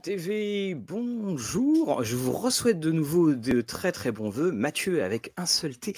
TV, 0.00 0.74
bonjour. 0.74 2.02
Je 2.02 2.16
vous 2.16 2.32
reçois 2.32 2.72
de 2.72 2.90
nouveau 2.90 3.34
de 3.34 3.60
très 3.60 3.92
très 3.92 4.12
bons 4.12 4.30
voeux. 4.30 4.50
Mathieu 4.50 5.04
avec 5.04 5.32
un 5.36 5.44
seul 5.44 5.76
T 5.76 5.94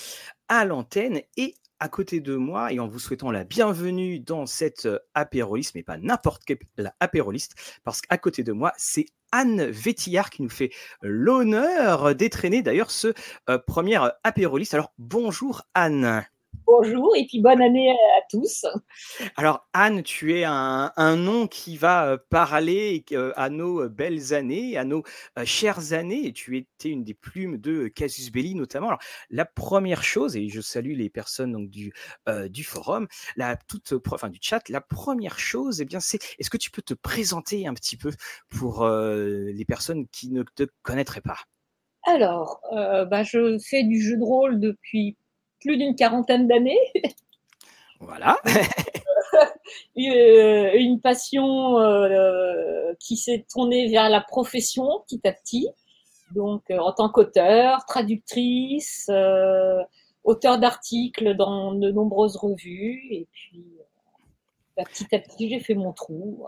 à 0.49 0.65
l'antenne 0.65 1.21
et 1.37 1.55
à 1.79 1.89
côté 1.89 2.21
de 2.21 2.35
moi 2.35 2.73
et 2.73 2.81
en 2.81 2.89
vous 2.89 2.99
souhaitant 2.99 3.31
la 3.31 3.45
bienvenue 3.45 4.19
dans 4.19 4.47
cette 4.47 4.87
euh, 4.87 4.99
apéroliste, 5.15 5.75
mais 5.77 5.85
pas 5.85 5.99
n'importe 5.99 6.45
quelle 6.45 6.59
apéroliste, 7.01 7.55
parce 7.85 8.01
qu'à 8.01 8.19
côté 8.19 8.43
de 8.43 8.53
moi, 8.53 8.73
c'est 8.77 9.07
Anne 9.31 9.67
Vétillard 9.67 10.31
qui 10.31 10.43
nous 10.43 10.51
fait 10.51 10.71
l'honneur 11.03 12.15
d'étraîner 12.15 12.63
d'ailleurs 12.63 12.91
ce 12.91 13.15
euh, 13.49 13.59
premier 13.59 14.01
apéroliste. 14.25 14.75
Alors 14.75 14.93
bonjour 14.99 15.63
Anne. 15.75 16.25
Bonjour 16.75 17.15
et 17.17 17.27
puis 17.27 17.39
bonne 17.39 17.61
année 17.61 17.91
à 17.91 18.23
tous. 18.31 18.65
Alors 19.37 19.69
Anne, 19.75 20.03
tu 20.03 20.39
es 20.39 20.45
un, 20.45 21.17
nom 21.17 21.47
qui 21.47 21.77
va 21.77 22.07
euh, 22.07 22.17
parler 22.31 23.05
euh, 23.13 23.31
à 23.37 23.51
nos 23.51 23.91
belles 23.91 24.33
années, 24.33 24.79
à 24.79 24.85
nos 24.85 25.03
euh, 25.39 25.45
chères 25.45 25.93
années. 25.93 26.27
Et 26.27 26.33
tu 26.33 26.57
étais 26.57 26.89
une 26.89 27.05
des 27.05 27.13
plumes 27.13 27.59
de 27.59 27.89
Casus 27.89 28.33
Belli 28.33 28.55
notamment. 28.55 28.89
Alors 28.89 29.03
la 29.29 29.45
première 29.45 30.03
chose, 30.03 30.35
et 30.35 30.49
je 30.49 30.63
salue 30.63 30.97
les 30.97 31.11
personnes 31.11 31.53
donc, 31.53 31.69
du, 31.69 31.93
du 32.49 32.65
forum, 32.65 33.07
la 33.37 33.57
toute, 33.57 33.93
enfin 34.11 34.31
du 34.31 34.39
chat, 34.41 34.67
la 34.71 34.81
première 34.81 35.39
chose, 35.39 35.83
eh 35.83 35.85
bien 35.85 36.01
c'est, 36.01 36.21
est-ce 36.39 36.49
que 36.49 36.57
tu 36.57 36.71
peux 36.71 36.81
te 36.81 36.95
présenter 36.95 37.67
un 37.67 37.75
petit 37.75 37.99
peu 37.99 38.13
pour 38.49 38.87
les 38.89 39.65
personnes 39.69 40.09
qui 40.09 40.31
ne 40.31 40.43
te 40.43 40.65
connaîtraient 40.81 41.21
pas? 41.21 41.37
Alors, 42.05 42.63
bah, 42.73 43.25
je 43.25 43.59
fais 43.59 43.85
du 43.85 44.01
jeu 44.01 44.17
de 44.17 44.25
rôle 44.25 44.59
depuis 44.59 45.19
plus 45.63 45.77
d'une 45.77 45.97
quarantaine 45.97 46.47
d'années. 46.47 46.79
Voilà. 48.01 48.37
Euh, 49.99 50.71
une 50.75 51.01
passion 51.01 51.79
euh, 51.79 52.93
qui 52.99 53.17
s'est 53.17 53.45
tournée 53.51 53.89
vers 53.89 54.09
la 54.09 54.21
profession 54.21 54.87
petit 55.07 55.21
à 55.27 55.33
petit. 55.33 55.69
Donc, 56.35 56.63
euh, 56.71 56.79
en 56.79 56.93
tant 56.93 57.09
qu'auteur, 57.11 57.85
traductrice, 57.87 59.11
auteur 60.25 60.59
d'articles 60.59 61.37
dans 61.37 61.75
de 61.75 61.91
nombreuses 61.91 62.37
revues. 62.37 63.03
Et 63.11 63.29
puis, 63.33 63.65
bah, 64.77 64.85
petit 64.85 65.15
à 65.15 65.19
petit, 65.19 65.51
j'ai 65.51 65.61
fait 65.61 65.75
mon 65.75 65.93
trou. 65.93 66.47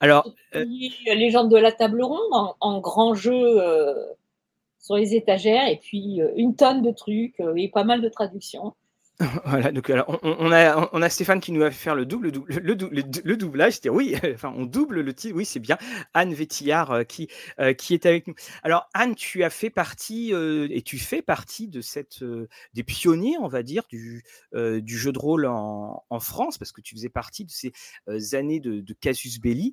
Alors, 0.00 0.30
Légende 0.52 1.50
de 1.50 1.58
la 1.58 1.72
table 1.72 2.02
ronde 2.02 2.54
en 2.60 2.80
grand 2.80 3.14
jeu 3.14 3.62
sur 4.86 4.96
les 4.96 5.16
étagères 5.16 5.68
et 5.68 5.78
puis 5.78 6.22
euh, 6.22 6.30
une 6.36 6.54
tonne 6.54 6.80
de 6.80 6.92
trucs 6.92 7.40
euh, 7.40 7.56
et 7.56 7.68
pas 7.68 7.82
mal 7.82 8.00
de 8.00 8.08
traductions. 8.08 8.72
Voilà, 9.46 9.72
donc 9.72 9.88
alors, 9.88 10.18
on, 10.22 10.52
a, 10.52 10.90
on 10.92 11.00
a 11.00 11.08
Stéphane 11.08 11.40
qui 11.40 11.52
nous 11.52 11.62
a 11.62 11.70
fait 11.70 11.76
faire 11.76 11.94
le 11.94 12.04
double, 12.04 12.30
le, 12.30 12.58
le, 12.60 13.02
le, 13.24 13.36
doublage. 13.36 13.80
Oui, 13.86 14.14
enfin, 14.34 14.52
on 14.56 14.66
double 14.66 15.00
le 15.00 15.14
titre. 15.14 15.34
Oui, 15.36 15.46
c'est 15.46 15.60
bien. 15.60 15.78
Anne 16.12 16.34
Vétillard 16.34 16.90
euh, 16.90 17.04
qui, 17.04 17.28
euh, 17.58 17.72
qui 17.72 17.94
est 17.94 18.04
avec 18.04 18.26
nous. 18.26 18.34
Alors, 18.62 18.90
Anne, 18.92 19.14
tu 19.14 19.42
as 19.42 19.48
fait 19.50 19.70
partie 19.70 20.34
euh, 20.34 20.68
et 20.70 20.82
tu 20.82 20.98
fais 20.98 21.22
partie 21.22 21.68
de 21.68 21.80
cette, 21.80 22.22
des 22.74 22.82
pionniers, 22.82 23.36
on 23.40 23.48
va 23.48 23.62
dire, 23.62 23.84
du, 23.88 24.22
du 24.54 24.98
jeu 24.98 25.12
de 25.12 25.18
rôle 25.18 25.46
en, 25.46 26.04
en, 26.10 26.20
France, 26.20 26.58
parce 26.58 26.72
que 26.72 26.80
tu 26.80 26.94
faisais 26.94 27.08
partie 27.08 27.44
de 27.44 27.50
ces 27.50 27.72
années 28.34 28.60
de, 28.60 28.84
Casus 29.00 29.40
Belli. 29.40 29.72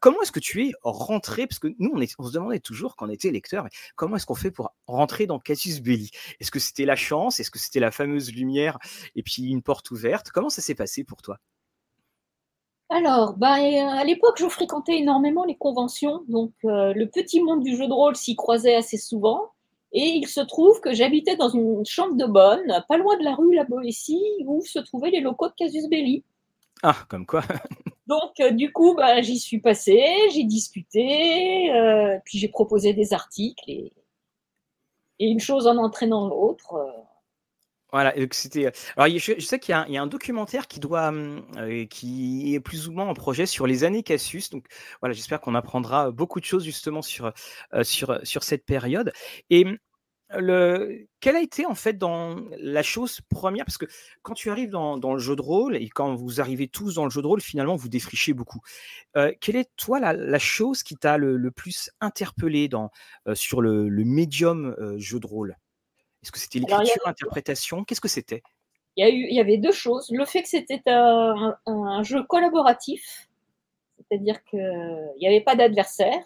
Comment 0.00 0.22
est-ce 0.22 0.32
que 0.32 0.40
tu 0.40 0.66
es 0.66 0.72
rentré 0.82 1.46
Parce 1.46 1.58
que 1.58 1.68
nous, 1.78 1.92
on 2.18 2.24
se 2.26 2.32
demandait 2.32 2.60
toujours 2.60 2.96
quand 2.96 3.06
on 3.06 3.10
était 3.10 3.30
lecteur, 3.30 3.66
comment 3.96 4.16
est-ce 4.16 4.26
qu'on 4.26 4.34
fait 4.34 4.50
pour 4.50 4.74
rentrer 4.86 5.26
dans 5.26 5.38
Casus 5.38 5.80
Belli? 5.80 6.10
Est-ce 6.40 6.50
que 6.50 6.58
c'était 6.58 6.84
la 6.84 6.96
chance? 6.96 7.40
Est-ce 7.40 7.50
que 7.50 7.58
c'était 7.58 7.80
la 7.80 7.90
fameuse 7.90 8.30
lumière 8.40 8.78
et 9.14 9.22
puis 9.22 9.44
une 9.44 9.62
porte 9.62 9.90
ouverte. 9.90 10.30
Comment 10.30 10.50
ça 10.50 10.62
s'est 10.62 10.74
passé 10.74 11.04
pour 11.04 11.22
toi? 11.22 11.38
Alors, 12.92 13.34
bah, 13.34 13.52
à 13.52 14.04
l'époque, 14.04 14.36
je 14.40 14.48
fréquentais 14.48 14.98
énormément 14.98 15.44
les 15.44 15.56
conventions, 15.56 16.24
donc 16.26 16.52
euh, 16.64 16.92
le 16.92 17.08
petit 17.08 17.40
monde 17.40 17.62
du 17.62 17.76
jeu 17.76 17.86
de 17.86 17.92
rôle 17.92 18.16
s'y 18.16 18.34
croisait 18.34 18.74
assez 18.74 18.96
souvent. 18.96 19.52
Et 19.92 20.06
il 20.08 20.26
se 20.26 20.40
trouve 20.40 20.80
que 20.80 20.92
j'habitais 20.92 21.36
dans 21.36 21.48
une 21.48 21.86
chambre 21.86 22.16
de 22.16 22.26
bonne, 22.26 22.84
pas 22.88 22.96
loin 22.96 23.16
de 23.16 23.24
la 23.24 23.36
rue 23.36 23.54
La 23.54 23.64
Boétie, 23.64 24.44
où 24.44 24.62
se 24.64 24.80
trouvaient 24.80 25.10
les 25.10 25.20
locaux 25.20 25.48
de 25.48 25.54
Casus 25.54 25.88
Belli. 25.88 26.24
Ah, 26.82 26.96
comme 27.08 27.26
quoi 27.26 27.42
Donc, 28.08 28.40
euh, 28.40 28.50
du 28.50 28.72
coup, 28.72 28.94
bah, 28.96 29.22
j'y 29.22 29.38
suis 29.38 29.60
passée, 29.60 30.04
j'ai 30.32 30.42
discuté, 30.42 31.72
euh, 31.72 32.18
puis 32.24 32.38
j'ai 32.38 32.48
proposé 32.48 32.92
des 32.92 33.12
articles, 33.12 33.70
et, 33.70 33.92
et, 35.20 35.28
une 35.28 35.38
chose 35.38 35.68
en 35.68 35.76
entraînant 35.76 36.26
l'autre. 36.26 36.74
Voilà, 37.92 38.14
c'était. 38.32 38.66
Euh, 38.66 38.70
alors, 38.96 39.18
je, 39.18 39.40
sais 39.40 39.58
qu'il 39.58 39.72
y, 39.88 39.96
a 39.96 40.02
un 40.02 40.06
documentaire 40.06 40.68
qui 40.68 40.80
doit, 40.80 41.08
hum, 41.08 41.44
euh, 41.56 41.86
qui 41.86 42.54
est 42.54 42.60
plus 42.60 42.88
ou 42.88 42.92
moins 42.92 43.06
en 43.06 43.14
projet 43.14 43.46
sur 43.46 43.66
les 43.66 43.84
années 43.84 44.02
Cassius. 44.02 44.50
Donc, 44.50 44.66
voilà, 45.00 45.12
j'espère 45.12 45.40
qu'on 45.40 45.54
apprendra 45.54 46.10
beaucoup 46.10 46.40
de 46.40 46.44
choses 46.44 46.64
justement 46.64 47.02
sur 47.02 47.32
euh, 47.74 47.84
sur 47.84 48.20
sur 48.24 48.44
cette 48.44 48.64
période. 48.64 49.12
Et 49.50 49.64
hum, 49.66 49.78
le, 50.38 51.08
quelle 51.20 51.36
a 51.36 51.40
été 51.42 51.66
en 51.66 51.74
fait 51.74 51.94
dans 51.98 52.36
la 52.58 52.82
chose 52.82 53.20
première? 53.28 53.64
Parce 53.64 53.78
que 53.78 53.86
quand 54.22 54.34
tu 54.34 54.50
arrives 54.50 54.70
dans, 54.70 54.96
dans, 54.96 55.12
le 55.14 55.18
jeu 55.18 55.34
de 55.34 55.42
rôle 55.42 55.76
et 55.76 55.88
quand 55.88 56.14
vous 56.14 56.40
arrivez 56.40 56.68
tous 56.68 56.94
dans 56.94 57.04
le 57.04 57.10
jeu 57.10 57.22
de 57.22 57.26
rôle, 57.26 57.40
finalement, 57.40 57.74
vous 57.76 57.88
défrichez 57.88 58.32
beaucoup. 58.32 58.60
quelle 59.14 59.56
est, 59.56 59.70
toi, 59.76 59.98
la, 60.00 60.12
la 60.12 60.38
chose 60.38 60.84
qui 60.84 60.96
t'a 60.96 61.16
le, 61.18 61.50
plus 61.50 61.90
interpellé 62.00 62.68
dans, 62.68 62.90
sur 63.34 63.60
le, 63.60 63.88
le 63.88 64.04
médium 64.04 64.76
jeu 64.98 65.18
de 65.18 65.26
rôle? 65.26 65.56
Est-ce 66.22 66.32
que 66.32 66.38
c'était 66.38 66.58
l'écriture, 66.58 67.02
l'interprétation? 67.06 67.84
Qu'est-ce 67.84 68.00
que 68.00 68.08
c'était? 68.08 68.42
Il 68.96 69.06
y, 69.06 69.08
il 69.08 69.34
y 69.34 69.40
avait 69.40 69.56
deux 69.56 69.72
choses. 69.72 70.10
Le 70.10 70.24
fait 70.24 70.42
que 70.42 70.48
c'était 70.48 70.82
un, 70.86 72.02
jeu 72.02 72.22
collaboratif, 72.24 73.28
c'est-à-dire 73.96 74.42
qu'il 74.44 75.12
n'y 75.18 75.26
avait 75.26 75.40
pas 75.40 75.56
d'adversaire. 75.56 76.24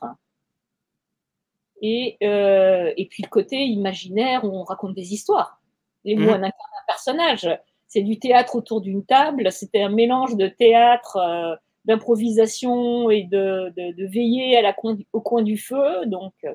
Et, 1.83 2.17
euh, 2.23 2.93
et, 2.97 3.07
puis 3.07 3.23
le 3.23 3.29
côté 3.29 3.57
imaginaire 3.65 4.45
où 4.45 4.49
on 4.49 4.65
raconte 4.65 4.95
des 4.95 5.13
histoires. 5.13 5.61
Les 6.05 6.17
mots, 6.17 6.39
mmh. 6.39 6.45
un 6.45 6.51
personnage. 6.87 7.49
C'est 7.87 8.03
du 8.03 8.19
théâtre 8.19 8.57
autour 8.57 8.81
d'une 8.81 9.05
table. 9.05 9.53
C'était 9.53 9.83
un 9.83 9.91
mélange 9.91 10.37
de 10.37 10.49
théâtre, 10.49 11.17
euh, 11.17 11.55
d'improvisation 11.85 13.11
et 13.11 13.25
de, 13.25 13.73
de, 13.77 14.07
veiller 14.07 14.57
à 14.57 14.63
la 14.63 14.75
au 15.13 15.21
coin 15.21 15.43
du 15.43 15.59
feu. 15.59 16.07
Donc, 16.07 16.33
euh, 16.45 16.53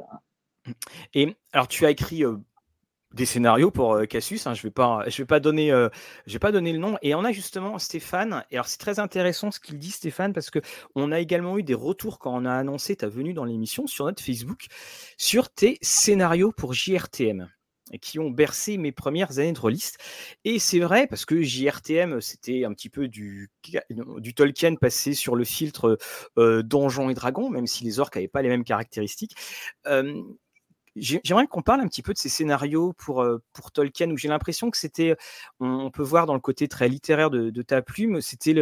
et 1.13 1.35
alors, 1.53 1.67
tu 1.67 1.85
as 1.85 1.91
écrit 1.91 2.23
des 3.13 3.25
scénarios 3.25 3.71
pour 3.71 3.93
euh, 3.93 4.05
Cassius. 4.05 4.47
Hein, 4.47 4.53
je 4.53 4.63
vais 4.63 4.71
pas, 4.71 5.03
vais 5.05 5.25
pas 5.25 5.39
donner, 5.39 5.71
euh, 5.71 5.89
pas 6.39 6.51
le 6.51 6.59
nom. 6.77 6.97
Et 7.01 7.15
on 7.15 7.23
a 7.23 7.31
justement 7.31 7.79
Stéphane. 7.79 8.43
Et 8.51 8.55
alors 8.55 8.67
c'est 8.67 8.77
très 8.77 8.99
intéressant 8.99 9.51
ce 9.51 9.59
qu'il 9.59 9.77
dit 9.77 9.91
Stéphane 9.91 10.33
parce 10.33 10.49
que 10.49 10.59
on 10.95 11.11
a 11.11 11.19
également 11.19 11.57
eu 11.57 11.63
des 11.63 11.73
retours 11.73 12.19
quand 12.19 12.35
on 12.35 12.45
a 12.45 12.53
annoncé 12.53 12.95
ta 12.95 13.07
venue 13.07 13.33
dans 13.33 13.45
l'émission 13.45 13.87
sur 13.87 14.05
notre 14.05 14.23
Facebook 14.23 14.67
sur 15.17 15.49
tes 15.49 15.77
scénarios 15.81 16.51
pour 16.51 16.73
JRTM 16.73 17.49
qui 17.97 18.19
ont 18.19 18.29
bercé 18.29 18.77
mes 18.77 18.91
premières 18.91 19.39
années 19.39 19.53
de 19.53 19.59
rôliste. 19.59 19.97
Et 20.45 20.59
c'est 20.59 20.79
vrai, 20.79 21.07
parce 21.07 21.25
que 21.25 21.41
JRTM, 21.41 22.21
c'était 22.21 22.63
un 22.63 22.73
petit 22.73 22.89
peu 22.89 23.07
du, 23.07 23.49
Tolkien 24.35 24.75
passé 24.75 25.15
sur 25.15 25.35
le 25.35 25.43
filtre 25.43 25.97
euh, 26.37 26.61
Donjons 26.61 27.09
et 27.09 27.15
Dragons, 27.15 27.49
même 27.49 27.65
si 27.65 27.83
les 27.83 27.99
orques 27.99 28.15
n'avaient 28.15 28.27
pas 28.27 28.43
les 28.43 28.49
mêmes 28.49 28.63
caractéristiques. 28.63 29.35
J'aimerais 31.01 31.47
qu'on 31.47 31.61
parle 31.61 31.81
un 31.81 31.87
petit 31.87 32.01
peu 32.01 32.13
de 32.13 32.17
ces 32.17 32.29
scénarios 32.29 32.93
pour, 32.93 33.21
euh, 33.21 33.41
pour 33.53 33.71
Tolkien, 33.71 34.09
où 34.11 34.17
j'ai 34.17 34.27
l'impression 34.27 34.69
que 34.69 34.77
c'était, 34.77 35.15
on 35.59 35.91
peut 35.91 36.03
voir 36.03 36.25
dans 36.25 36.33
le 36.33 36.39
côté 36.39 36.67
très 36.67 36.89
littéraire 36.89 37.29
de, 37.29 37.61
ta 37.61 37.81
plume, 37.81 38.21
c'était 38.21 38.55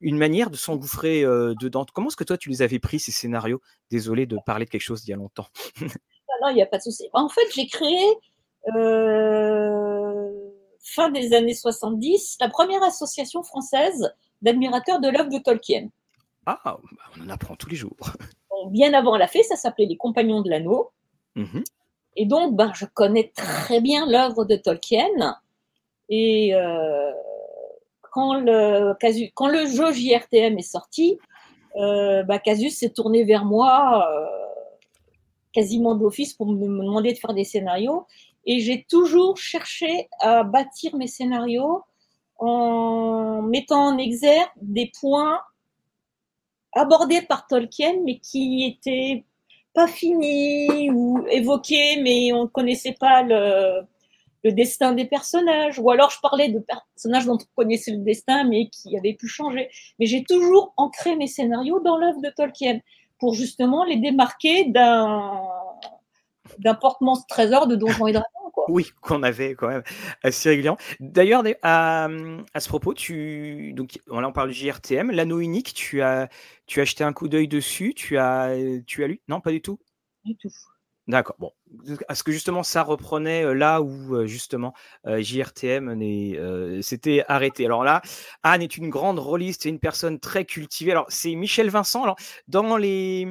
une 0.00 0.18
manière 0.18 0.50
de 0.50 0.56
s'engouffrer 0.56 1.24
euh, 1.24 1.54
dedans. 1.60 1.84
Comment 1.92 2.08
est-ce 2.08 2.16
que 2.16 2.24
toi, 2.24 2.36
tu 2.36 2.48
les 2.48 2.62
avais 2.62 2.78
pris, 2.78 3.00
ces 3.00 3.12
scénarios? 3.12 3.60
Désolé 3.90 4.26
de 4.26 4.38
parler 4.44 4.64
de 4.64 4.70
quelque 4.70 4.82
chose 4.82 5.02
d'il 5.02 5.10
y 5.10 5.14
a 5.14 5.16
longtemps. 5.16 5.46
non, 5.80 6.48
il 6.50 6.54
n'y 6.54 6.62
a 6.62 6.66
pas 6.66 6.78
de 6.78 6.82
souci. 6.82 7.08
En 7.12 7.28
fait, 7.28 7.46
j'ai 7.54 7.66
créé, 7.66 8.00
euh, 8.74 10.30
fin 10.80 11.10
des 11.10 11.34
années 11.34 11.54
70, 11.54 12.38
la 12.40 12.48
première 12.48 12.82
association 12.82 13.42
française 13.42 14.14
d'admirateurs 14.42 15.00
de 15.00 15.08
l'œuvre 15.08 15.30
de 15.30 15.38
Tolkien. 15.38 15.88
Ah, 16.46 16.60
bah, 16.64 16.80
on 17.16 17.26
en 17.26 17.28
apprend 17.28 17.56
tous 17.56 17.68
les 17.68 17.76
jours. 17.76 17.96
bien 18.70 18.94
avant 18.94 19.16
la 19.16 19.26
fée, 19.26 19.42
ça 19.42 19.56
s'appelait 19.56 19.86
les 19.86 19.96
Compagnons 19.96 20.42
de 20.42 20.50
l'Anneau. 20.50 20.92
Mhm. 21.36 21.64
Et 22.16 22.26
donc, 22.26 22.56
ben, 22.56 22.72
je 22.74 22.84
connais 22.84 23.32
très 23.34 23.80
bien 23.80 24.06
l'œuvre 24.06 24.44
de 24.44 24.56
Tolkien. 24.56 25.36
Et 26.08 26.54
euh, 26.54 27.12
quand, 28.10 28.34
le, 28.34 28.94
quand 29.34 29.48
le 29.48 29.66
jeu 29.66 29.92
JRTM 29.92 30.58
est 30.58 30.62
sorti, 30.62 31.18
euh, 31.76 32.24
ben, 32.24 32.38
Casus 32.38 32.76
s'est 32.76 32.90
tourné 32.90 33.24
vers 33.24 33.44
moi 33.44 34.08
euh, 34.10 34.26
quasiment 35.52 35.94
d'office 35.94 36.34
pour 36.34 36.46
me 36.46 36.60
demander 36.60 37.12
de 37.12 37.18
faire 37.18 37.34
des 37.34 37.44
scénarios. 37.44 38.06
Et 38.46 38.60
j'ai 38.60 38.84
toujours 38.88 39.36
cherché 39.36 40.08
à 40.20 40.42
bâtir 40.42 40.96
mes 40.96 41.06
scénarios 41.06 41.84
en 42.38 43.42
mettant 43.42 43.94
en 43.94 43.98
exergue 43.98 44.50
des 44.56 44.90
points 45.00 45.40
abordés 46.72 47.22
par 47.22 47.46
Tolkien, 47.46 47.94
mais 48.04 48.18
qui 48.18 48.64
étaient 48.64 49.24
pas 49.78 49.86
fini 49.86 50.90
ou 50.90 51.24
évoqué, 51.30 52.00
mais 52.02 52.32
on 52.32 52.42
ne 52.42 52.48
connaissait 52.48 52.96
pas 52.98 53.22
le, 53.22 53.86
destin 54.42 54.90
des 54.92 55.04
personnages. 55.04 55.78
Ou 55.78 55.88
alors 55.92 56.10
je 56.10 56.18
parlais 56.20 56.48
de 56.48 56.58
personnages 56.58 57.26
dont 57.26 57.38
on 57.40 57.54
connaissait 57.54 57.92
le 57.92 57.98
destin, 57.98 58.42
mais 58.42 58.70
qui 58.70 58.98
avaient 58.98 59.14
pu 59.14 59.28
changer. 59.28 59.68
Mais 60.00 60.06
j'ai 60.06 60.24
toujours 60.24 60.74
ancré 60.76 61.14
mes 61.14 61.28
scénarios 61.28 61.78
dans 61.78 61.96
l'œuvre 61.96 62.20
de 62.20 62.30
Tolkien. 62.30 62.80
pour 63.20 63.34
justement 63.34 63.84
les 63.84 63.96
démarquer 63.96 64.64
d'un 64.64 65.42
d'un 66.58 66.74
porte-monstre 66.74 67.26
trésor 67.28 67.68
de 67.68 67.76
Donjons 67.76 68.08
et 68.08 68.12
Dragons. 68.12 68.47
Oui, 68.72 68.92
qu'on 69.00 69.22
avait 69.22 69.54
quand 69.54 69.68
même 69.68 69.82
assez 70.22 70.50
régulièrement. 70.50 70.78
D'ailleurs, 71.00 71.42
à, 71.62 72.08
à, 72.54 72.60
ce 72.60 72.68
propos, 72.68 72.94
tu 72.94 73.72
donc 73.74 73.98
là 74.06 74.28
on 74.28 74.32
parle 74.32 74.50
du 74.50 74.54
JRTM, 74.54 75.10
l'anneau 75.10 75.40
unique, 75.40 75.72
tu 75.74 76.02
as 76.02 76.28
tu 76.66 76.80
as 76.80 76.82
acheté 76.82 77.04
un 77.04 77.12
coup 77.12 77.28
d'œil 77.28 77.48
dessus, 77.48 77.94
tu 77.94 78.18
as 78.18 78.54
tu 78.86 79.04
as 79.04 79.06
lu? 79.08 79.20
Non, 79.28 79.40
pas 79.40 79.50
du 79.52 79.62
tout? 79.62 79.78
Du 80.24 80.36
tout. 80.36 80.50
D'accord. 81.08 81.36
Bon, 81.38 81.52
est-ce 82.10 82.22
que 82.22 82.32
justement 82.32 82.62
ça 82.62 82.82
reprenait 82.82 83.42
euh, 83.42 83.54
là 83.54 83.80
où 83.80 84.14
euh, 84.14 84.26
justement 84.26 84.74
euh, 85.06 85.22
JRTM 85.22 86.82
s'était 86.82 87.24
arrêté? 87.28 87.64
Alors 87.64 87.82
là, 87.82 88.02
Anne 88.42 88.60
est 88.60 88.76
une 88.76 88.90
grande 88.90 89.18
rôliste 89.18 89.64
et 89.64 89.70
une 89.70 89.78
personne 89.78 90.20
très 90.20 90.44
cultivée. 90.44 90.90
Alors 90.90 91.06
c'est 91.08 91.34
Michel 91.34 91.70
Vincent. 91.70 92.02
Alors 92.02 92.16
dans 92.46 92.76
les 92.76 93.26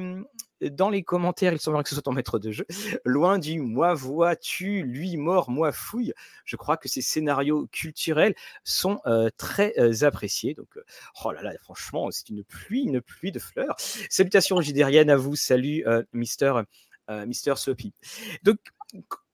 dans 0.60 0.90
les 0.90 1.02
commentaires, 1.02 1.52
il 1.52 1.60
semblerait 1.60 1.82
que 1.84 1.88
ce 1.88 1.94
soit 1.94 2.02
ton 2.02 2.12
maître 2.12 2.38
de 2.38 2.50
jeu. 2.50 2.66
Loin 3.04 3.38
du 3.38 3.60
moi 3.60 3.94
vois-tu, 3.94 4.82
lui 4.82 5.16
mort, 5.16 5.50
moi 5.50 5.72
fouille. 5.72 6.12
Je 6.44 6.56
crois 6.56 6.76
que 6.76 6.88
ces 6.88 7.02
scénarios 7.02 7.68
culturels 7.72 8.34
sont 8.64 9.00
très 9.36 10.04
appréciés. 10.04 10.54
Donc, 10.54 10.68
oh 11.24 11.32
là 11.32 11.42
là, 11.42 11.52
franchement, 11.60 12.10
c'est 12.10 12.28
une 12.28 12.44
pluie, 12.44 12.82
une 12.82 13.00
pluie 13.00 13.32
de 13.32 13.38
fleurs. 13.38 13.76
Salutations 14.10 14.60
gidériennes 14.60 15.10
à 15.10 15.16
vous. 15.16 15.36
Salut, 15.36 15.84
Mister, 16.12 16.52
Mister 17.08 17.54
Soapy. 17.56 17.92
Donc, 18.42 18.58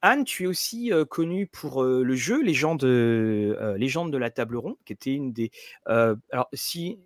Anne, 0.02 0.24
tu 0.24 0.44
es 0.44 0.46
aussi 0.46 0.92
connue 1.08 1.46
pour 1.46 1.82
le 1.84 2.14
jeu 2.14 2.42
Légende, 2.42 2.84
Légende 2.84 4.12
de 4.12 4.18
la 4.18 4.30
table 4.30 4.56
ronde, 4.56 4.76
qui 4.84 4.92
était 4.92 5.14
une 5.14 5.32
des. 5.32 5.50
alors, 5.86 6.48
si 6.52 6.98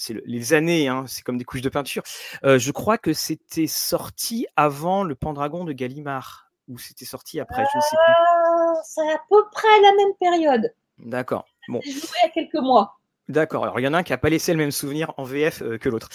c'est 0.00 0.14
les 0.24 0.52
années, 0.54 0.88
hein, 0.88 1.04
c'est 1.06 1.22
comme 1.22 1.36
des 1.36 1.44
couches 1.44 1.60
de 1.60 1.68
peinture. 1.68 2.02
je 2.42 2.70
crois 2.70 2.96
que 2.96 3.12
c'était 3.12 3.66
sorti 3.66 4.46
avant 4.56 5.04
le 5.04 5.14
Pendragon 5.14 5.64
de 5.64 5.72
Gallimard, 5.72 6.50
ou 6.68 6.78
c'était 6.78 7.04
sorti 7.04 7.38
après, 7.38 7.64
je 7.72 7.76
ne 7.76 7.82
sais 7.82 7.96
plus. 7.96 8.14
Ah, 8.16 8.72
c'est 8.84 9.12
à 9.12 9.20
peu 9.28 9.42
près 9.52 9.80
la 9.82 9.92
même 9.92 10.14
période. 10.18 10.74
D'accord. 10.98 11.46
Bon. 11.68 11.80
J'ai 11.84 11.92
joué 11.92 12.08
il 12.22 12.26
y 12.26 12.28
a 12.28 12.30
quelques 12.30 12.62
mois. 12.62 12.98
D'accord. 13.28 13.64
Alors, 13.64 13.78
il 13.78 13.82
y 13.84 13.88
en 13.88 13.94
a 13.94 13.98
un 13.98 14.02
qui 14.02 14.12
n'a 14.12 14.18
pas 14.18 14.30
laissé 14.30 14.52
le 14.52 14.58
même 14.58 14.70
souvenir 14.70 15.12
en 15.16 15.24
VF 15.24 15.62
que 15.78 15.88
l'autre. 15.88 16.08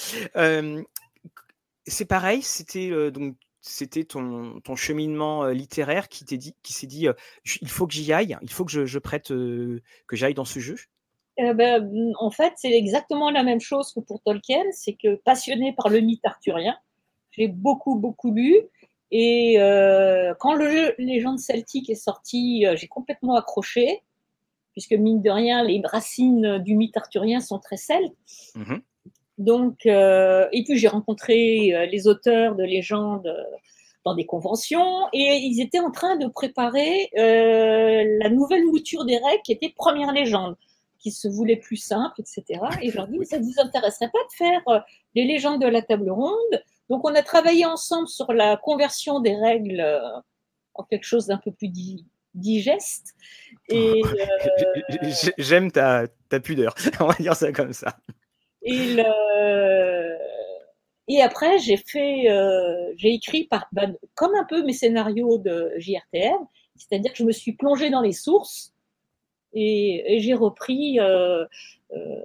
c'est 1.86 2.06
pareil, 2.06 2.42
c'était 2.42 3.12
donc 3.12 3.36
c'était 3.62 4.04
ton, 4.04 4.60
ton, 4.62 4.76
cheminement 4.76 5.48
littéraire 5.48 6.08
qui 6.08 6.24
t'est 6.24 6.38
dit, 6.38 6.56
qui 6.62 6.74
s'est 6.74 6.88
dit, 6.88 7.08
il 7.62 7.70
faut 7.70 7.88
que 7.88 7.94
j'y 7.94 8.14
aille, 8.14 8.38
il 8.42 8.52
faut 8.52 8.64
que 8.64 8.72
je, 8.72 8.86
je 8.86 9.00
prête, 9.00 9.30
que 9.30 9.82
j'aille 10.12 10.36
dans 10.36 10.46
ce 10.46 10.60
jeu. 10.60 10.76
Eh 11.38 11.54
ben, 11.54 12.14
en 12.20 12.32
fait, 12.32 12.54
c'est 12.56 12.72
exactement 12.72 13.30
la 13.30 13.44
même 13.44 13.60
chose 13.60 13.92
que 13.94 14.00
pour 14.00 14.22
Tolkien. 14.22 14.64
C'est 14.72 14.94
que 14.94 15.16
passionné 15.16 15.74
par 15.74 15.90
le 15.90 16.00
mythe 16.00 16.26
arthurien, 16.26 16.78
j'ai 17.32 17.48
beaucoup, 17.48 17.96
beaucoup 17.96 18.32
lu. 18.32 18.56
Et 19.12 19.56
euh, 19.60 20.34
quand 20.40 20.54
le 20.56 20.70
jeu 20.70 20.96
Légende 20.98 21.40
celtique 21.40 21.90
est 21.90 21.96
sorti, 21.96 22.66
euh, 22.66 22.76
j'ai 22.76 22.88
complètement 22.88 23.36
accroché, 23.36 24.02
puisque 24.72 24.94
mine 24.94 25.22
de 25.22 25.30
rien, 25.30 25.64
les 25.64 25.82
racines 25.84 26.60
du 26.60 26.76
mythe 26.76 26.98
arthurien 26.98 27.40
sont 27.40 27.60
très 27.60 27.78
celtes. 27.78 28.14
Mmh 28.56 28.76
Donc, 29.38 29.86
euh, 29.86 30.48
et 30.52 30.64
puis 30.64 30.78
j'ai 30.78 30.88
rencontré 30.88 31.88
les 31.92 32.08
auteurs 32.08 32.56
de 32.56 32.64
légendes 32.64 33.34
dans 34.04 34.16
des 34.16 34.26
conventions, 34.26 35.08
et 35.14 35.38
ils 35.38 35.62
étaient 35.62 35.80
en 35.80 35.92
train 35.92 36.16
de 36.16 36.28
préparer 36.28 37.10
la 37.16 38.30
nouvelle 38.30 38.66
mouture 38.66 39.06
des 39.06 39.18
règles 39.18 39.42
qui 39.44 39.52
était 39.52 39.74
Première 39.76 40.12
Légende 40.14 40.56
qui 41.06 41.12
se 41.12 41.28
voulaient 41.28 41.56
plus 41.56 41.78
simples, 41.78 42.20
etc. 42.20 42.60
Et 42.82 42.90
je 42.90 42.96
leur 42.96 43.08
dis, 43.08 43.20
mais 43.20 43.26
ça 43.26 43.38
ne 43.38 43.44
vous 43.44 43.60
intéresserait 43.60 44.10
pas 44.10 44.24
de 44.28 44.36
faire 44.36 44.62
euh, 44.70 44.80
les 45.14 45.24
légendes 45.24 45.62
de 45.62 45.68
la 45.68 45.84
table 45.84 46.10
ronde? 46.10 46.64
Donc, 46.90 47.08
on 47.08 47.14
a 47.14 47.22
travaillé 47.22 47.64
ensemble 47.64 48.08
sur 48.08 48.34
la 48.34 48.58
conversion 48.58 49.20
des 49.20 49.36
règles 49.36 49.82
euh, 49.82 50.00
en 50.74 50.84
quelque 50.84 51.04
chose 51.04 51.28
d'un 51.28 51.38
peu 51.38 51.52
plus 51.52 51.70
digeste. 52.34 53.14
Et 53.70 54.02
euh, 54.04 55.12
j'aime 55.38 55.72
ta, 55.72 56.08
ta, 56.28 56.40
pudeur, 56.40 56.74
on 57.00 57.06
va 57.06 57.14
dire 57.20 57.36
ça 57.36 57.52
comme 57.52 57.74
ça. 57.74 57.96
Et, 58.64 58.96
et 61.08 61.22
après, 61.22 61.60
j'ai 61.60 61.78
fait, 61.78 62.26
j'ai 62.98 63.14
écrit 63.14 63.44
par, 63.44 63.68
ben, 63.74 63.96
comme 64.16 64.34
un 64.34 64.44
peu 64.44 64.64
mes 64.64 64.74
scénarios 64.74 65.38
de 65.38 65.72
JRTM, 65.78 66.48
c'est-à-dire 66.76 67.12
que 67.12 67.20
je 67.20 67.26
me 67.26 67.32
suis 67.32 67.52
plongée 67.52 67.92
dans 67.92 68.02
les 68.02 68.12
sources 68.12 68.75
et, 69.56 70.20
j'ai 70.20 70.34
repris. 70.34 71.00
Euh, 71.00 71.46
euh, 71.94 72.22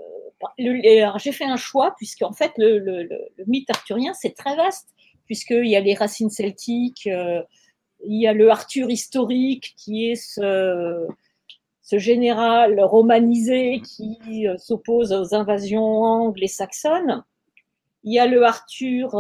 j'ai 1.19 1.33
fait 1.33 1.45
un 1.45 1.57
choix, 1.57 1.95
puisque 1.97 2.23
en 2.23 2.33
fait, 2.33 2.53
le, 2.57 3.09
mythe 3.47 3.71
arthurien, 3.71 4.13
c'est 4.15 4.35
très 4.35 4.57
vaste, 4.57 4.89
puisqu'il 5.27 5.69
y 5.69 5.77
a 5.77 5.81
les 5.81 5.95
racines 5.95 6.31
celtiques, 6.31 7.07
euh, 7.07 7.43
il 8.05 8.21
y 8.21 8.27
a 8.27 8.33
le 8.33 8.51
Arthur 8.51 8.91
historique, 8.91 9.75
qui 9.77 10.11
est 10.11 10.17
ce, 10.17 11.07
général 11.93 12.81
romanisé 12.81 13.81
qui 13.81 14.47
s'oppose 14.59 15.13
aux 15.13 15.35
invasions 15.35 16.03
angles 16.03 16.45
et 16.45 16.49
saxonnes. 16.49 17.25
Il 18.05 18.15
y 18.15 18.21
a 18.21 18.27
le 18.27 18.45
Arthur. 18.45 19.17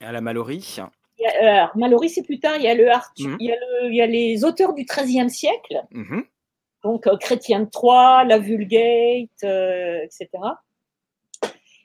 à 0.00 0.12
la 0.12 0.20
Mallory. 0.20 0.78
Euh, 1.20 1.64
Mallory, 1.74 2.10
c'est 2.10 2.22
plus 2.22 2.38
tard. 2.38 2.56
Il 2.56 2.62
y 2.62 2.68
a, 2.68 2.74
le 2.74 2.88
il, 3.38 3.94
y 3.94 4.02
a 4.02 4.06
les 4.06 4.44
auteurs 4.44 4.74
du 4.74 4.84
XIIIe 4.84 5.30
siècle, 5.30 5.82
mhm. 5.90 6.24
donc 6.84 7.06
euh, 7.06 7.16
Chrétien 7.16 7.60
de 7.60 7.70
Troyes, 7.70 8.24
la 8.24 8.38
Vulgate, 8.38 9.30
euh, 9.44 10.02
etc. 10.02 10.28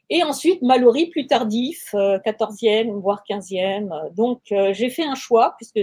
Et 0.09 0.23
ensuite, 0.23 0.61
Mallory, 0.61 1.07
plus 1.07 1.25
tardif, 1.25 1.93
14e, 1.93 2.91
voire 2.99 3.23
15e. 3.29 4.13
Donc, 4.13 4.41
j'ai 4.49 4.89
fait 4.89 5.05
un 5.05 5.15
choix, 5.15 5.55
puisque 5.57 5.79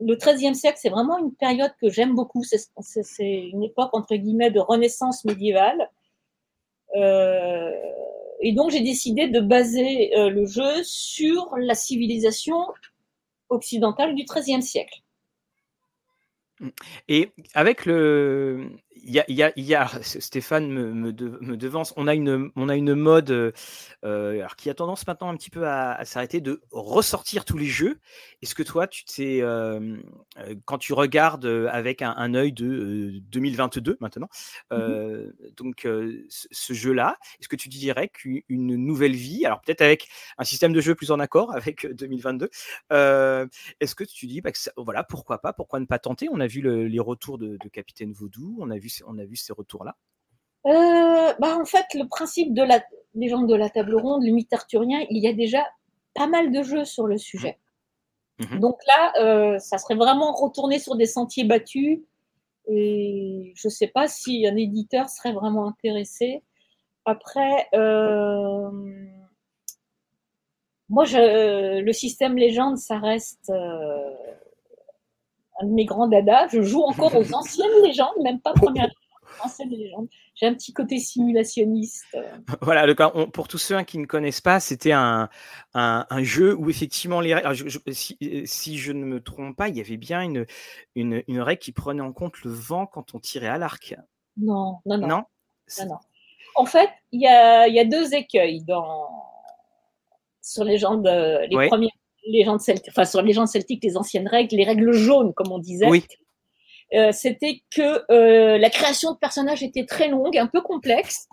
le 0.00 0.14
XIIIe 0.14 0.54
siècle, 0.54 0.78
c'est 0.78 0.90
vraiment 0.90 1.16
une 1.16 1.34
période 1.34 1.72
que 1.80 1.88
j'aime 1.88 2.14
beaucoup. 2.14 2.44
C'est 2.44 3.48
une 3.48 3.62
époque, 3.62 3.90
entre 3.94 4.14
guillemets, 4.14 4.50
de 4.50 4.60
renaissance 4.60 5.24
médiévale. 5.24 5.90
Euh, 6.96 7.72
et 8.40 8.52
donc 8.52 8.70
j'ai 8.70 8.82
décidé 8.82 9.28
de 9.28 9.40
baser 9.40 10.16
euh, 10.16 10.30
le 10.30 10.46
jeu 10.46 10.82
sur 10.82 11.54
la 11.56 11.74
civilisation 11.74 12.56
occidentale 13.48 14.14
du 14.14 14.24
XIIIe 14.24 14.62
siècle. 14.62 15.02
Et 17.08 17.30
avec 17.54 17.84
le, 17.84 18.70
il 19.06 19.36
y 19.36 19.42
a, 19.42 19.52
y 19.56 19.74
a, 19.74 19.88
Stéphane 20.02 20.68
me, 20.68 20.92
me, 20.92 21.56
devance, 21.56 21.94
on 21.96 22.08
a 22.08 22.14
une, 22.14 22.50
on 22.56 22.68
a 22.68 22.74
une 22.74 22.94
mode 22.94 23.30
euh, 23.30 23.52
alors 24.04 24.56
qui 24.56 24.68
a 24.68 24.74
tendance 24.74 25.06
maintenant 25.06 25.28
un 25.30 25.36
petit 25.36 25.50
peu 25.50 25.66
à, 25.66 26.04
s'arrêter 26.04 26.40
de 26.40 26.60
ressortir 26.72 27.44
tous 27.44 27.56
les 27.56 27.66
jeux. 27.66 27.98
Est-ce 28.42 28.54
que 28.54 28.64
toi, 28.64 28.86
tu 28.88 29.04
euh, 29.16 29.96
quand 30.64 30.78
tu 30.78 30.92
regardes 30.92 31.46
avec 31.46 32.02
un, 32.02 32.14
un 32.16 32.34
œil 32.34 32.52
de 32.52 33.20
2022 33.30 33.96
maintenant, 34.00 34.28
mmh 34.70 34.86
donc 35.56 35.86
ce 36.28 36.72
jeu-là, 36.72 37.16
est-ce 37.40 37.48
que 37.48 37.56
tu 37.56 37.68
dirais 37.68 38.08
qu'une 38.08 38.42
nouvelle 38.76 39.14
vie, 39.14 39.46
alors 39.46 39.60
peut-être 39.60 39.80
avec 39.80 40.08
un 40.38 40.44
système 40.44 40.72
de 40.72 40.80
jeu 40.80 40.94
plus 40.94 41.10
en 41.10 41.20
accord 41.20 41.52
avec 41.54 41.86
2022, 41.86 42.50
est-ce 42.90 43.94
que 43.94 44.04
tu 44.04 44.26
dis, 44.26 44.40
bah, 44.40 44.52
que 44.52 44.58
voilà, 44.76 45.04
pourquoi 45.04 45.38
pas, 45.38 45.52
pourquoi 45.52 45.80
ne 45.80 45.86
pas 45.86 45.98
tenter? 45.98 46.28
On 46.30 46.40
a 46.40 46.46
vu 46.46 46.60
les 46.88 47.00
retours 47.00 47.38
de, 47.38 47.56
de 47.56 47.68
Capitaine 47.68 48.12
Vaudou, 48.12 48.56
on 48.60 48.70
a 48.70 48.78
vu 48.78 48.88
on 49.06 49.18
a 49.18 49.24
vu 49.24 49.36
ces 49.36 49.52
retours-là 49.52 49.96
euh, 50.66 51.34
bah, 51.38 51.56
En 51.58 51.64
fait, 51.64 51.86
le 51.94 52.06
principe 52.06 52.54
de 52.54 52.62
la 52.62 52.82
légende 53.14 53.48
de 53.48 53.54
la 53.54 53.70
table 53.70 53.96
ronde, 53.96 54.24
le 54.24 54.32
mythe 54.32 54.52
arthurien, 54.52 55.04
il 55.10 55.22
y 55.22 55.28
a 55.28 55.32
déjà 55.32 55.66
pas 56.14 56.26
mal 56.26 56.52
de 56.52 56.62
jeux 56.62 56.84
sur 56.84 57.06
le 57.06 57.18
sujet. 57.18 57.58
Mhm. 58.38 58.60
Donc 58.60 58.78
là, 58.86 59.12
euh, 59.20 59.58
ça 59.58 59.78
serait 59.78 59.94
vraiment 59.94 60.32
retourner 60.32 60.78
sur 60.78 60.96
des 60.96 61.06
sentiers 61.06 61.44
battus. 61.44 62.00
Et 62.68 63.52
je 63.54 63.68
ne 63.68 63.72
sais 63.72 63.86
pas 63.86 64.08
si 64.08 64.46
un 64.46 64.56
éditeur 64.56 65.08
serait 65.08 65.32
vraiment 65.32 65.68
intéressé. 65.68 66.42
Après, 67.04 67.68
euh, 67.74 68.70
moi, 70.88 71.04
je, 71.04 71.80
le 71.80 71.92
système 71.92 72.36
légende, 72.36 72.76
ça 72.78 72.98
reste 72.98 73.52
un 75.60 75.66
de 75.66 75.72
mes 75.72 75.84
grands 75.84 76.08
dadas. 76.08 76.48
Je 76.48 76.62
joue 76.62 76.82
encore 76.82 77.14
aux 77.16 77.32
anciennes 77.34 77.82
légendes, 77.82 78.16
même 78.22 78.40
pas 78.40 78.52
première 78.52 78.90
anciennes 79.40 79.70
légendes. 79.70 80.08
J'ai 80.34 80.46
un 80.46 80.54
petit 80.54 80.72
côté 80.72 80.98
simulationniste. 80.98 82.16
Voilà, 82.60 82.94
pour 83.32 83.48
tous 83.48 83.58
ceux 83.58 83.80
qui 83.82 83.98
ne 83.98 84.06
connaissent 84.06 84.40
pas, 84.40 84.60
c'était 84.60 84.92
un, 84.92 85.28
un, 85.74 86.22
jeu 86.22 86.54
où 86.54 86.70
effectivement 86.70 87.20
les 87.20 87.34
si, 87.92 88.78
je 88.78 88.92
ne 88.92 89.04
me 89.04 89.22
trompe 89.22 89.56
pas, 89.56 89.68
il 89.68 89.76
y 89.76 89.80
avait 89.80 89.96
bien 89.96 90.22
une, 90.22 90.46
une, 90.94 91.22
une, 91.26 91.40
règle 91.40 91.60
qui 91.60 91.72
prenait 91.72 92.02
en 92.02 92.12
compte 92.12 92.42
le 92.42 92.50
vent 92.50 92.86
quand 92.86 93.14
on 93.14 93.20
tirait 93.20 93.48
à 93.48 93.58
l'arc. 93.58 93.94
Non, 94.36 94.78
non, 94.84 94.98
non. 94.98 95.08
Non, 95.08 95.98
En 96.54 96.66
fait, 96.66 96.90
il 97.12 97.22
y 97.22 97.26
a, 97.26 97.66
y 97.68 97.78
a, 97.78 97.84
deux 97.84 98.14
écueils 98.14 98.62
dans 98.62 99.08
sur 100.42 100.64
les 100.64 100.78
gens 100.78 100.96
de 100.96 101.46
les 101.46 101.70
premiers 102.26 102.38
légendes 102.38 102.60
celtiques, 102.60 102.88
enfin 102.90 103.04
sur 103.04 103.20
les 103.22 103.28
légendes 103.28 103.48
celtiques, 103.48 103.82
les 103.84 103.96
anciennes 103.96 104.28
règles, 104.28 104.56
les 104.56 104.64
règles 104.64 104.92
jaunes, 104.92 105.32
comme 105.34 105.52
on 105.52 105.58
disait. 105.58 105.88
Oui. 105.88 106.04
Euh, 106.94 107.10
c'était 107.12 107.62
que 107.74 108.04
euh, 108.12 108.58
la 108.58 108.70
création 108.70 109.12
de 109.12 109.18
personnages 109.18 109.62
était 109.62 109.84
très 109.84 110.08
longue, 110.08 110.38
un 110.38 110.46
peu 110.46 110.60
complexe, 110.60 111.26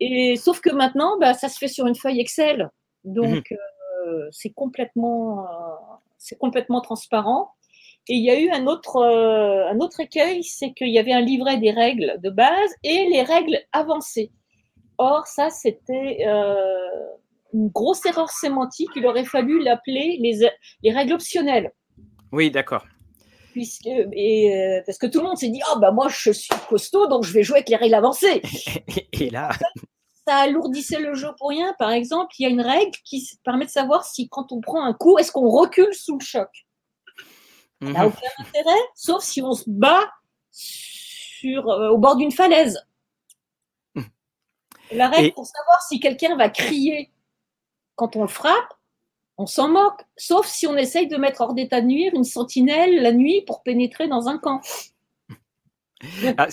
Et 0.00 0.36
sauf 0.36 0.60
que 0.60 0.70
maintenant, 0.70 1.18
bah, 1.20 1.34
ça 1.34 1.48
se 1.48 1.58
fait 1.58 1.68
sur 1.68 1.86
une 1.86 1.94
feuille 1.94 2.20
Excel. 2.20 2.70
Donc, 3.04 3.50
mmh 3.50 3.56
c'est 4.32 4.50
complètement, 4.50 5.46
c'est 6.18 6.36
complètement 6.36 6.82
transparent. 6.82 7.52
Et 8.06 8.16
il 8.16 8.22
y 8.22 8.30
a 8.30 8.38
eu 8.38 8.50
un 8.50 8.66
autre, 8.66 9.02
un 9.02 9.78
autre 9.78 10.00
écueil, 10.00 10.44
c'est 10.44 10.74
qu'il 10.74 10.90
y 10.90 10.98
avait 10.98 11.14
un 11.14 11.22
livret 11.22 11.56
des 11.56 11.70
règles 11.70 12.20
de 12.22 12.28
base 12.28 12.70
et 12.82 13.06
les 13.06 13.22
règles 13.22 13.58
avancées. 13.72 14.30
Or, 14.98 15.26
ça, 15.26 15.48
c'était 15.48 16.26
une 17.54 17.68
grosse 17.68 18.04
erreur 18.04 18.28
sémantique. 18.30 18.90
Il 18.96 19.06
aurait 19.06 19.24
fallu 19.24 19.62
l'appeler 19.62 20.18
les, 20.20 20.50
les 20.82 20.92
règles 20.92 21.14
optionnelles. 21.14 21.72
Oui, 22.32 22.50
d'accord. 22.50 22.84
Puisque, 23.52 23.86
et, 23.86 24.82
parce 24.84 24.98
que 24.98 25.06
tout 25.06 25.20
le 25.20 25.26
monde 25.26 25.38
s'est 25.38 25.48
dit, 25.48 25.62
oh, 25.72 25.78
bah 25.78 25.92
moi 25.92 26.08
je 26.08 26.32
suis 26.32 26.54
costaud, 26.68 27.06
donc 27.06 27.24
je 27.24 27.32
vais 27.32 27.44
jouer 27.44 27.58
avec 27.58 27.68
les 27.68 27.76
règles 27.76 27.94
avancées. 27.94 28.42
et 29.12 29.30
là 29.30 29.50
ça 30.26 30.36
alourdissait 30.36 31.00
le 31.00 31.14
jeu 31.14 31.28
pour 31.38 31.50
rien. 31.50 31.74
Par 31.78 31.90
exemple, 31.90 32.34
il 32.38 32.44
y 32.44 32.46
a 32.46 32.48
une 32.48 32.60
règle 32.60 32.96
qui 33.04 33.28
permet 33.44 33.66
de 33.66 33.70
savoir 33.70 34.04
si 34.04 34.28
quand 34.28 34.52
on 34.52 34.60
prend 34.60 34.84
un 34.84 34.94
coup, 34.94 35.18
est-ce 35.18 35.32
qu'on 35.32 35.48
recule 35.48 35.92
sous 35.94 36.18
le 36.18 36.24
choc? 36.24 36.48
Ça 37.82 37.90
n'a 37.90 38.04
mhm. 38.04 38.06
aucun 38.06 38.44
intérêt, 38.44 38.80
sauf 38.94 39.22
si 39.22 39.42
on 39.42 39.52
se 39.52 39.64
bat 39.66 40.10
sur, 40.50 41.68
euh, 41.68 41.90
au 41.90 41.98
bord 41.98 42.16
d'une 42.16 42.32
falaise. 42.32 42.78
Mhm. 43.94 44.06
La 44.92 45.08
règle 45.08 45.34
pour 45.34 45.46
savoir 45.46 45.82
si 45.82 46.00
quelqu'un 46.00 46.36
va 46.36 46.48
crier 46.48 47.10
quand 47.96 48.16
on 48.16 48.22
le 48.22 48.28
frappe, 48.28 48.74
on 49.36 49.46
s'en 49.46 49.68
moque, 49.68 50.02
sauf 50.16 50.46
si 50.46 50.66
on 50.66 50.76
essaye 50.76 51.08
de 51.08 51.16
mettre 51.16 51.40
hors 51.40 51.54
d'état 51.54 51.80
de 51.80 51.86
nuire 51.86 52.12
une 52.14 52.24
sentinelle 52.24 53.02
la 53.02 53.12
nuit 53.12 53.42
pour 53.46 53.62
pénétrer 53.62 54.08
dans 54.08 54.28
un 54.28 54.38
camp. 54.38 54.60
Ah, 56.36 56.48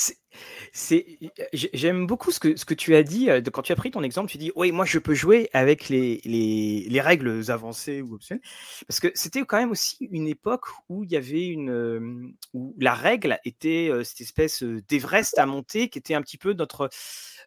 c'est, 0.74 1.06
j'aime 1.54 2.08
beaucoup 2.08 2.32
ce 2.32 2.40
que, 2.40 2.56
ce 2.56 2.66
que 2.66 2.74
tu 2.74 2.96
as 2.96 3.04
dit. 3.04 3.30
Euh, 3.30 3.42
quand 3.42 3.62
tu 3.62 3.72
as 3.72 3.76
pris 3.76 3.92
ton 3.92 4.04
exemple, 4.04 4.30
tu 4.30 4.38
dis 4.38 4.52
Oui, 4.56 4.72
moi 4.72 4.86
je 4.86 5.00
peux 5.00 5.14
jouer 5.14 5.50
avec 5.54 5.90
les, 5.90 6.22
les, 6.24 6.88
les 6.90 7.02
règles 7.02 7.44
avancées 7.50 8.02
ou 8.02 8.16
optionnelles. 8.16 8.44
Parce 8.88 9.00
que 9.00 9.10
c'était 9.14 9.44
quand 9.44 9.58
même 9.58 9.72
aussi 9.72 10.08
une 10.12 10.28
époque 10.28 10.66
où 10.90 11.04
il 11.04 11.12
y 11.12 11.18
avait 11.18 11.48
une. 11.48 11.70
Euh, 11.70 12.34
où 12.54 12.74
la 12.80 12.94
règle 12.94 13.40
était 13.46 13.90
euh, 13.90 14.04
cette 14.04 14.22
espèce 14.22 14.64
d'Everest 14.64 15.38
à 15.38 15.46
monter 15.46 15.90
qui 15.90 16.00
était 16.00 16.14
un 16.14 16.22
petit 16.22 16.38
peu 16.38 16.54
notre 16.54 16.90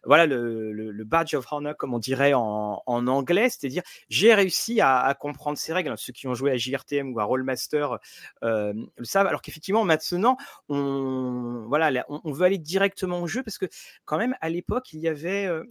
voilà 0.05 0.25
le, 0.25 1.03
badge 1.03 1.33
of 1.35 1.45
honor, 1.51 1.75
comme 1.77 1.93
on 1.93 1.99
dirait 1.99 2.33
en, 2.33 2.81
anglais, 2.85 3.49
c'est-à-dire 3.49 3.83
j'ai 4.09 4.33
réussi 4.33 4.81
à, 4.81 5.15
comprendre 5.19 5.57
ces 5.57 5.73
règles. 5.73 5.93
Ceux 5.97 6.13
qui 6.13 6.27
ont 6.27 6.33
joué 6.33 6.51
à 6.51 6.57
JRTM 6.57 7.13
ou 7.13 7.19
à 7.19 7.23
Rollmaster 7.23 7.97
euh, 8.43 8.73
le 8.97 9.05
savent. 9.05 9.27
Alors 9.27 9.41
qu'effectivement, 9.41 9.83
maintenant, 9.83 10.37
on, 10.69 11.65
voilà, 11.67 12.05
on, 12.09 12.31
veut 12.31 12.45
aller 12.45 12.57
directement 12.57 13.14
jeu 13.27 13.43
parce 13.43 13.57
que 13.57 13.67
quand 14.05 14.17
même, 14.17 14.35
à 14.41 14.49
l'époque, 14.49 14.93
il 14.93 14.99
y 14.99 15.07
avait, 15.07 15.45
euh, 15.45 15.63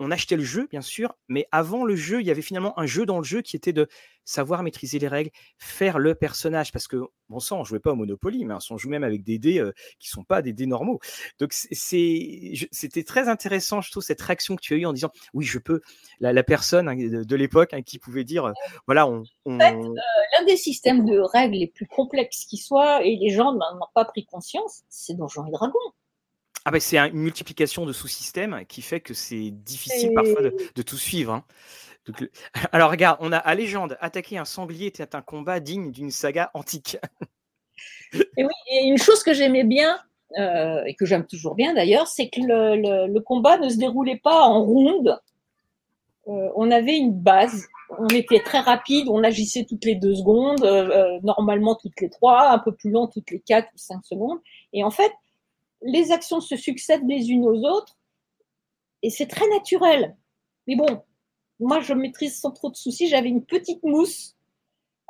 on 0.00 0.10
achetait 0.10 0.36
le 0.36 0.42
jeu, 0.42 0.66
bien 0.70 0.80
sûr, 0.80 1.14
mais 1.28 1.46
avant 1.52 1.84
le 1.84 1.94
jeu, 1.94 2.20
il 2.20 2.26
y 2.26 2.30
avait 2.30 2.42
finalement 2.42 2.76
un 2.80 2.86
jeu 2.86 3.04
dans 3.04 3.18
le 3.18 3.24
jeu 3.24 3.42
qui 3.42 3.54
était 3.54 3.74
de 3.74 3.86
savoir 4.24 4.62
maîtriser 4.62 4.98
les 4.98 5.08
règles, 5.08 5.30
faire 5.58 5.98
le 5.98 6.14
personnage, 6.14 6.72
parce 6.72 6.88
que, 6.88 6.96
bon 7.28 7.38
sang, 7.38 7.60
on 7.60 7.64
jouait 7.64 7.80
pas 7.80 7.92
au 7.92 7.96
Monopoly, 7.96 8.46
mais 8.46 8.54
on 8.70 8.78
joue 8.78 8.88
même 8.88 9.04
avec 9.04 9.22
des 9.22 9.38
dés 9.38 9.58
euh, 9.58 9.72
qui 9.98 10.08
sont 10.08 10.24
pas 10.24 10.40
des 10.40 10.54
dés 10.54 10.66
normaux. 10.66 11.00
Donc 11.38 11.52
c'était 11.52 13.04
très 13.04 13.28
intéressant, 13.28 13.82
je 13.82 13.90
trouve, 13.90 14.02
cette 14.02 14.22
réaction 14.22 14.56
que 14.56 14.62
tu 14.62 14.72
as 14.72 14.78
eue 14.78 14.86
en 14.86 14.94
disant, 14.94 15.10
oui, 15.34 15.44
je 15.44 15.58
peux, 15.58 15.82
la, 16.20 16.42
personne 16.42 16.88
hein, 16.88 16.96
de, 16.96 17.36
l'époque 17.36 17.74
hein, 17.74 17.82
qui 17.82 17.98
pouvait 17.98 18.24
dire, 18.24 18.46
euh, 18.46 18.52
voilà, 18.86 19.06
on... 19.06 19.24
En 19.44 19.58
fait, 19.58 19.74
euh, 19.74 19.94
l'un 20.38 20.46
des 20.46 20.56
systèmes 20.56 21.04
de 21.04 21.18
règles 21.18 21.56
les 21.56 21.68
plus 21.68 21.86
complexes 21.86 22.46
qui 22.46 22.56
soit, 22.56 23.04
et 23.04 23.16
les 23.16 23.30
gens 23.30 23.52
n'en 23.52 23.76
ont 23.76 23.88
pas 23.94 24.06
pris 24.06 24.24
conscience, 24.24 24.82
c'est 24.88 25.14
Donjons 25.14 25.46
et 25.46 25.50
Dragons. 25.50 25.78
Ah 26.64 26.70
bah 26.70 26.80
c'est 26.80 26.98
une 26.98 27.14
multiplication 27.14 27.86
de 27.86 27.92
sous-systèmes 27.92 28.64
qui 28.68 28.82
fait 28.82 29.00
que 29.00 29.14
c'est 29.14 29.50
difficile 29.50 30.12
parfois 30.14 30.42
de, 30.42 30.82
tout 30.82 30.98
suivre. 30.98 31.32
Hein. 31.32 31.44
Alors 32.72 32.90
regarde, 32.90 33.18
on 33.20 33.32
a 33.32 33.38
à 33.38 33.54
légende, 33.54 33.96
attaquer 34.00 34.38
un 34.38 34.44
sanglier 34.44 34.86
était 34.86 35.14
un 35.14 35.22
combat 35.22 35.60
digne 35.60 35.90
d'une 35.90 36.10
saga 36.10 36.50
antique. 36.54 36.98
et 38.12 38.44
oui, 38.44 38.52
et 38.72 38.86
une 38.86 38.98
chose 38.98 39.22
que 39.22 39.32
j'aimais 39.32 39.64
bien, 39.64 39.98
euh, 40.38 40.84
et 40.84 40.94
que 40.94 41.06
j'aime 41.06 41.26
toujours 41.26 41.54
bien 41.54 41.74
d'ailleurs, 41.74 42.06
c'est 42.06 42.28
que 42.28 42.40
le, 42.40 43.20
combat 43.20 43.58
ne 43.58 43.68
se 43.68 43.78
déroulait 43.78 44.20
pas 44.22 44.42
en 44.42 44.62
ronde. 44.62 45.18
Euh, 46.28 46.48
on 46.54 46.70
avait 46.70 46.96
une 46.96 47.12
base, 47.12 47.66
on 47.98 48.06
était 48.08 48.40
très 48.40 48.60
rapide, 48.60 49.08
on 49.08 49.24
agissait 49.24 49.64
toutes 49.64 49.84
les 49.84 49.94
deux 49.94 50.14
secondes, 50.14 50.62
euh, 50.62 51.18
normalement 51.22 51.74
toutes 51.74 52.00
les 52.00 52.10
trois, 52.10 52.50
un 52.50 52.58
peu 52.58 52.72
plus 52.72 52.90
long 52.90 53.06
toutes 53.06 53.30
les 53.30 53.40
quatre 53.40 53.68
ou 53.74 53.78
cinq 53.78 54.04
secondes. 54.04 54.38
Et 54.72 54.84
en 54.84 54.90
fait, 54.90 55.12
les 55.82 56.12
actions 56.12 56.40
se 56.40 56.56
succèdent 56.56 57.08
les 57.08 57.30
unes 57.30 57.44
aux 57.44 57.62
autres 57.68 57.96
et 59.02 59.10
c'est 59.10 59.26
très 59.26 59.48
naturel. 59.48 60.16
Mais 60.66 60.76
bon, 60.76 61.02
moi 61.58 61.80
je 61.80 61.94
maîtrise 61.94 62.38
sans 62.40 62.50
trop 62.50 62.70
de 62.70 62.76
soucis. 62.76 63.08
J'avais 63.08 63.28
une 63.28 63.44
petite 63.44 63.82
mousse 63.82 64.36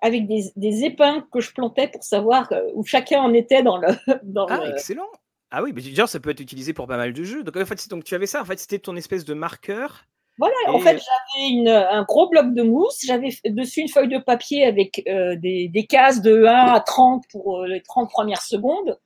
avec 0.03 0.27
des, 0.27 0.85
épingles 0.85 1.27
que 1.31 1.41
je 1.41 1.53
plantais 1.53 1.89
pour 1.89 2.03
savoir 2.03 2.51
euh, 2.53 2.63
où 2.75 2.85
chacun 2.85 3.21
en 3.21 3.35
était 3.35 3.63
dans 3.63 3.77
le. 3.77 3.89
ah, 4.49 4.61
excellent! 4.71 5.09
Ah 5.51 5.63
oui, 5.63 5.73
mais 5.75 5.83
genre, 5.83 6.09
ça 6.09 6.21
peut 6.21 6.31
être 6.31 6.41
utilisé 6.41 6.73
pour 6.73 6.87
pas 6.87 6.97
mal 6.97 7.13
de 7.13 7.25
jeux. 7.25 7.43
Donc, 7.43 7.57
en 7.57 7.67
fait, 7.67 7.89
donc 7.89 8.05
tu 8.05 8.15
avais 8.15 8.27
ça, 8.27 8.41
en 8.41 8.45
fait, 8.45 8.59
c'était 8.59 8.79
ton 8.79 8.95
espèce 8.97 9.25
de 9.25 9.35
marqueur. 9.35 10.05
Voilà, 10.39 10.55
en 10.69 10.79
fait, 10.79 10.99
j'avais 10.99 11.69
un 11.69 12.03
gros 12.05 12.29
bloc 12.31 12.55
de 12.55 12.63
mousse, 12.63 13.01
j'avais 13.05 13.29
dessus 13.45 13.81
une 13.83 13.89
feuille 13.89 14.09
de 14.09 14.19
papier 14.19 14.65
avec 14.65 15.03
euh, 15.07 15.37
des, 15.37 15.69
des, 15.69 15.87
cases 15.87 16.23
de 16.23 16.47
1 16.47 16.49
à 16.49 16.81
30 16.81 17.25
pour 17.31 17.61
euh, 17.61 17.67
les 17.67 17.83
30 17.83 18.09
premières 18.09 18.41
secondes. 18.41 18.99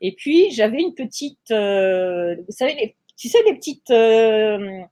Et 0.00 0.14
puis, 0.14 0.50
j'avais 0.50 0.80
une 0.80 0.94
petite, 0.94 1.50
euh, 1.50 2.36
vous 2.36 2.52
savez, 2.52 2.96
tu 3.16 3.28
sais, 3.28 3.38
les 3.46 3.54
petites 3.54 3.90
euh, 3.90 4.82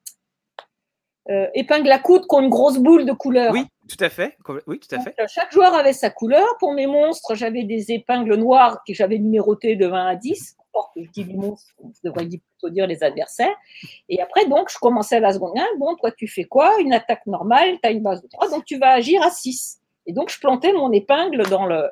euh, 1.29 1.47
épingles 1.55 1.91
à 1.91 1.99
coude 1.99 2.23
qui 2.23 2.35
ont 2.35 2.41
une 2.41 2.51
grosse 2.51 2.79
boule 2.79 3.05
de 3.05 3.13
couleur. 3.13 3.53
Oui, 3.53 3.65
tout 3.89 4.03
à 4.03 4.09
fait. 4.09 4.37
Oui, 4.67 4.79
tout 4.79 4.95
à 4.95 5.01
fait. 5.01 5.15
chaque 5.29 5.53
joueur 5.53 5.75
avait 5.75 5.93
sa 5.93 6.11
couleur. 6.11 6.47
Pour 6.59 6.73
mes 6.73 6.87
monstres, 6.87 7.35
j'avais 7.35 7.65
des 7.65 7.93
épingles 7.93 8.37
noires 8.37 8.83
que 8.87 8.95
j'avais 8.95 9.19
numérotées 9.19 9.77
de 9.77 9.87
20 9.87 10.07
à 10.07 10.17
10. 10.17 10.57
Que 10.95 11.05
je 11.05 11.11
dis 11.11 11.25
les 11.25 11.35
monstres, 11.35 11.71
je 11.81 12.09
devrais 12.09 12.27
plutôt 12.27 12.71
dire 12.71 12.87
les 12.87 13.03
adversaires. 13.03 13.55
Et 14.09 14.21
après, 14.21 14.47
donc, 14.47 14.71
je 14.71 14.79
commençais 14.79 15.17
à 15.17 15.21
la 15.21 15.33
seconde 15.33 15.59
1. 15.59 15.79
Bon, 15.79 15.95
toi, 15.97 16.11
tu 16.11 16.27
fais 16.27 16.45
quoi? 16.45 16.81
Une 16.81 16.93
attaque 16.93 17.27
normale, 17.27 17.79
tu 17.83 17.89
as 17.89 17.93
une 17.93 18.03
base 18.03 18.23
de 18.23 18.29
3, 18.29 18.49
donc 18.51 18.65
tu 18.65 18.79
vas 18.79 18.93
agir 18.93 19.23
à 19.23 19.31
6. 19.31 19.81
Et 20.07 20.13
donc, 20.13 20.31
je 20.31 20.39
plantais 20.41 20.73
mon 20.73 20.91
épingle 20.93 21.47
dans 21.49 21.67
le. 21.67 21.91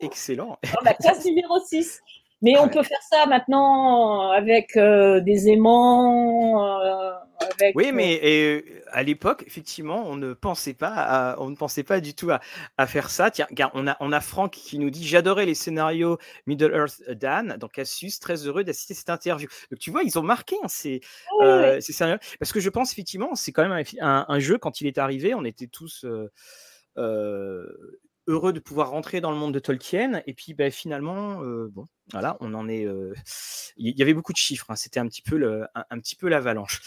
Excellent. 0.00 0.58
Dans 0.74 0.84
la 0.84 0.94
classe 0.94 1.24
numéro 1.24 1.58
6. 1.60 2.00
Mais 2.40 2.56
on 2.58 2.68
peut 2.68 2.84
faire 2.84 3.02
ça 3.02 3.26
maintenant 3.26 4.30
avec 4.30 4.76
euh, 4.76 5.20
des 5.20 5.48
aimants. 5.48 6.80
Euh, 6.80 7.12
avec, 7.40 7.74
oui, 7.76 7.90
mais 7.92 8.20
euh, 8.22 8.62
à 8.92 9.02
l'époque, 9.02 9.42
effectivement, 9.46 10.04
on 10.06 10.16
ne 10.16 10.34
pensait 10.34 10.74
pas, 10.74 11.36
on 11.38 11.50
ne 11.50 11.56
pensait 11.56 11.82
pas 11.82 12.00
du 12.00 12.14
tout 12.14 12.30
à, 12.30 12.86
faire 12.86 13.10
ça. 13.10 13.30
Tiens, 13.30 13.46
on 13.74 13.88
a, 13.88 13.96
on 14.00 14.12
a 14.12 14.20
Franck 14.20 14.52
qui 14.52 14.78
nous 14.78 14.90
dit 14.90 15.06
j'adorais 15.06 15.46
les 15.46 15.54
scénarios 15.54 16.18
Middle 16.46 16.72
Earth 16.74 17.02
Dan, 17.10 17.56
donc 17.58 17.72
Cassius, 17.72 18.20
très 18.20 18.46
heureux 18.46 18.62
d'assister 18.62 18.94
à 18.94 18.96
cette 18.96 19.10
interview. 19.10 19.48
Donc 19.70 19.80
tu 19.80 19.90
vois, 19.90 20.04
ils 20.04 20.16
ont 20.18 20.22
marqué 20.22 20.56
hein, 20.62 20.68
ces, 20.68 21.00
scénarios 21.80 22.18
parce 22.38 22.52
que 22.52 22.60
je 22.60 22.70
pense 22.70 22.92
effectivement, 22.92 23.34
c'est 23.34 23.50
quand 23.50 23.68
même 23.68 23.84
un, 24.00 24.26
un, 24.28 24.38
jeu 24.38 24.58
quand 24.58 24.80
il 24.80 24.86
est 24.86 24.98
arrivé, 24.98 25.34
on 25.34 25.44
était 25.44 25.68
tous 25.68 26.06
heureux 28.28 28.52
de 28.52 28.60
pouvoir 28.60 28.90
rentrer 28.90 29.20
dans 29.20 29.32
le 29.32 29.36
monde 29.36 29.52
de 29.52 29.58
Tolkien. 29.58 30.22
Et 30.26 30.34
puis 30.34 30.54
ben, 30.54 30.70
finalement, 30.70 31.42
euh, 31.42 31.68
bon, 31.72 31.86
voilà, 32.12 32.36
on 32.40 32.54
en 32.54 32.68
est. 32.68 32.86
Euh, 32.86 33.14
il 33.76 33.98
y 33.98 34.02
avait 34.02 34.14
beaucoup 34.14 34.32
de 34.32 34.38
chiffres. 34.38 34.70
Hein, 34.70 34.76
C'était 34.76 35.00
un 35.00 35.08
petit 35.08 35.22
peu 35.22 35.64
un, 35.74 35.98
petit 35.98 36.14
peu 36.14 36.28
l'avalanche. 36.28 36.80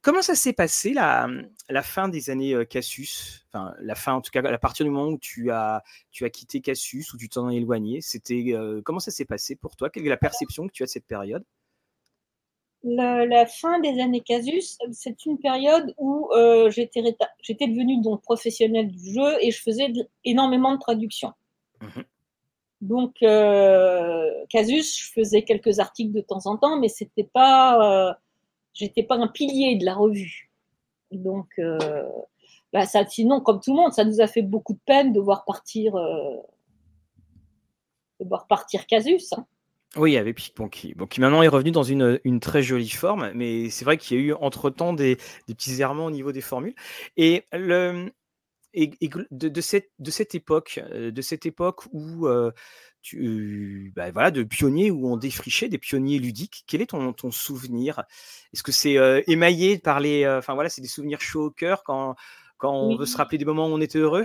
Comment 0.00 0.22
ça 0.22 0.34
s'est 0.34 0.52
passé 0.52 0.92
la, 0.92 1.28
la 1.68 1.82
fin 1.82 2.08
des 2.08 2.30
années 2.30 2.54
euh, 2.54 2.64
Cassius? 2.64 3.46
Enfin, 3.52 3.74
la 3.80 3.94
fin, 3.94 4.14
en 4.14 4.20
tout 4.20 4.30
cas, 4.30 4.42
à 4.42 4.58
partir 4.58 4.84
du 4.84 4.90
moment 4.90 5.08
où 5.08 5.18
tu 5.18 5.50
as, 5.50 5.82
tu 6.10 6.24
as 6.24 6.30
quitté 6.30 6.60
Cassius 6.60 7.12
ou 7.12 7.18
tu 7.18 7.28
t'en 7.28 7.50
es 7.50 7.56
éloigné, 7.56 8.00
c'était 8.00 8.54
comment 8.84 9.00
ça 9.00 9.10
s'est 9.10 9.24
passé 9.24 9.56
pour 9.56 9.76
toi? 9.76 9.90
Quelle 9.90 10.06
est 10.06 10.10
la 10.10 10.16
perception 10.16 10.66
que 10.66 10.72
tu 10.72 10.82
as 10.82 10.86
de 10.86 10.90
cette 10.90 11.06
période? 11.06 11.44
La 12.84 13.46
fin 13.46 13.80
des 13.80 14.00
années 14.00 14.20
Casus, 14.20 14.78
c'est 14.92 15.24
une 15.24 15.38
période 15.38 15.94
où 15.96 16.28
euh, 16.32 16.70
j'étais 16.70 17.02
devenue 17.02 18.02
donc 18.02 18.22
professionnelle 18.22 18.90
du 18.90 19.14
jeu 19.14 19.36
et 19.40 19.50
je 19.50 19.60
faisais 19.60 19.90
énormément 20.24 20.74
de 20.74 20.78
traductions. 20.78 21.32
Mhm. 21.80 22.04
Donc 22.82 23.22
euh, 23.22 24.30
Casus, 24.50 24.98
je 24.98 25.12
faisais 25.12 25.42
quelques 25.42 25.78
articles 25.78 26.12
de 26.12 26.20
temps 26.20 26.44
en 26.44 26.58
temps, 26.58 26.78
mais 26.78 26.88
c'était 26.88 27.24
pas, 27.24 28.10
euh, 28.10 28.12
j'étais 28.74 29.02
pas 29.02 29.16
un 29.16 29.28
pilier 29.28 29.76
de 29.76 29.86
la 29.86 29.94
revue. 29.94 30.50
Donc 31.10 31.48
bah, 32.72 32.84
ça, 32.84 33.06
sinon, 33.06 33.40
comme 33.40 33.60
tout 33.60 33.74
le 33.74 33.80
monde, 33.80 33.92
ça 33.92 34.04
nous 34.04 34.20
a 34.20 34.26
fait 34.26 34.42
beaucoup 34.42 34.74
de 34.74 34.80
peine 34.84 35.12
de 35.12 35.20
voir 35.20 35.46
partir, 35.46 35.94
de 35.94 36.42
voir 38.26 38.46
partir 38.46 38.86
Casus. 38.86 39.32
Hein. 39.32 39.46
Oui, 39.96 40.16
avec 40.16 40.52
bon, 40.56 40.68
qui, 40.68 40.92
bon, 40.94 41.06
qui 41.06 41.20
maintenant 41.20 41.42
est 41.42 41.48
revenu 41.48 41.70
dans 41.70 41.84
une, 41.84 42.18
une 42.24 42.40
très 42.40 42.64
jolie 42.64 42.88
forme, 42.88 43.30
mais 43.34 43.70
c'est 43.70 43.84
vrai 43.84 43.96
qu'il 43.96 44.16
y 44.16 44.20
a 44.20 44.24
eu 44.24 44.32
entre-temps 44.32 44.92
des, 44.92 45.18
des 45.46 45.54
petits 45.54 45.80
errements 45.80 46.06
au 46.06 46.10
niveau 46.10 46.32
des 46.32 46.40
formules. 46.40 46.74
Et 47.16 47.44
le, 47.52 48.10
de, 48.74 49.60
cette, 49.60 49.92
de 50.00 50.10
cette 50.10 50.34
époque, 50.34 50.80
de 50.92 51.22
cette 51.22 51.46
époque 51.46 51.82
où 51.92 52.26
tu, 53.02 53.92
bah, 53.94 54.10
voilà, 54.10 54.32
de 54.32 54.42
pionniers 54.42 54.90
où 54.90 55.08
on 55.12 55.16
défrichait 55.16 55.68
des 55.68 55.78
pionniers 55.78 56.18
ludiques. 56.18 56.64
Quel 56.66 56.82
est 56.82 56.86
ton, 56.86 57.12
ton 57.12 57.30
souvenir? 57.30 58.02
Est-ce 58.52 58.64
que 58.64 58.72
c'est 58.72 58.96
émaillé 59.28 59.78
par 59.78 60.00
les, 60.00 60.26
enfin 60.26 60.54
voilà, 60.54 60.70
c'est 60.70 60.82
des 60.82 60.88
souvenirs 60.88 61.20
chauds 61.20 61.44
au 61.44 61.50
cœur 61.52 61.84
quand, 61.84 62.16
quand 62.56 62.74
on 62.74 62.96
veut 62.96 63.06
se 63.06 63.16
rappeler 63.16 63.38
des 63.38 63.44
moments 63.44 63.68
où 63.68 63.72
on 63.72 63.80
était 63.80 63.98
heureux? 63.98 64.24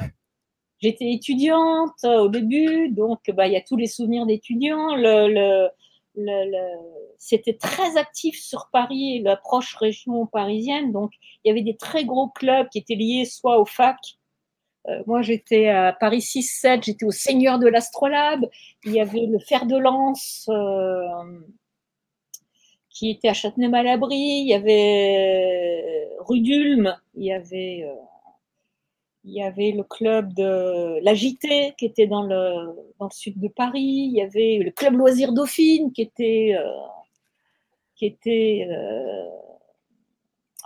J'étais 0.79 1.11
étudiante 1.11 2.03
au 2.03 2.29
début, 2.29 2.89
donc 2.89 3.19
bah, 3.31 3.47
il 3.47 3.53
y 3.53 3.57
a 3.57 3.61
tous 3.61 3.75
les 3.75 3.87
souvenirs 3.87 4.25
d'étudiants. 4.25 4.95
Le, 4.95 5.69
c'était 7.17 7.57
très 7.57 7.97
actif 7.97 8.39
sur 8.39 8.69
Paris, 8.71 9.21
la 9.21 9.35
proche 9.35 9.75
région 9.75 10.25
parisienne. 10.25 10.91
Donc, 10.91 11.11
il 11.43 11.49
y 11.49 11.51
avait 11.51 11.61
des 11.61 11.77
très 11.77 12.05
gros 12.05 12.29
clubs 12.29 12.67
qui 12.69 12.79
étaient 12.79 12.95
liés 12.95 13.25
soit 13.25 13.59
au 13.59 13.65
fac. 13.65 13.97
Euh, 14.87 15.03
moi, 15.05 15.21
j'étais 15.21 15.67
à 15.67 15.93
Paris 15.93 16.19
6-7, 16.19 16.83
j'étais 16.83 17.05
au 17.05 17.11
Seigneur 17.11 17.59
de 17.59 17.67
l'Astrolabe. 17.67 18.45
Il 18.85 18.93
y 18.93 19.01
avait 19.01 19.25
le 19.25 19.39
fer 19.39 19.65
de 19.65 19.77
lance 19.77 20.49
euh, 20.49 21.03
qui 22.89 23.11
était 23.11 23.27
à 23.27 23.33
Châtenay-Malabry. 23.33 24.15
Il 24.15 24.47
y 24.47 24.53
avait 24.53 26.09
rue 26.21 26.39
d'Ulm. 26.39 26.95
Il 27.15 27.25
y 27.25 27.33
avait 27.33 27.83
euh, 27.83 27.93
il 29.23 29.33
y 29.33 29.43
avait 29.43 29.71
le 29.71 29.83
club 29.83 30.33
de 30.33 30.99
l'Agité 31.03 31.73
qui 31.77 31.85
était 31.85 32.07
dans 32.07 32.23
le, 32.23 32.75
dans 32.99 33.05
le 33.05 33.13
sud 33.13 33.39
de 33.39 33.47
Paris. 33.49 34.09
Il 34.11 34.13
y 34.13 34.21
avait 34.21 34.59
le 34.63 34.71
club 34.71 34.95
Loisirs 34.95 35.33
Dauphine 35.33 35.91
qui 35.91 36.01
était, 36.01 36.55
euh, 36.57 36.71
qui 37.95 38.05
était 38.05 38.67
euh, 38.69 39.29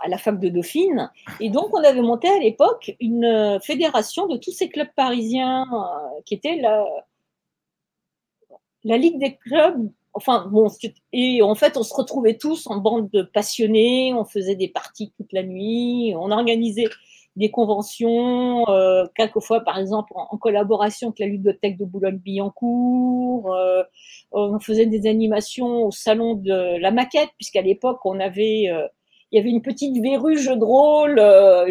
à 0.00 0.08
la 0.08 0.18
fac 0.18 0.38
de 0.38 0.48
Dauphine. 0.48 1.10
Et 1.40 1.50
donc, 1.50 1.74
on 1.74 1.82
avait 1.82 2.00
monté 2.02 2.28
à 2.28 2.38
l'époque 2.38 2.94
une 3.00 3.58
fédération 3.62 4.26
de 4.28 4.36
tous 4.36 4.52
ces 4.52 4.68
clubs 4.68 4.92
parisiens 4.94 5.66
euh, 5.72 6.20
qui 6.24 6.34
était 6.34 6.56
la, 6.56 6.86
la 8.84 8.96
Ligue 8.96 9.18
des 9.18 9.36
clubs. 9.36 9.90
Enfin, 10.16 10.46
bon, 10.48 10.68
et 11.12 11.42
en 11.42 11.56
fait, 11.56 11.76
on 11.76 11.82
se 11.82 11.92
retrouvait 11.92 12.36
tous 12.36 12.68
en 12.68 12.76
bande 12.76 13.10
de 13.10 13.22
passionnés, 13.22 14.14
on 14.14 14.24
faisait 14.24 14.54
des 14.54 14.68
parties 14.68 15.12
toute 15.16 15.32
la 15.32 15.42
nuit, 15.42 16.14
on 16.16 16.30
organisait 16.30 16.86
des 17.36 17.50
conventions, 17.50 18.68
euh, 18.68 19.06
quelquefois 19.16 19.60
par 19.60 19.78
exemple 19.78 20.12
en, 20.14 20.36
collaboration 20.36 21.08
avec 21.08 21.18
la 21.18 21.26
ludothèque 21.26 21.76
de 21.76 21.84
Boulogne-Billancourt. 21.84 23.52
Euh, 23.54 23.82
on 24.32 24.60
faisait 24.60 24.86
des 24.86 25.08
animations 25.08 25.86
au 25.86 25.90
salon 25.90 26.34
de 26.34 26.78
la 26.78 26.90
maquette, 26.90 27.30
puisqu'à 27.36 27.62
l'époque 27.62 28.00
on 28.04 28.20
avait, 28.20 28.68
euh, 28.70 28.86
il 29.32 29.36
y 29.36 29.40
avait 29.40 29.50
une 29.50 29.62
petite 29.62 30.00
verrue 30.00 30.38
jeu 30.38 30.56
de 30.56 30.64
rôle, 30.64 31.16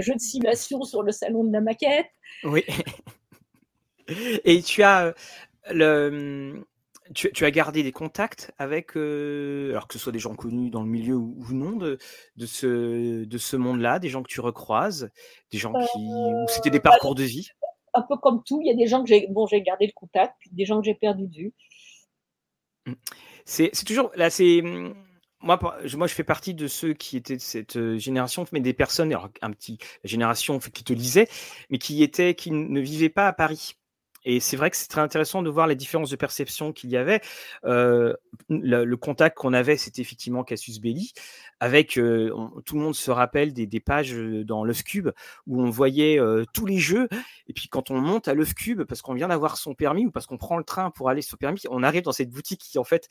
jeu 0.02 0.14
de 0.16 0.20
simulation 0.20 0.84
sur 0.84 1.02
le 1.02 1.12
salon 1.12 1.44
de 1.46 1.54
la 1.54 1.62
maquette. 1.62 2.08
Oui. 2.44 2.64
Et 4.44 4.62
tu 4.62 4.84
as 4.84 5.14
le, 5.72 6.66
tu, 7.14 7.46
as 7.46 7.52
gardé 7.52 7.84
des 7.84 7.92
contacts 7.92 8.52
avec, 8.58 8.96
euh, 8.96 9.72
alors 9.72 9.88
que 9.88 9.94
ce 9.94 10.00
soit 10.00 10.12
des 10.12 10.20
gens 10.20 10.36
connus 10.36 10.70
dans 10.70 10.82
le 10.82 10.90
milieu 10.90 11.16
ou, 11.16 11.46
non, 11.52 11.76
de, 11.76 11.98
de 12.38 12.46
ce, 12.46 13.26
de 13.26 13.38
ce 13.38 13.56
monde-là, 13.56 14.00
des 14.00 14.10
gens 14.10 14.24
que 14.24 14.32
tu 14.32 14.42
recroises, 14.42 15.12
des 15.52 15.58
gens 15.58 15.74
qui, 15.74 16.00
ou 16.00 16.46
c'était 16.48 16.70
des 16.70 16.78
euh, 16.78 16.82
parcours 16.82 17.16
de 17.16 17.24
vie? 17.24 17.50
Un 17.94 18.02
peu 18.04 18.18
comme 18.18 18.44
tout, 18.44 18.60
il 18.62 18.68
y 18.68 18.72
a 18.72 18.76
des 18.76 18.88
gens 18.88 19.04
que 19.04 19.10
j'ai 19.10 19.28
bon, 19.30 19.46
gardé 19.46 19.86
le 19.86 19.92
contact, 19.94 20.36
puis 20.40 20.50
des 20.54 20.66
gens 20.66 20.80
que 20.80 20.86
j'ai 20.86 20.96
perdu 20.96 21.28
de 21.28 21.36
vue. 21.36 21.54
Mmh. 22.86 22.94
C'est 23.46 23.86
toujours, 23.86 24.12
là, 24.16 24.30
c'est. 24.30 24.62
Moi, 25.42 25.60
moi, 25.98 26.08
je 26.08 26.14
fais 26.14 26.24
partie 26.24 26.54
de 26.54 26.68
ceux 26.68 26.94
qui 26.94 27.18
étaient 27.18 27.36
de 27.36 27.42
cette 27.42 27.76
euh, 27.76 27.98
génération, 27.98 28.46
mais 28.54 28.62
des 28.62 28.74
personnes, 28.74 29.12
alors 29.12 29.30
un 29.42 29.52
petit, 29.52 29.78
la 30.04 30.08
génération 30.08 30.58
qui 30.60 30.86
te 30.86 30.94
lisait, 30.94 31.28
mais 31.70 31.80
qui 31.80 32.02
étaient, 32.02 32.34
qui 32.34 32.52
ne 32.52 32.80
vivaient 32.80 33.10
pas 33.10 33.28
à 33.28 33.34
Paris. 33.34 33.76
Et 34.26 34.40
c'est 34.40 34.58
vrai 34.58 34.70
que 34.70 34.78
c'est 34.78 34.88
très 34.88 35.02
intéressant 35.02 35.42
de 35.42 35.50
voir 35.50 35.68
les 35.68 35.76
différences 35.76 36.10
de 36.10 36.16
perception 36.16 36.72
qu'il 36.72 36.90
y 36.90 36.98
avait. 36.98 37.22
Euh, 37.66 38.14
le, 38.50 38.96
contact 38.96 39.38
qu'on 39.38 39.54
avait, 39.54 39.78
c'était 39.78 40.02
effectivement 40.02 40.44
Cassius 40.44 40.80
Belli, 40.80 41.14
avec 41.60 41.98
euh, 41.98 42.34
tout 42.66 42.76
le 42.76 42.82
monde 42.82 42.96
se 42.96 43.12
rappelle 43.12 43.54
des, 43.54 43.80
pages 43.80 44.14
euh, 44.14 44.44
dans 44.44 44.64
Love 44.64 44.84
Cube 44.84 45.10
où 45.48 45.62
on 45.62 45.70
voyait 45.70 46.20
tous 46.54 46.66
les 46.66 46.80
jeux. 46.80 47.08
Et 47.48 47.54
puis 47.54 47.68
quand 47.68 47.92
on 47.92 48.00
monte 48.00 48.28
à 48.28 48.34
Love 48.34 48.54
Cube 48.54 48.84
parce 48.84 49.02
qu'on 49.02 49.14
vient 49.14 49.28
d'avoir 49.28 49.58
son 49.58 49.74
permis 49.74 50.06
ou 50.06 50.12
parce 50.12 50.26
qu'on 50.26 50.38
prend 50.38 50.58
le 50.58 50.64
train 50.64 50.92
pour 50.92 51.10
aller 51.10 51.22
sur 51.22 51.38
permis, 51.38 51.62
on 51.70 51.84
arrive 51.84 52.04
dans 52.04 52.12
cette 52.12 52.30
boutique 52.30 52.62
qui 52.62 52.78
en 52.78 52.84
fait 52.84 53.10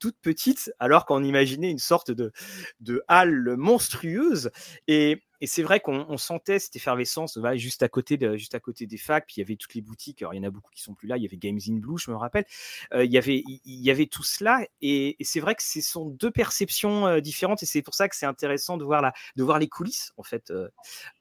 toute 0.00 0.16
petite, 0.20 0.72
alors 0.80 1.06
qu'on 1.06 1.22
imaginait 1.22 1.70
une 1.70 1.78
sorte 1.78 2.10
de, 2.10 2.32
de 2.80 3.04
halle 3.06 3.54
monstrueuse. 3.56 4.50
Et, 4.88 5.22
c'est 5.46 5.62
vrai 5.62 5.80
qu'on 5.80 6.18
sentait 6.18 6.58
cette 6.58 6.76
effervescence 6.76 7.38
juste, 7.54 7.82
à 7.82 7.88
côté 7.88 8.18
de, 8.18 8.36
juste 8.36 8.54
à 8.54 8.60
côté 8.60 8.86
des 8.86 8.98
facs. 8.98 9.24
Puis 9.26 9.36
il 9.38 9.40
y 9.40 9.42
avait 9.42 9.56
toutes 9.56 9.74
les 9.74 9.80
boutiques. 9.80 10.20
Alors 10.20 10.34
il 10.34 10.36
y 10.36 10.40
en 10.40 10.46
a 10.46 10.50
beaucoup 10.50 10.70
qui 10.70 10.82
sont 10.82 10.92
plus 10.92 11.08
là. 11.08 11.16
Il 11.16 11.22
y 11.22 11.26
avait 11.26 11.38
Games 11.38 11.58
in 11.66 11.76
Blue, 11.76 11.96
je 11.96 12.10
me 12.10 12.16
rappelle. 12.16 12.44
Euh, 12.92 13.06
il, 13.06 13.10
y 13.10 13.16
avait, 13.16 13.42
il 13.46 13.80
y 13.80 13.90
avait 13.90 14.04
tout 14.04 14.22
cela. 14.22 14.60
Et, 14.82 15.16
c'est 15.22 15.40
vrai 15.40 15.54
que 15.54 15.62
ce 15.62 15.80
sont 15.80 16.10
deux 16.10 16.30
perceptions 16.30 17.06
euh, 17.06 17.20
différentes. 17.20 17.62
Et 17.62 17.66
c'est 17.66 17.80
pour 17.80 17.94
ça 17.94 18.06
que 18.06 18.16
c'est 18.16 18.26
intéressant 18.26 18.76
de 18.76 18.84
voir, 18.84 19.00
la, 19.00 19.14
de 19.36 19.42
voir 19.42 19.58
les 19.58 19.68
coulisses, 19.68 20.12
en 20.18 20.22
fait. 20.22 20.50
Euh, 20.50 20.68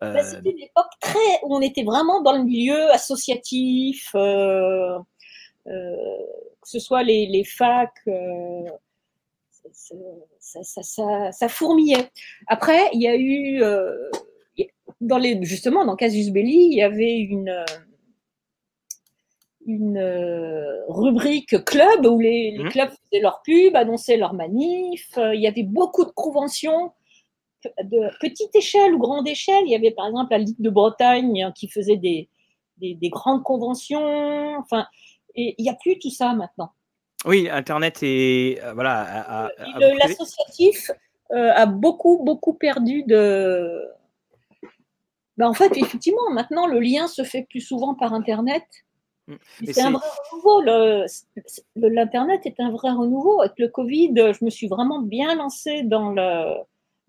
bah, 0.01 0.21
c'était 0.21 0.51
une 0.51 0.63
époque 0.63 0.91
très, 0.99 1.39
où 1.43 1.55
on 1.55 1.61
était 1.61 1.83
vraiment 1.83 2.21
dans 2.21 2.33
le 2.33 2.43
milieu 2.43 2.91
associatif 2.91 4.13
que 5.69 6.69
ce 6.69 6.79
soit 6.79 7.03
les, 7.03 7.27
les 7.27 7.43
facs, 7.43 7.91
euh, 8.07 8.69
ça, 9.71 10.63
ça, 10.63 11.31
ça, 11.31 11.49
fourmillait. 11.49 12.09
Après, 12.47 12.89
il 12.93 13.01
y 13.01 13.07
a 13.07 13.15
eu, 13.15 13.61
euh, 13.61 14.09
dans 15.01 15.17
les, 15.17 15.41
justement, 15.43 15.85
dans 15.85 15.95
Casus 15.95 16.31
Belli, 16.31 16.69
il 16.71 16.77
y 16.77 16.81
avait 16.81 17.17
une, 17.19 17.65
une 19.65 19.99
rubrique 20.87 21.63
club 21.65 22.05
où 22.05 22.19
les, 22.19 22.51
les, 22.51 22.63
mmh. 22.63 22.69
clubs 22.69 22.89
faisaient 22.89 23.21
leur 23.21 23.41
pub, 23.43 23.75
annonçaient 23.75 24.17
leurs 24.17 24.33
manifs. 24.33 25.17
Il 25.17 25.39
y 25.39 25.47
avait 25.47 25.63
beaucoup 25.63 26.05
de 26.05 26.11
conventions 26.11 26.91
de 27.83 28.09
petite 28.19 28.55
échelle 28.55 28.95
ou 28.95 28.99
grande 28.99 29.27
échelle. 29.27 29.63
Il 29.65 29.71
y 29.71 29.75
avait 29.75 29.91
par 29.91 30.07
exemple 30.07 30.31
la 30.31 30.39
Ligue 30.39 30.61
de 30.61 30.69
Bretagne 30.69 31.51
qui 31.55 31.67
faisait 31.67 31.97
des, 31.97 32.29
des, 32.77 32.95
des 32.95 33.09
grandes 33.09 33.43
conventions. 33.43 34.57
Enfin, 34.57 34.87
et 35.39 35.55
il 35.57 35.63
n'y 35.63 35.69
a 35.69 35.75
plus 35.75 35.97
tout 35.99 36.09
ça 36.09 36.33
maintenant. 36.33 36.71
Oui, 37.25 37.49
Internet 37.49 38.01
et 38.01 38.59
euh, 38.63 38.73
voilà. 38.73 39.49
L'associatif 39.97 40.91
euh, 41.31 41.51
a 41.53 41.65
beaucoup, 41.65 42.23
beaucoup 42.23 42.53
perdu 42.53 43.03
de. 43.03 43.81
Ben, 45.37 45.47
en 45.47 45.53
fait, 45.53 45.77
effectivement, 45.77 46.29
maintenant, 46.31 46.67
le 46.67 46.79
lien 46.79 47.07
se 47.07 47.23
fait 47.23 47.45
plus 47.49 47.61
souvent 47.61 47.95
par 47.95 48.13
Internet. 48.13 48.63
Mm. 49.27 49.35
C'est 49.65 49.81
un 49.81 49.91
vrai 49.91 50.07
renouveau. 50.31 50.61
L'Internet 51.75 52.41
est 52.45 52.59
un 52.59 52.71
vrai 52.71 52.91
renouveau. 52.91 53.41
Avec 53.41 53.57
le 53.57 53.69
Covid, 53.69 54.13
je 54.15 54.43
me 54.43 54.49
suis 54.49 54.67
vraiment 54.67 54.99
bien 55.01 55.35
lancée 55.35 55.83
dans 55.83 56.11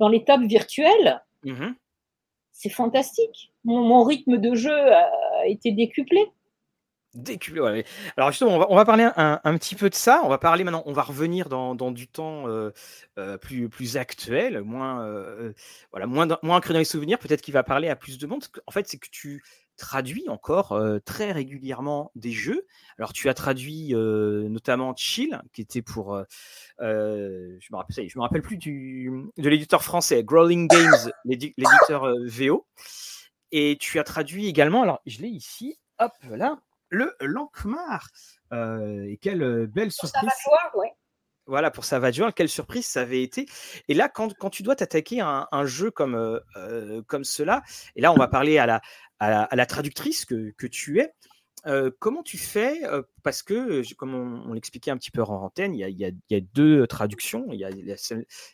l'étape 0.08 0.40
dans 0.40 0.46
virtuelle. 0.46 1.22
Mm-hmm. 1.44 1.74
C'est 2.52 2.68
fantastique. 2.68 3.52
mon, 3.64 4.04
rythme 4.04 4.38
de 4.38 4.54
jeu 4.54 4.92
a 4.92 5.46
été 5.46 5.72
décuplé. 5.72 6.30
Décuplé, 7.12 7.84
Alors 8.16 8.30
justement, 8.30 8.70
on 8.70 8.76
va, 8.76 8.84
parler 8.84 9.08
un, 9.16 9.58
petit 9.58 9.74
peu 9.74 9.90
de 9.90 9.96
ça. 9.96 10.20
On 10.22 10.28
va 10.28 10.38
parler 10.38 10.62
maintenant, 10.62 10.84
on 10.86 10.92
va 10.92 11.02
revenir 11.02 11.48
dans, 11.48 11.90
du 11.90 12.06
temps 12.06 12.46
euh, 12.46 12.70
euh, 13.18 13.36
plus, 13.36 13.68
plus 13.68 13.96
actuel, 13.96 14.62
moins, 14.62 15.04
euh, 15.04 15.52
voilà, 15.90 16.06
moins, 16.06 16.28
moins 16.44 16.58
ancré 16.58 16.72
dans 16.72 16.78
les 16.78 16.84
souvenirs. 16.84 17.18
Peut-être 17.18 17.40
qu'il 17.40 17.52
va 17.52 17.64
parler 17.64 17.88
à 17.88 17.96
plus 17.96 18.16
de 18.16 18.26
monde. 18.28 18.44
En 18.68 18.70
fait, 18.70 18.86
c'est 18.86 18.98
que 18.98 19.08
tu 19.10 19.42
traduis 19.76 20.28
encore 20.28 20.80
très 21.04 21.32
régulièrement 21.32 22.12
des 22.14 22.30
jeux. 22.30 22.64
Alors, 22.96 23.12
tu 23.12 23.28
as 23.28 23.34
traduit 23.34 23.92
notamment 23.92 24.94
Chill, 24.94 25.42
qui 25.52 25.62
était 25.62 25.82
pour, 25.82 26.16
je 26.78 26.84
me 26.84 27.76
rappelle, 27.76 28.08
je 28.08 28.18
me 28.18 28.22
rappelle 28.22 28.42
plus 28.42 28.56
du, 28.56 29.10
de 29.36 29.48
l'éditeur 29.48 29.82
français, 29.82 30.22
Growling 30.22 30.68
Games, 30.68 31.10
l'éditeur 31.24 32.14
VO. 32.24 32.68
Et 33.50 33.76
tu 33.80 33.98
as 33.98 34.04
traduit 34.04 34.46
également, 34.46 34.84
alors 34.84 35.00
je 35.06 35.22
l'ai 35.22 35.28
ici, 35.28 35.76
hop 35.98 36.12
là, 36.30 36.60
le 36.90 37.16
Lankmar. 37.20 38.08
Euh, 38.52 39.04
et 39.08 39.16
quelle 39.16 39.42
euh, 39.42 39.66
belle 39.66 39.92
surprise. 39.92 40.30
Voilà, 41.46 41.70
pour 41.70 41.84
Savage 41.84 42.22
quelle 42.36 42.48
surprise 42.48 42.86
ça 42.86 43.00
avait 43.00 43.22
été. 43.22 43.46
Et 43.88 43.94
là, 43.94 44.08
quand, 44.08 44.36
quand 44.38 44.50
tu 44.50 44.62
dois 44.62 44.76
t'attaquer 44.76 45.20
à 45.20 45.48
un, 45.50 45.66
jeu 45.66 45.90
comme, 45.90 46.14
euh, 46.14 47.02
comme 47.08 47.24
cela, 47.24 47.62
et 47.96 48.00
là, 48.00 48.12
on 48.12 48.16
va 48.16 48.28
parler 48.28 48.58
à 48.58 48.66
la, 48.66 48.80
à 49.18 49.56
la, 49.56 49.66
traductrice 49.66 50.24
que, 50.24 50.52
que, 50.56 50.68
tu 50.68 51.00
es, 51.00 51.12
comment 51.98 52.22
tu 52.22 52.38
fais 52.38 52.82
parce 53.22 53.42
que, 53.42 53.82
comme 53.94 54.14
on, 54.14 54.52
l'expliquait 54.52 54.90
un 54.90 54.96
petit 54.96 55.10
peu 55.10 55.22
en 55.22 55.42
antenne, 55.42 55.74
il 55.74 55.80
y 55.80 56.04
a, 56.04 56.40
deux 56.54 56.86
traductions. 56.86 57.46
Il 57.52 57.58
y 57.58 57.64
a, 57.64 57.96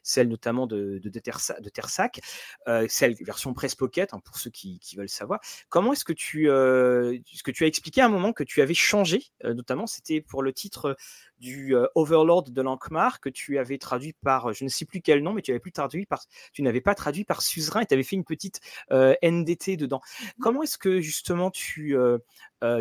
celle, 0.02 0.29
notamment 0.29 0.66
de, 0.66 0.98
de, 1.02 1.70
Tersac, 1.70 2.20
celle 2.88 3.14
version 3.20 3.55
press 3.55 3.74
pocket, 3.74 4.12
hein, 4.14 4.20
pour 4.24 4.38
ceux 4.38 4.50
qui, 4.50 4.81
veulent 4.96 5.09
savoir. 5.09 5.40
Comment 5.68 5.92
est-ce 5.92 6.05
que 6.05 6.12
tu, 6.12 6.44
ce 6.46 7.42
que 7.42 7.50
tu 7.50 7.64
as 7.64 7.66
expliqué 7.66 8.00
à 8.00 8.07
un 8.07 8.11
moment 8.11 8.33
que 8.33 8.44
tu 8.44 8.62
avais 8.62 8.74
changé, 8.74 9.24
notamment 9.44 9.87
c'était 9.87 10.20
pour 10.20 10.42
le 10.42 10.52
titre 10.52 10.96
du 11.38 11.74
Overlord 11.94 12.44
de 12.44 12.62
Lankmar 12.62 13.20
que 13.20 13.29
tu 13.29 13.59
avais 13.59 13.79
traduit 13.79 14.14
par, 14.14 14.52
je 14.55 14.64
ne 14.64 14.68
sais 14.68 14.85
plus 14.85 15.00
quel 15.00 15.22
nom, 15.22 15.33
mais 15.33 15.42
tu 15.42 15.50
n'avais 15.50 15.61
plus 15.61 15.72
traduit 15.72 16.07
par, 16.07 16.24
tu 16.52 16.62
n'avais 16.62 16.81
pas 16.81 16.94
traduit 16.94 17.24
par 17.24 17.42
suzerain 17.42 17.81
et 17.81 17.87
tu 17.87 17.94
avais 17.94 18.02
fait 18.02 18.16
une 18.16 18.24
petite 18.24 18.61
NDT 18.90 19.76
dedans. 19.76 20.00
Comment 20.40 20.62
est-ce 20.62 20.79
que 20.79 21.00
justement 21.00 21.50
tu, 21.50 21.96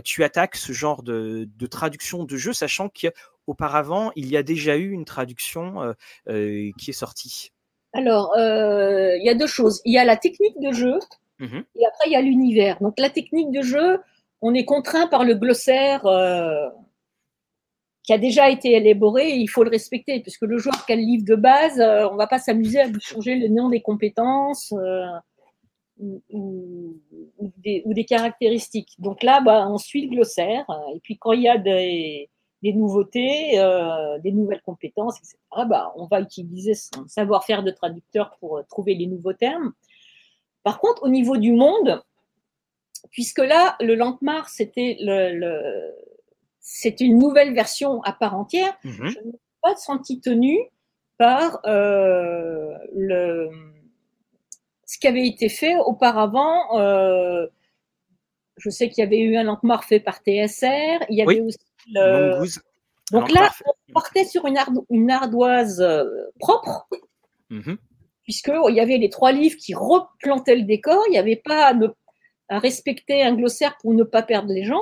tu 0.03 0.23
attaques 0.23 0.55
ce 0.55 0.71
genre 0.71 1.03
de, 1.03 1.47
traduction 1.75 2.23
de 2.23 2.37
jeu, 2.37 2.53
sachant 2.53 2.89
qu'auparavant 2.89 4.11
il 4.15 4.27
y 4.27 4.37
a 4.37 4.43
déjà 4.43 4.77
eu 4.77 4.91
une 4.91 5.05
traduction 5.05 5.93
qui 6.25 6.89
est 6.89 6.93
sortie 6.93 7.51
Alors, 7.93 8.33
il 8.37 9.23
y 9.23 9.29
a 9.29 9.35
deux 9.35 9.47
choses. 9.47 9.81
Il 9.85 9.93
y 9.93 9.97
a 9.97 10.05
la 10.05 10.17
technique 10.17 10.59
de 10.61 10.71
jeu. 10.71 10.99
Mmh 11.39 11.59
et 11.75 11.85
après, 11.85 12.05
il 12.07 12.13
y 12.13 12.15
a 12.15 12.21
l'univers. 12.21 12.77
Donc, 12.79 12.97
la 12.97 13.09
technique 13.09 13.51
de 13.51 13.61
jeu, 13.61 13.99
on 14.41 14.53
est 14.53 14.65
contraint 14.65 15.07
par 15.07 15.25
le 15.25 15.35
glossaire 15.35 16.07
qui 18.05 18.13
a 18.13 18.17
déjà 18.17 18.49
été 18.49 18.73
élaboré, 18.73 19.31
il 19.31 19.47
faut 19.47 19.63
le 19.63 19.69
respecter, 19.69 20.19
puisque 20.21 20.43
le 20.43 20.57
joueur 20.57 20.85
qui 20.85 20.93
a 20.93 20.95
le 20.95 21.01
livre 21.01 21.25
de 21.25 21.35
base, 21.35 21.79
euh, 21.79 22.07
on 22.07 22.13
ne 22.13 22.17
va 22.17 22.27
pas 22.27 22.37
s'amuser 22.37 22.79
à 22.79 22.85
lui 22.85 23.01
changer 23.01 23.35
le 23.35 23.47
nom 23.47 23.69
des 23.69 23.81
compétences 23.81 24.73
euh, 26.01 26.19
ou, 26.31 26.95
des, 27.57 28.05
caractéristiques. 28.05 28.95
Donc 28.99 29.23
là, 29.23 29.41
bah, 29.41 29.67
on 29.69 29.77
suit 29.77 30.07
le 30.07 30.15
glossaire, 30.15 30.65
et 30.93 30.99
puis 30.99 31.17
quand 31.17 31.33
il 31.33 31.43
y 31.43 31.49
a 31.49 31.57
des, 31.57 32.29
nouveautés, 32.63 33.59
euh, 33.59 34.19
des 34.19 34.31
nouvelles 34.31 34.61
compétences, 34.61 35.17
etc., 35.17 35.37
bah, 35.67 35.93
on 35.95 36.07
va 36.07 36.21
utiliser 36.21 36.73
son 36.73 37.07
savoir-faire 37.07 37.63
de 37.63 37.71
traducteur 37.71 38.35
pour 38.39 38.61
trouver 38.67 38.95
les 38.95 39.07
nouveaux 39.07 39.33
termes. 39.33 39.73
Par 40.63 40.79
contre, 40.79 41.03
au 41.03 41.09
niveau 41.09 41.37
du 41.37 41.51
monde, 41.51 42.03
puisque 43.11 43.39
là, 43.39 43.75
le 43.79 43.95
Lankmar, 43.95 44.49
c'était 44.49 44.97
le 44.99 45.93
c'est 46.67 46.99
une 46.99 47.19
nouvelle 47.19 47.53
version 47.53 48.01
à 48.01 48.11
part 48.11 48.35
entière. 48.35 48.75
Mhm. 48.83 49.05
Je 49.05 49.09
suis 49.09 49.19
pas 49.61 49.75
senti 49.75 50.19
tenue 50.19 50.59
par 51.17 51.59
euh, 51.65 52.73
le, 52.91 53.49
ce 54.85 54.97
qui 54.97 55.07
avait 55.07 55.27
été 55.27 55.49
fait 55.49 55.75
auparavant. 55.77 56.79
Euh, 56.79 57.47
je 58.57 58.69
sais 58.69 58.89
qu'il 58.89 59.03
y 59.03 59.07
avait 59.07 59.19
eu 59.19 59.35
un 59.35 59.43
Lankmar 59.43 59.83
fait 59.83 59.99
par 59.99 60.19
TSR. 60.19 61.05
Il 61.09 61.17
y 61.17 61.21
avait 61.21 61.41
aussi 61.41 61.57
le. 61.91 62.43
Donc 63.11 63.31
là, 63.31 63.51
on 63.65 63.93
partait 63.93 64.25
sur 64.25 64.47
une, 64.47 64.57
une 64.89 65.11
ardoise 65.11 65.79
euh, 65.79 66.05
propre, 66.39 66.87
mhm. 67.49 67.77
puisqu'il 68.23 68.73
y 68.73 68.79
avait 68.79 68.97
les 68.97 69.09
trois 69.09 69.31
livres 69.31 69.57
qui 69.57 69.75
replantaient 69.75 70.55
le 70.55 70.63
décor. 70.63 71.03
Il 71.07 71.11
n'y 71.11 71.19
avait 71.19 71.35
pas 71.35 71.69
à, 71.69 71.73
à 72.49 72.59
respecter 72.59 73.21
un 73.21 73.35
glossaire 73.35 73.77
pour 73.81 73.93
ne 73.93 74.03
pas 74.03 74.23
perdre 74.23 74.51
les 74.51 74.63
gens, 74.63 74.81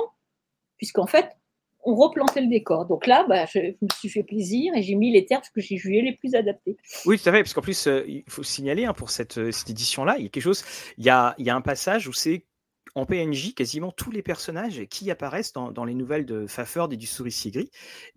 puisqu'en 0.78 1.06
fait, 1.06 1.28
on 1.84 1.94
replantait 1.94 2.40
le 2.40 2.48
décor. 2.48 2.86
Donc 2.86 3.06
là, 3.06 3.24
bah, 3.28 3.44
je, 3.46 3.58
me 3.58 3.88
suis 3.98 4.08
fait 4.08 4.22
plaisir 4.22 4.72
et 4.74 4.82
j'ai 4.82 4.94
mis 4.94 5.12
les 5.12 5.26
termes 5.26 5.42
que 5.54 5.60
j'ai 5.60 5.76
jugé 5.76 6.02
les 6.02 6.12
plus 6.16 6.34
adaptés. 6.34 6.76
Oui, 7.04 7.18
tout 7.18 7.28
à 7.28 7.32
fait, 7.32 7.42
parce 7.42 7.54
qu'en 7.54 7.60
plus, 7.60 7.86
euh, 7.86 8.04
il 8.06 8.24
faut 8.28 8.42
signaler 8.42 8.84
hein, 8.84 8.94
pour 8.94 9.10
cette, 9.10 9.38
euh, 9.38 9.52
cette 9.52 9.70
édition-là, 9.70 10.16
il 10.18 10.24
y 10.24 10.26
a 10.26 10.28
quelque 10.28 10.42
chose, 10.42 10.64
il 10.98 11.04
y 11.04 11.10
a 11.10 11.34
un 11.38 11.60
passage 11.60 12.08
où 12.08 12.12
c'est 12.12 12.44
en 12.94 13.06
PNJ 13.06 13.54
quasiment 13.54 13.90
tous 13.90 14.10
les 14.10 14.22
personnages 14.22 14.84
qui 14.88 15.10
apparaissent 15.10 15.52
dans, 15.52 15.84
les 15.84 15.94
nouvelles 15.94 16.26
de 16.26 16.46
Faford 16.46 16.92
et 16.92 16.96
du 16.96 17.06
Souricier 17.06 17.50
Gris. 17.50 17.70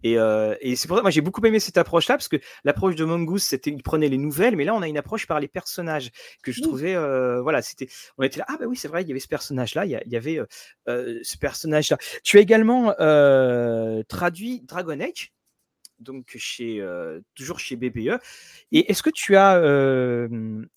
Et, 0.03 0.17
euh, 0.17 0.55
et 0.61 0.75
c'est 0.75 0.87
pour 0.87 0.97
ça 0.97 1.01
que 1.01 1.05
moi 1.05 1.11
j'ai 1.11 1.21
beaucoup 1.21 1.45
aimé 1.45 1.59
cette 1.59 1.77
approche-là, 1.77 2.15
parce 2.15 2.27
que 2.27 2.37
l'approche 2.63 2.95
de 2.95 3.05
Mongoose, 3.05 3.43
c'était 3.43 3.71
il 3.71 3.83
prenait 3.83 4.09
les 4.09 4.17
nouvelles, 4.17 4.55
mais 4.55 4.65
là 4.65 4.75
on 4.75 4.81
a 4.81 4.87
une 4.87 4.97
approche 4.97 5.27
par 5.27 5.39
les 5.39 5.47
personnages 5.47 6.11
que 6.43 6.51
je 6.51 6.61
trouvais, 6.61 6.95
euh, 6.95 7.41
voilà, 7.41 7.61
c'était, 7.61 7.87
on 8.17 8.23
était 8.23 8.39
là, 8.39 8.45
ah 8.47 8.57
bah 8.59 8.65
oui, 8.67 8.77
c'est 8.77 8.87
vrai, 8.87 9.01
il 9.01 9.07
y 9.07 9.11
avait 9.11 9.19
ce 9.19 9.27
personnage-là, 9.27 9.85
il, 9.85 9.99
y, 10.05 10.15
avait 10.15 10.39
euh, 10.87 11.19
ce 11.23 11.37
personnage-là. 11.37 11.97
Tu 12.23 12.37
as 12.37 12.41
également 12.41 12.93
traduit 14.07 14.61
Dragon 14.61 14.99
Age, 14.99 15.33
donc 15.99 16.35
chez 16.37 16.85
toujours 17.35 17.59
chez 17.59 17.75
BPE. 17.75 18.19
Et 18.71 18.91
est-ce 18.91 19.03
que 19.03 19.09
tu 19.09 19.35
as 19.35 19.61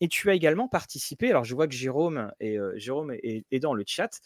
et 0.00 0.08
tu 0.08 0.30
as 0.30 0.34
également 0.34 0.68
participé 0.68 1.30
Alors 1.30 1.44
je 1.44 1.54
vois 1.54 1.66
que 1.66 1.74
Jérôme 1.74 2.32
et 2.40 2.58
Jérôme 2.76 3.12
est, 3.22 3.58
dans 3.60 3.74
le 3.74 3.84
chat 3.86 4.20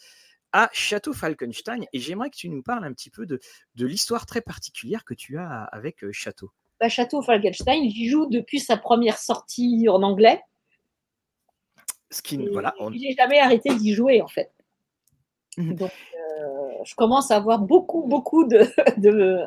à 0.51 0.69
Château 0.71 1.13
Falkenstein 1.13 1.85
et 1.91 1.99
j'aimerais 1.99 2.29
que 2.29 2.37
tu 2.37 2.49
nous 2.49 2.63
parles 2.63 2.85
un 2.85 2.93
petit 2.93 3.09
peu 3.09 3.25
de, 3.25 3.39
de 3.75 3.85
l'histoire 3.85 4.25
très 4.25 4.41
particulière 4.41 5.03
que 5.03 5.13
tu 5.13 5.37
as 5.37 5.63
avec 5.63 6.09
Château. 6.11 6.51
Bah, 6.79 6.89
Château 6.89 7.21
Falkenstein, 7.21 7.89
j'y 7.89 8.07
joue 8.07 8.27
depuis 8.27 8.59
sa 8.59 8.77
première 8.77 9.17
sortie 9.17 9.87
en 9.89 10.01
anglais. 10.03 10.41
Ce 12.11 12.21
qui, 12.21 12.37
voilà, 12.47 12.73
on... 12.79 12.91
J'ai 12.91 13.11
jamais 13.11 13.39
arrêté 13.39 13.73
d'y 13.75 13.93
jouer 13.93 14.21
en 14.21 14.27
fait. 14.27 14.51
Mmh 15.57 15.73
donc, 15.73 15.91
je 16.85 16.95
commence 16.95 17.31
à 17.31 17.37
avoir 17.37 17.59
beaucoup, 17.59 18.03
beaucoup 18.07 18.45
de, 18.45 18.65
de 18.97 19.45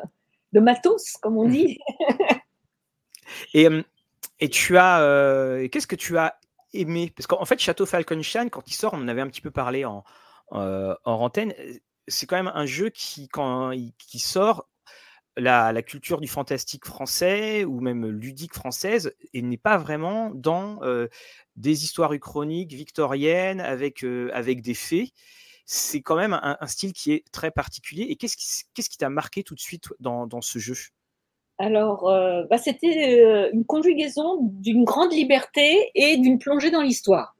matos, 0.53 1.13
comme 1.21 1.37
on 1.37 1.47
dit. 1.47 1.79
et, 3.53 3.67
et 4.39 4.49
tu 4.49 4.77
as. 4.77 5.01
Euh, 5.01 5.67
qu'est-ce 5.67 5.87
que 5.87 5.95
tu 5.95 6.17
as 6.17 6.39
aimé? 6.73 7.11
Parce 7.15 7.27
qu'en 7.27 7.45
fait, 7.45 7.59
Château 7.59 7.85
Falkenstein, 7.85 8.49
quand 8.49 8.67
il 8.67 8.73
sort, 8.73 8.93
on 8.93 9.01
en 9.01 9.07
avait 9.07 9.21
un 9.21 9.27
petit 9.27 9.41
peu 9.41 9.51
parlé 9.51 9.85
en, 9.85 10.03
euh, 10.53 10.95
en 11.05 11.13
antenne. 11.13 11.53
C'est 12.07 12.25
quand 12.25 12.37
même 12.37 12.51
un 12.53 12.65
jeu 12.65 12.89
qui, 12.89 13.27
quand 13.27 13.71
il 13.71 13.93
qui 13.97 14.19
sort, 14.19 14.67
la, 15.37 15.71
la, 15.71 15.81
culture 15.83 16.19
du 16.19 16.27
fantastique 16.27 16.85
français 16.85 17.63
ou 17.63 17.79
même 17.79 18.05
ludique 18.07 18.53
française 18.53 19.15
et 19.33 19.41
n'est 19.41 19.57
pas 19.57 19.77
vraiment 19.77 20.31
dans 20.31 20.79
euh, 20.81 21.07
des 21.55 21.85
histoires 21.85 22.11
uchroniques 22.11 22.73
victoriennes 22.73 23.61
avec, 23.61 24.03
avec 24.33 24.61
des 24.61 24.73
faits 24.73 25.11
c'est 25.71 26.01
quand 26.01 26.15
même 26.15 26.33
un, 26.41 26.65
style 26.65 26.93
qui 26.93 27.11
est 27.11 27.23
très 27.31 27.51
particulier. 27.51 28.07
Et 28.09 28.15
qu'est-ce 28.15 28.89
qui 28.89 28.97
t'a 28.97 29.09
marqué 29.09 29.43
tout 29.43 29.53
de 29.53 29.59
suite 29.59 29.89
dans, 29.99 30.25
dans 30.25 30.41
ce 30.41 30.57
jeu? 30.57 30.73
Alors, 31.59 32.09
euh, 32.09 32.43
bah, 32.49 32.57
c'était 32.57 33.21
euh, 33.21 33.51
une 33.53 33.65
conjugaison 33.65 34.39
d'une 34.41 34.83
grande 34.83 35.13
liberté 35.13 35.91
et 35.93 36.17
d'une 36.17 36.39
plongée 36.39 36.71
dans 36.71 36.81
l'histoire. 36.81 37.35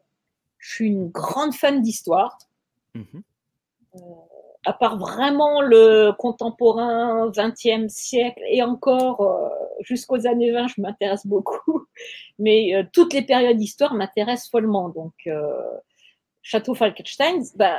Je 0.59 0.75
suis 0.75 0.87
une 0.89 1.09
grande 1.09 1.55
fan 1.55 1.81
d'histoire. 1.81 2.37
Mmh 2.93 3.01
euh, 3.95 3.99
à 4.65 4.73
part 4.73 4.99
vraiment 4.99 5.61
le 5.61 6.11
contemporain 6.11 7.31
20e 7.31 7.87
siècle 7.87 8.41
et 8.51 8.61
encore 8.61 9.51
jusqu'aux 9.79 10.27
années 10.27 10.51
20, 10.51 10.67
je 10.67 10.81
m'intéresse 10.81 11.25
beaucoup. 11.25 11.87
Mais 12.39 12.87
toutes 12.93 13.13
les 13.13 13.23
périodes 13.23 13.57
d'histoire 13.57 13.95
m'intéressent 13.95 14.49
follement. 14.51 14.89
Donc, 14.89 15.13
Château 16.49 16.73
Falkenstein, 16.73 17.43
bah, 17.57 17.77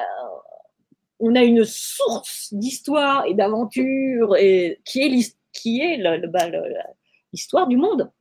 on 1.19 1.35
a 1.35 1.43
une 1.43 1.65
source 1.65 2.55
d'histoire 2.55 3.27
et 3.27 3.35
d'aventure 3.35 4.37
et 4.37 4.81
qui 4.85 5.03
est 5.03 5.37
qui 5.53 5.81
est 5.81 6.01
bah, 6.29 6.49
l'histoire 7.33 7.67
du 7.67 7.77
monde. 7.77 8.13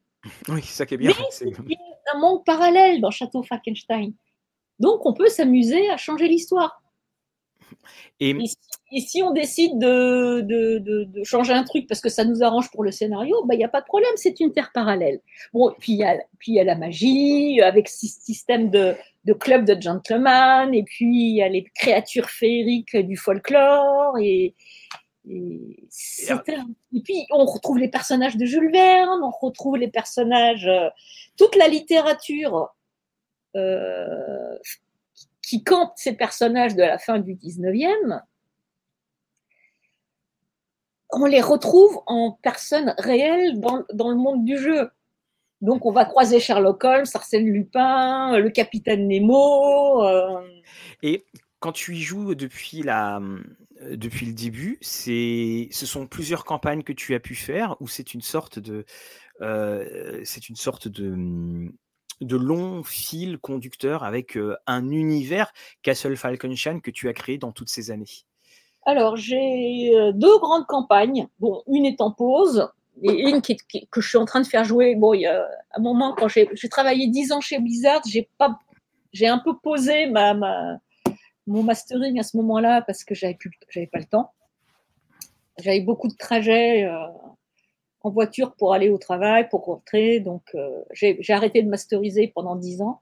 Oui, 0.48 0.64
ça 0.64 0.88
qui 0.88 0.96
est 0.96 0.98
bien. 0.98 1.14
c'est 1.30 1.54
un 2.16 2.20
monde 2.20 2.44
parallèle 2.44 3.00
dans 3.00 3.12
Château 3.12 3.44
Falkenstein. 3.44 4.14
Donc 4.80 5.06
on 5.06 5.14
peut 5.14 5.30
s'amuser 5.30 5.88
à 5.92 5.98
changer 5.98 6.28
l'histoire. 6.28 6.82
Et... 8.20 8.36
si 8.98 9.22
on 9.22 9.32
décide 9.32 9.78
de, 9.78 11.24
changer 11.24 11.54
un 11.54 11.64
truc 11.64 11.86
parce 11.88 12.02
que 12.02 12.10
ça 12.10 12.26
nous 12.26 12.42
arrange 12.42 12.72
pour 12.72 12.84
le 12.84 12.92
scénario, 12.92 13.36
il 13.44 13.48
bah, 13.48 13.56
n'y 13.56 13.64
a 13.64 13.70
pas 13.70 13.82
de 13.82 13.86
problème, 13.86 14.12
c'est 14.16 14.40
une 14.40 14.52
terre 14.52 14.72
parallèle. 14.74 15.22
Bon, 15.54 15.72
puis 15.80 15.94
il 15.94 16.00
y, 16.00 16.60
a, 16.60 16.64
la 16.64 16.76
magie 16.76 17.62
avec 17.62 17.88
ce 17.88 18.08
système 18.08 18.72
de, 18.72 18.96
de 19.30 19.34
club 19.34 19.64
de 19.64 19.80
gentlemen, 19.80 20.74
et 20.74 20.84
puis 20.84 21.30
il 21.30 21.36
y 21.36 21.44
a 21.44 21.50
les 21.50 21.64
créatures 21.76 22.32
féeriques 22.32 22.98
du 22.98 23.16
folklore, 23.16 24.18
et, 24.20 24.56
et, 25.30 25.88
puis 27.04 27.28
on 27.32 27.46
retrouve 27.46 27.78
les 27.78 27.90
personnages 27.90 28.38
de 28.38 28.46
Jules 28.46 28.72
Verne, 28.72 29.22
on 29.24 29.30
retrouve 29.30 29.78
les 29.78 29.88
personnages, 29.88 30.66
euh, 30.66 30.90
toute 31.38 31.56
la 31.56 31.68
littérature 31.68 32.76
euh, 33.56 34.58
qui 35.44 35.64
campe 35.64 35.94
ces 35.96 36.14
personnages 36.14 36.76
de 36.76 36.82
la 36.82 36.98
fin 36.98 37.20
du 37.20 37.36
19e, 37.36 38.22
on 41.12 41.26
les 41.26 41.42
retrouve 41.42 42.02
en 42.08 42.32
personnes 42.42 42.96
réelles 42.98 43.60
dans, 43.60 43.84
dans 43.94 44.10
le 44.10 44.16
monde 44.16 44.44
du 44.44 44.58
jeu. 44.58 44.90
Donc, 45.62 45.86
on 45.86 45.92
va 45.92 46.06
croiser 46.06 46.40
Sherlock 46.40 46.84
Holmes, 46.84 47.06
Arsène 47.14 47.46
Lupin, 47.46 48.38
le 48.38 48.50
capitaine 48.50 49.08
Nemo. 49.08 50.06
Euh. 50.06 50.42
Et 51.04 51.26
quand 51.60 51.74
tu 51.74 51.96
y 51.96 52.02
joues 52.02 52.34
depuis, 52.34 52.82
la, 52.82 53.20
euh, 53.82 53.98
depuis 53.98 54.26
le 54.26 54.34
début, 54.34 54.78
c'est, 54.82 55.68
ce 55.72 55.86
sont 55.86 56.08
plusieurs 56.08 56.46
campagnes 56.46 56.84
que 56.84 56.94
tu 56.94 57.14
as 57.14 57.20
pu 57.20 57.36
faire 57.36 57.76
ou 57.82 57.90
c'est 57.90 58.14
une 58.14 58.22
sorte 58.22 58.60
de, 58.60 58.86
euh, 59.42 60.22
c'est 60.24 60.48
une 60.48 60.56
sorte 60.56 60.88
de, 60.88 61.70
de 62.22 62.36
long 62.38 62.84
fil 62.84 63.38
conducteur 63.38 64.04
avec 64.04 64.38
un 64.66 64.90
univers 64.90 65.52
Castle 65.82 66.16
Falkenstein 66.16 66.80
que 66.80 66.92
tu 66.92 67.10
as 67.10 67.14
créé 67.14 67.38
dans 67.38 67.52
toutes 67.52 67.70
ces 67.70 67.92
années? 67.92 68.06
Alors, 68.86 69.18
j'ai 69.18 69.92
deux 70.14 70.40
grandes 70.40 70.66
campagnes. 70.66 71.28
Bon, 71.40 71.64
une 71.68 71.86
est 71.86 72.00
en 72.00 72.12
pause 72.12 72.70
et 73.04 73.30
une 73.30 73.42
que 73.42 74.02
je 74.02 74.08
suis 74.08 74.18
en 74.18 74.26
train 74.26 74.42
de 74.42 74.48
faire 74.48 74.64
jouer. 74.64 74.96
Bon, 74.96 75.14
il 75.14 75.22
y 75.22 75.26
a 75.26 75.48
un 75.74 75.82
moment, 75.82 76.14
quand 76.18 76.28
j'ai 76.28 76.48
travaillé 76.70 77.08
dix 77.08 77.32
ans 77.32 77.42
chez 77.42 77.60
Blizzard, 77.60 78.02
j'ai 79.14 79.28
un 79.28 79.40
peu 79.40 79.58
posé 79.58 80.08
ma, 80.08 80.34
ma, 80.34 80.80
mon 81.48 81.64
mastering 81.64 82.20
à 82.20 82.24
ce 82.24 82.38
moment-là 82.38 82.82
parce 82.82 83.04
que 83.04 83.16
j'avais 83.16 83.38
j'avais 83.70 83.88
pas 83.88 84.00
le 84.00 84.06
temps. 84.06 84.32
J'avais 85.58 85.82
beaucoup 85.82 86.08
de 86.08 86.16
trajets 86.16 86.86
euh, 86.86 86.96
en 88.02 88.10
voiture 88.12 88.54
pour 88.56 88.74
aller 88.74 88.90
au 88.90 88.98
travail, 88.98 89.50
pour 89.50 89.66
rentrer, 89.66 90.20
donc 90.22 90.44
euh, 90.56 90.70
j'ai 90.94 91.34
arrêté 91.34 91.62
de 91.64 91.70
masteriser 91.70 92.32
pendant 92.34 92.56
dix 92.56 92.82
ans. 92.82 93.02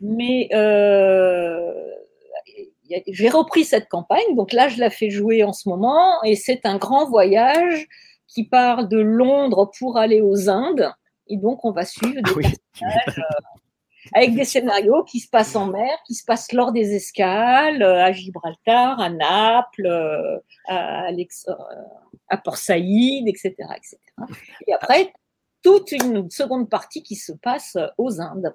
Mais 0.00 0.48
euh, 0.52 1.72
j'ai 3.08 3.28
repris 3.30 3.64
cette 3.64 3.88
campagne, 3.88 4.36
donc 4.36 4.52
là 4.52 4.68
je 4.68 4.78
la 4.78 4.90
fais 4.90 5.10
jouer 5.10 5.42
en 5.42 5.52
ce 5.52 5.68
moment, 5.68 6.22
et 6.22 6.36
c'est 6.36 6.66
un 6.66 6.76
grand 6.76 7.08
voyage 7.08 7.88
qui 8.28 8.44
part 8.44 8.88
de 8.88 8.98
Londres 8.98 9.70
pour 9.78 9.98
aller 9.98 10.20
aux 10.20 10.48
Indes. 10.48 10.92
Et 11.28 11.36
donc, 11.36 11.64
on 11.64 11.72
va 11.72 11.84
suivre 11.84 12.22
des 12.22 12.46
ah 12.82 12.86
avec 14.14 14.34
des 14.34 14.44
scénarios 14.44 15.04
qui 15.04 15.20
se 15.20 15.28
passent 15.28 15.56
en 15.56 15.66
mer, 15.66 15.98
qui 16.06 16.14
se 16.14 16.24
passent 16.24 16.52
lors 16.52 16.72
des 16.72 16.94
escales, 16.94 17.82
euh, 17.82 18.04
à 18.04 18.12
Gibraltar, 18.12 19.00
à 19.00 19.10
Naples, 19.10 19.86
euh, 19.86 20.38
à, 20.68 21.08
euh, 21.08 21.54
à 22.28 22.36
Port 22.36 22.56
Saïd, 22.56 23.28
etc., 23.28 23.54
etc. 23.76 23.98
Et 24.66 24.72
après, 24.72 25.12
toute 25.62 25.92
une 25.92 26.30
seconde 26.30 26.70
partie 26.70 27.02
qui 27.02 27.16
se 27.16 27.32
passe 27.32 27.76
aux 27.98 28.20
Indes. 28.20 28.54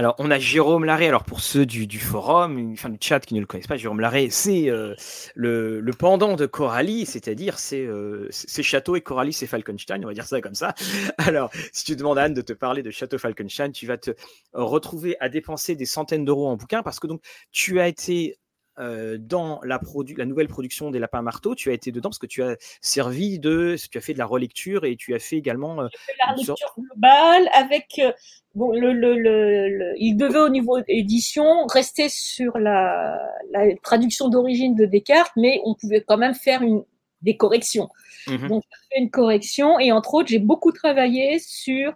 Alors, 0.00 0.14
on 0.16 0.30
a 0.30 0.38
Jérôme 0.38 0.86
Larré. 0.86 1.08
Alors, 1.08 1.24
pour 1.24 1.40
ceux 1.40 1.66
du, 1.66 1.98
forum, 1.98 2.72
enfin 2.72 2.88
du 2.88 2.96
chat 2.98 3.20
qui 3.20 3.34
ne 3.34 3.40
le 3.40 3.44
connaissent 3.44 3.66
pas, 3.66 3.76
Jérôme 3.76 4.00
Larré, 4.00 4.30
c'est 4.30 4.70
euh, 4.70 4.94
le, 5.34 5.82
pendant 5.90 6.36
de 6.36 6.46
Coralie, 6.46 7.04
c'est-à-dire 7.04 7.58
c'est 7.58 7.84
euh, 7.84 8.26
Château 8.30 8.96
et 8.96 9.02
Coralie, 9.02 9.34
c'est 9.34 9.46
Falkenstein, 9.46 10.02
on 10.02 10.08
va 10.08 10.14
dire 10.14 10.24
ça 10.24 10.40
comme 10.40 10.54
ça. 10.54 10.74
Alors, 11.18 11.50
si 11.74 11.84
tu 11.84 11.96
demandes 11.96 12.16
à 12.16 12.22
Anne 12.22 12.32
de 12.32 12.40
te 12.40 12.54
parler 12.54 12.82
de 12.82 12.90
Château 12.90 13.18
Falkenstein, 13.18 13.72
tu 13.72 13.86
vas 13.86 13.98
te 13.98 14.12
retrouver 14.54 15.18
à 15.20 15.28
dépenser 15.28 15.74
des 15.74 15.84
centaines 15.84 16.24
d'euros 16.24 16.48
en 16.48 16.56
bouquin 16.56 16.82
parce 16.82 16.98
que 16.98 17.06
donc 17.06 17.20
tu 17.52 17.78
as 17.78 17.86
été 17.86 18.38
euh, 18.78 19.18
dans 19.18 19.60
la, 19.62 19.80
la, 20.16 20.24
nouvelle 20.24 20.48
production 20.48 20.90
des 20.90 20.98
Lapins 20.98 21.22
Marteaux, 21.22 21.54
tu 21.54 21.70
as 21.70 21.72
été 21.72 21.92
dedans 21.92 22.08
parce 22.08 22.18
que 22.18 22.26
tu 22.26 22.42
as 22.42 22.56
servi 22.80 23.38
de, 23.38 23.76
tu 23.90 23.98
as 23.98 24.00
fait 24.00 24.14
de 24.14 24.18
la 24.18 24.26
relecture 24.26 24.84
et 24.84 24.96
tu 24.96 25.14
as 25.14 25.18
fait 25.18 25.36
également. 25.36 25.80
Euh, 25.80 25.88
la 26.24 26.32
relecture 26.32 26.74
globale 26.78 27.48
avec. 27.52 27.98
Euh, 27.98 28.12
bon, 28.54 28.72
le, 28.72 28.92
le, 28.92 29.94
il 29.98 30.16
devait 30.16 30.38
au 30.38 30.48
niveau 30.48 30.78
édition 30.88 31.66
rester 31.66 32.08
sur 32.08 32.58
la, 32.58 33.18
la 33.50 33.74
traduction 33.82 34.28
d'origine 34.28 34.74
de 34.74 34.86
Descartes, 34.86 35.32
mais 35.36 35.60
on 35.64 35.74
pouvait 35.74 36.02
quand 36.06 36.18
même 36.18 36.34
faire 36.34 36.62
une, 36.62 36.84
des 37.22 37.36
corrections. 37.36 37.88
Mmh 38.26 38.48
Donc, 38.48 38.62
j'ai 38.62 38.96
fait 38.96 39.02
une 39.02 39.10
correction 39.10 39.78
et 39.78 39.92
entre 39.92 40.14
autres, 40.14 40.28
j'ai 40.28 40.38
beaucoup 40.38 40.72
travaillé 40.72 41.38
sur 41.38 41.92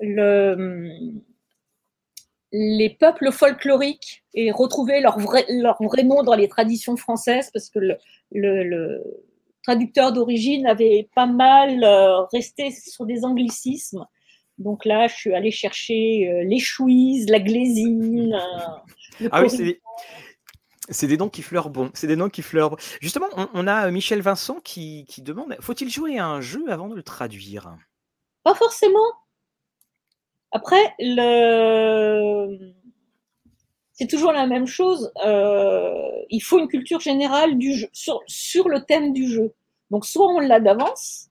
le 0.00 0.90
les 2.52 2.90
peuples 2.90 3.30
folkloriques 3.30 4.24
et 4.34 4.50
retrouver 4.50 5.00
leur 5.00 5.18
vrai, 5.18 5.44
leur 5.48 5.82
vrai 5.82 6.02
nom 6.02 6.22
dans 6.22 6.34
les 6.34 6.48
traditions 6.48 6.96
françaises, 6.96 7.50
parce 7.52 7.68
que 7.70 7.78
le, 7.78 7.96
le, 8.32 9.02
traducteur 9.62 10.12
d'origine 10.12 10.66
avait 10.66 11.08
pas 11.14 11.26
mal 11.26 11.84
euh, 11.84 12.22
resté 12.32 12.70
sur 12.70 13.04
des 13.04 13.24
anglicismes. 13.24 14.06
Donc 14.56 14.84
là, 14.84 15.08
je 15.08 15.14
suis 15.14 15.34
allée 15.34 15.50
chercher 15.50 16.28
euh, 16.28 16.44
les 16.44 16.58
chouises, 16.58 17.28
la 17.28 17.38
glésine. 17.38 18.34
Euh, 19.20 19.28
ah 19.30 19.42
oui, 19.42 19.50
c'est 19.50 19.80
c'est 20.90 21.06
des 21.06 21.18
noms 21.18 21.28
qui 21.28 21.42
fleurent 21.42 21.68
bon. 21.68 21.90
C'est 21.92 22.06
des 22.06 22.16
noms 22.16 22.30
qui 22.30 22.40
fleurent. 22.40 22.76
Justement, 23.02 23.26
on, 23.36 23.46
on 23.52 23.66
a 23.66 23.90
Michel 23.90 24.22
Vincent 24.22 24.58
qui, 24.64 25.04
qui 25.06 25.20
demande 25.20 25.54
faut-il 25.60 25.90
jouer 25.90 26.18
à 26.18 26.26
un 26.26 26.40
jeu 26.40 26.72
avant 26.72 26.88
de 26.88 26.94
le 26.94 27.02
traduire? 27.02 27.76
Pas 28.42 28.54
forcément. 28.54 29.12
Après, 30.50 30.94
le... 30.98 32.72
c'est 33.92 34.06
toujours 34.06 34.32
la 34.32 34.46
même 34.46 34.66
chose. 34.66 35.12
Euh, 35.24 35.92
il 36.30 36.40
faut 36.40 36.58
une 36.58 36.68
culture 36.68 37.00
générale 37.00 37.58
du 37.58 37.74
jeu, 37.74 37.88
sur, 37.92 38.20
sur 38.26 38.68
le 38.68 38.84
thème 38.84 39.12
du 39.12 39.28
jeu. 39.28 39.54
Donc, 39.90 40.06
soit 40.06 40.26
on 40.26 40.40
l'a 40.40 40.60
d'avance, 40.60 41.28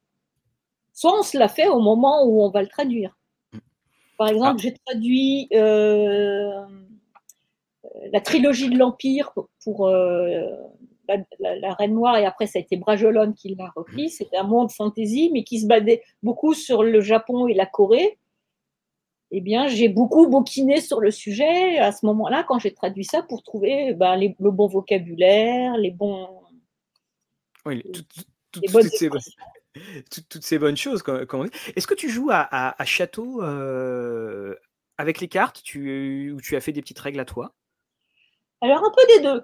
soit 0.93 1.17
on 1.17 1.23
se 1.23 1.37
l'a 1.37 1.47
fait 1.47 1.67
au 1.67 1.79
moment 1.79 2.25
où 2.25 2.41
on 2.43 2.49
va 2.49 2.61
le 2.61 2.67
traduire. 2.67 3.17
Par 4.17 4.29
exemple, 4.29 4.55
ah. 4.57 4.61
j'ai 4.61 4.73
traduit 4.85 5.47
euh, 5.53 6.65
la 8.11 8.21
trilogie 8.21 8.69
de 8.69 8.77
l'Empire 8.77 9.31
pour, 9.63 9.87
euh, 9.87 10.41
la, 11.39 11.73
Reine 11.75 11.93
Noire 11.93 12.17
et 12.17 12.25
après 12.25 12.47
ça 12.47 12.59
a 12.59 12.61
été 12.61 12.77
Brajolon 12.77 13.33
qui 13.33 13.55
l'a 13.55 13.71
repris. 13.75 14.09
C'était 14.09 14.37
un 14.37 14.43
monde 14.43 14.71
fantasy, 14.71 15.29
mais 15.33 15.43
qui 15.43 15.59
se 15.59 15.67
basait 15.67 16.01
beaucoup 16.23 16.53
sur 16.53 16.83
le 16.83 16.99
Japon 16.99 17.47
et 17.47 17.53
la 17.53 17.65
Corée 17.65 18.17
eh 19.31 19.41
bien, 19.41 19.67
j'ai 19.67 19.89
beaucoup 19.89 20.27
bouquiné 20.27 20.79
sur 20.79 21.01
le 21.01 21.11
sujet 21.11 21.77
à 21.79 21.91
ce 21.91 22.05
moment-là, 22.05 22.45
quand 22.47 22.59
j'ai 22.59 22.73
traduit 22.73 23.03
ça, 23.03 23.23
pour 23.23 23.43
trouver 23.43 23.93
ben, 23.93 24.15
le 24.17 24.51
bon 24.51 24.67
vocabulaire, 24.67 25.77
les 25.77 25.91
bons. 25.91 26.29
Oui, 27.65 27.83
toutes, 27.91 28.05
ces, 30.43 30.57
bonnes 30.57 30.77
choses. 30.77 31.03
Est-ce 31.75 31.87
que 31.87 31.93
tu 31.93 32.09
joues 32.09 32.29
à, 32.31 32.85
château 32.85 33.43
euh, 33.43 34.55
avec 34.97 35.19
les 35.19 35.27
cartes? 35.27 35.61
Tu, 35.61 36.31
ou 36.31 36.41
tu 36.41 36.55
as 36.55 36.61
fait 36.61 36.71
des 36.71 36.81
petites 36.81 36.99
règles 36.99 37.19
à 37.19 37.25
toi? 37.25 37.53
Alors, 38.61 38.79
un 38.79 38.91
peu 38.95 39.15
des 39.15 39.23
deux. 39.23 39.43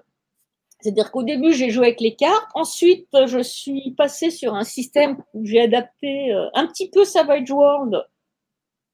C'est-à-dire 0.80 1.10
qu'au 1.12 1.22
début, 1.22 1.52
j'ai 1.52 1.70
joué 1.70 1.86
avec 1.86 2.00
les 2.00 2.16
cartes. 2.16 2.48
Ensuite, 2.54 3.08
je 3.26 3.42
suis 3.42 3.92
passée 3.96 4.30
sur 4.30 4.54
un 4.54 4.64
système 4.64 5.22
où 5.34 5.44
j'ai 5.44 5.60
adapté 5.60 6.32
euh, 6.32 6.48
un 6.54 6.66
petit 6.66 6.90
peu 6.90 7.04
Savage 7.04 7.50
World 7.50 8.04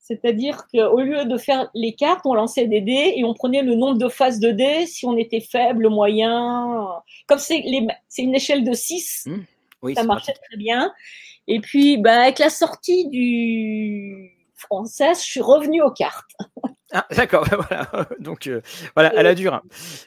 c'est-à-dire 0.01 0.67
qu'au 0.73 1.01
lieu 1.01 1.25
de 1.27 1.37
faire 1.37 1.71
les 1.75 1.93
cartes, 1.93 2.25
on 2.25 2.35
lançait 2.35 2.67
des 2.67 2.81
dés 2.81 3.13
et 3.17 3.25
on 3.25 3.35
prenait 3.35 3.63
le 3.63 3.75
nombre 3.75 3.99
de 3.99 4.09
faces 4.09 4.41
de 4.41 4.51
dés 4.51 4.87
si 4.87 5.07
on 5.07 5.17
était 5.17 5.41
faible, 5.41 5.89
moyen. 5.89 6.89
Comme 7.27 7.39
c'est 7.39 7.63
une 8.19 8.35
échelle 8.35 8.65
de 8.65 8.73
6, 8.73 9.27
mmh. 9.27 9.95
ça 9.95 10.03
marchait 10.05 10.33
très 10.33 10.57
bien. 10.57 10.93
Et 11.47 11.61
puis, 11.61 11.99
bah, 11.99 12.23
avec 12.23 12.39
la 12.39 12.51
sortie 12.51 13.09
du 13.09 14.40
français, 14.61 15.15
je 15.15 15.21
suis 15.21 15.41
revenue 15.41 15.83
aux 15.83 15.91
cartes. 15.91 16.31
Ah, 16.93 17.07
d'accord, 17.15 17.47
voilà. 17.69 18.09
Donc, 18.19 18.47
euh, 18.47 18.61
voilà, 18.97 19.13
elle 19.17 19.27
a 19.27 19.35
dure. 19.35 19.63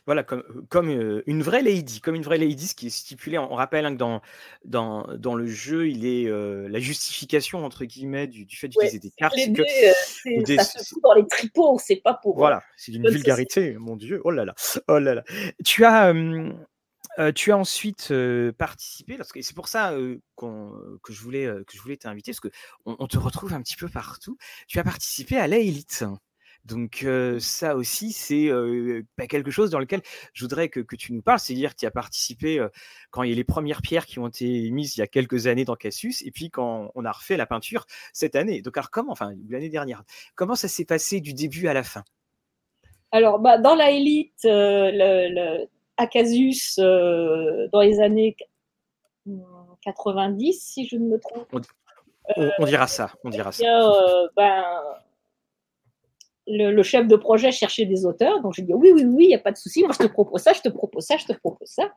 Voilà, 0.06 0.24
comme, 0.24 0.44
comme 0.70 0.90
euh, 0.90 1.24
une 1.28 1.42
vraie 1.42 1.62
lady, 1.62 2.02
comme 2.02 2.16
une 2.16 2.24
vraie 2.24 2.38
lady, 2.38 2.68
ce 2.68 2.76
qui 2.76 2.88
est 2.88 2.90
stipulé. 2.90 3.38
On, 3.38 3.56
rappelle 3.56 3.86
hein, 3.86 3.94
que 3.94 3.98
dans, 3.98 4.22
dans, 4.66 5.08
dans 5.18 5.36
le 5.36 5.48
jeu, 5.48 5.88
il 5.88 6.06
est 6.06 6.26
euh, 6.28 6.68
la 6.68 6.80
justification, 6.80 7.66
entre 7.66 7.86
guillemets, 7.86 8.28
du, 8.28 8.46
fait 8.56 8.68
d'utiliser 8.68 9.00
des 9.00 9.12
cartes. 9.12 9.36
Les 9.36 9.54
que, 9.54 10.56
ça 10.58 10.64
se 10.64 10.90
fout 10.90 11.02
dans 11.04 11.14
les 11.14 11.26
tripots, 11.26 11.78
c'est 11.80 11.96
pas 11.96 12.16
pour. 12.16 12.36
Voilà, 12.36 12.62
c'est 12.76 12.92
d'une 12.92 13.10
vulgarité, 13.10 13.76
mon 13.80 13.96
Dieu. 13.96 14.22
Oh 14.26 14.32
là 14.32 14.44
là, 14.44 14.54
oh 14.88 15.00
là 15.00 15.16
là. 15.16 15.24
Tu 15.64 15.86
as. 15.86 16.14
Tu 17.36 17.52
as 17.52 17.58
ensuite 17.58 18.14
participé, 18.58 19.18
parce 19.18 19.32
que 19.32 19.42
c'est 19.42 19.56
pour 19.56 19.68
ça 19.68 19.94
que 20.38 21.14
je 21.14 21.22
voulais 21.22 21.46
que 21.46 21.76
je 21.76 21.82
voulais 21.82 21.98
t'inviter, 21.98 22.32
parce 22.32 22.40
que 22.40 22.50
on, 22.86 23.08
te 23.08 23.18
retrouve 23.18 23.54
un 23.54 23.62
petit 23.62 23.76
peu 23.76 23.90
partout. 23.90 24.38
Tu 24.68 24.80
as 24.80 24.84
participé 24.84 25.38
à 25.38 25.48
l'élite. 25.48 26.06
Donc 26.66 27.06
ça 27.40 27.76
aussi, 27.76 28.14
c'est 28.14 28.50
bah, 29.18 29.28
quelque 29.28 29.52
chose 29.52 29.70
dans 29.70 29.80
lequel 29.80 30.02
je 30.34 30.44
voudrais 30.46 30.70
que, 30.70 30.96
tu 30.96 31.14
nous 31.14 31.22
parles, 31.22 31.40
c'est-à-dire 31.40 31.72
que 31.72 31.80
tu 31.80 31.86
as 31.86 31.92
participé 31.92 32.66
quand 33.12 33.24
il 33.24 33.30
y 33.30 33.34
a 33.34 33.36
les 33.36 33.44
premières 33.44 33.82
pierres 33.82 34.06
qui 34.06 34.20
ont 34.20 34.28
été 34.28 34.72
mises 34.72 34.96
il 34.96 35.02
y 35.02 35.04
a 35.04 35.08
quelques 35.08 35.48
années 35.48 35.66
dans 35.66 35.76
Cassius, 35.76 36.22
et 36.22 36.32
puis 36.32 36.50
quand 36.50 36.92
on 36.96 37.06
a 37.06 37.12
refait 37.12 37.38
la 37.38 37.46
peinture 37.46 37.86
cette 38.14 38.36
année. 38.36 38.62
Donc 38.62 38.78
alors 38.78 38.90
comment, 38.90 39.12
enfin 39.12 39.34
l'année 39.50 39.70
dernière, 39.70 40.04
comment 40.36 40.56
ça 40.56 40.68
s'est 40.68 40.86
passé 40.86 41.20
du 41.20 41.34
début 41.34 41.68
à 41.68 41.74
la 41.74 41.84
fin? 41.84 42.04
Alors 43.12 43.40
bah, 43.40 43.58
dans 43.58 43.76
la 43.76 43.92
élite, 43.92 44.40
le, 44.44 45.68
à 45.98 46.08
Cassius, 46.08 46.78
dans 46.78 47.82
les 47.82 48.00
années 48.00 48.36
90, 49.84 50.54
si 50.54 50.88
je 50.88 50.98
ne 50.98 51.08
me 51.08 51.20
trompe. 51.20 51.48
On, 52.60 52.66
dira 52.66 52.88
ça, 52.88 53.12
on 53.24 53.30
dira 53.30 53.52
ça. 53.52 53.64
ben, 54.36 54.64
le, 56.48 56.84
chef 56.84 57.08
de 57.08 57.16
projet 57.16 57.52
cherchait 57.52 57.86
des 57.86 58.06
auteurs. 58.06 58.42
Donc, 58.42 58.54
j'ai 58.54 58.64
dit 58.64 58.74
oui, 58.74 58.92
oui, 58.94 59.06
oui, 59.06 59.24
il 59.26 59.30
n'y 59.30 59.36
a 59.36 59.40
pas 59.40 59.52
de 59.52 59.58
souci. 59.58 59.84
Moi, 59.84 59.92
je 59.94 60.06
te 60.06 60.12
propose 60.12 60.42
ça, 60.42 60.54
je 60.54 60.62
te 60.62 60.70
propose 60.70 61.04
ça, 61.04 61.18
je 61.18 61.26
te 61.26 61.34
propose 61.34 61.68
ça. 61.68 61.92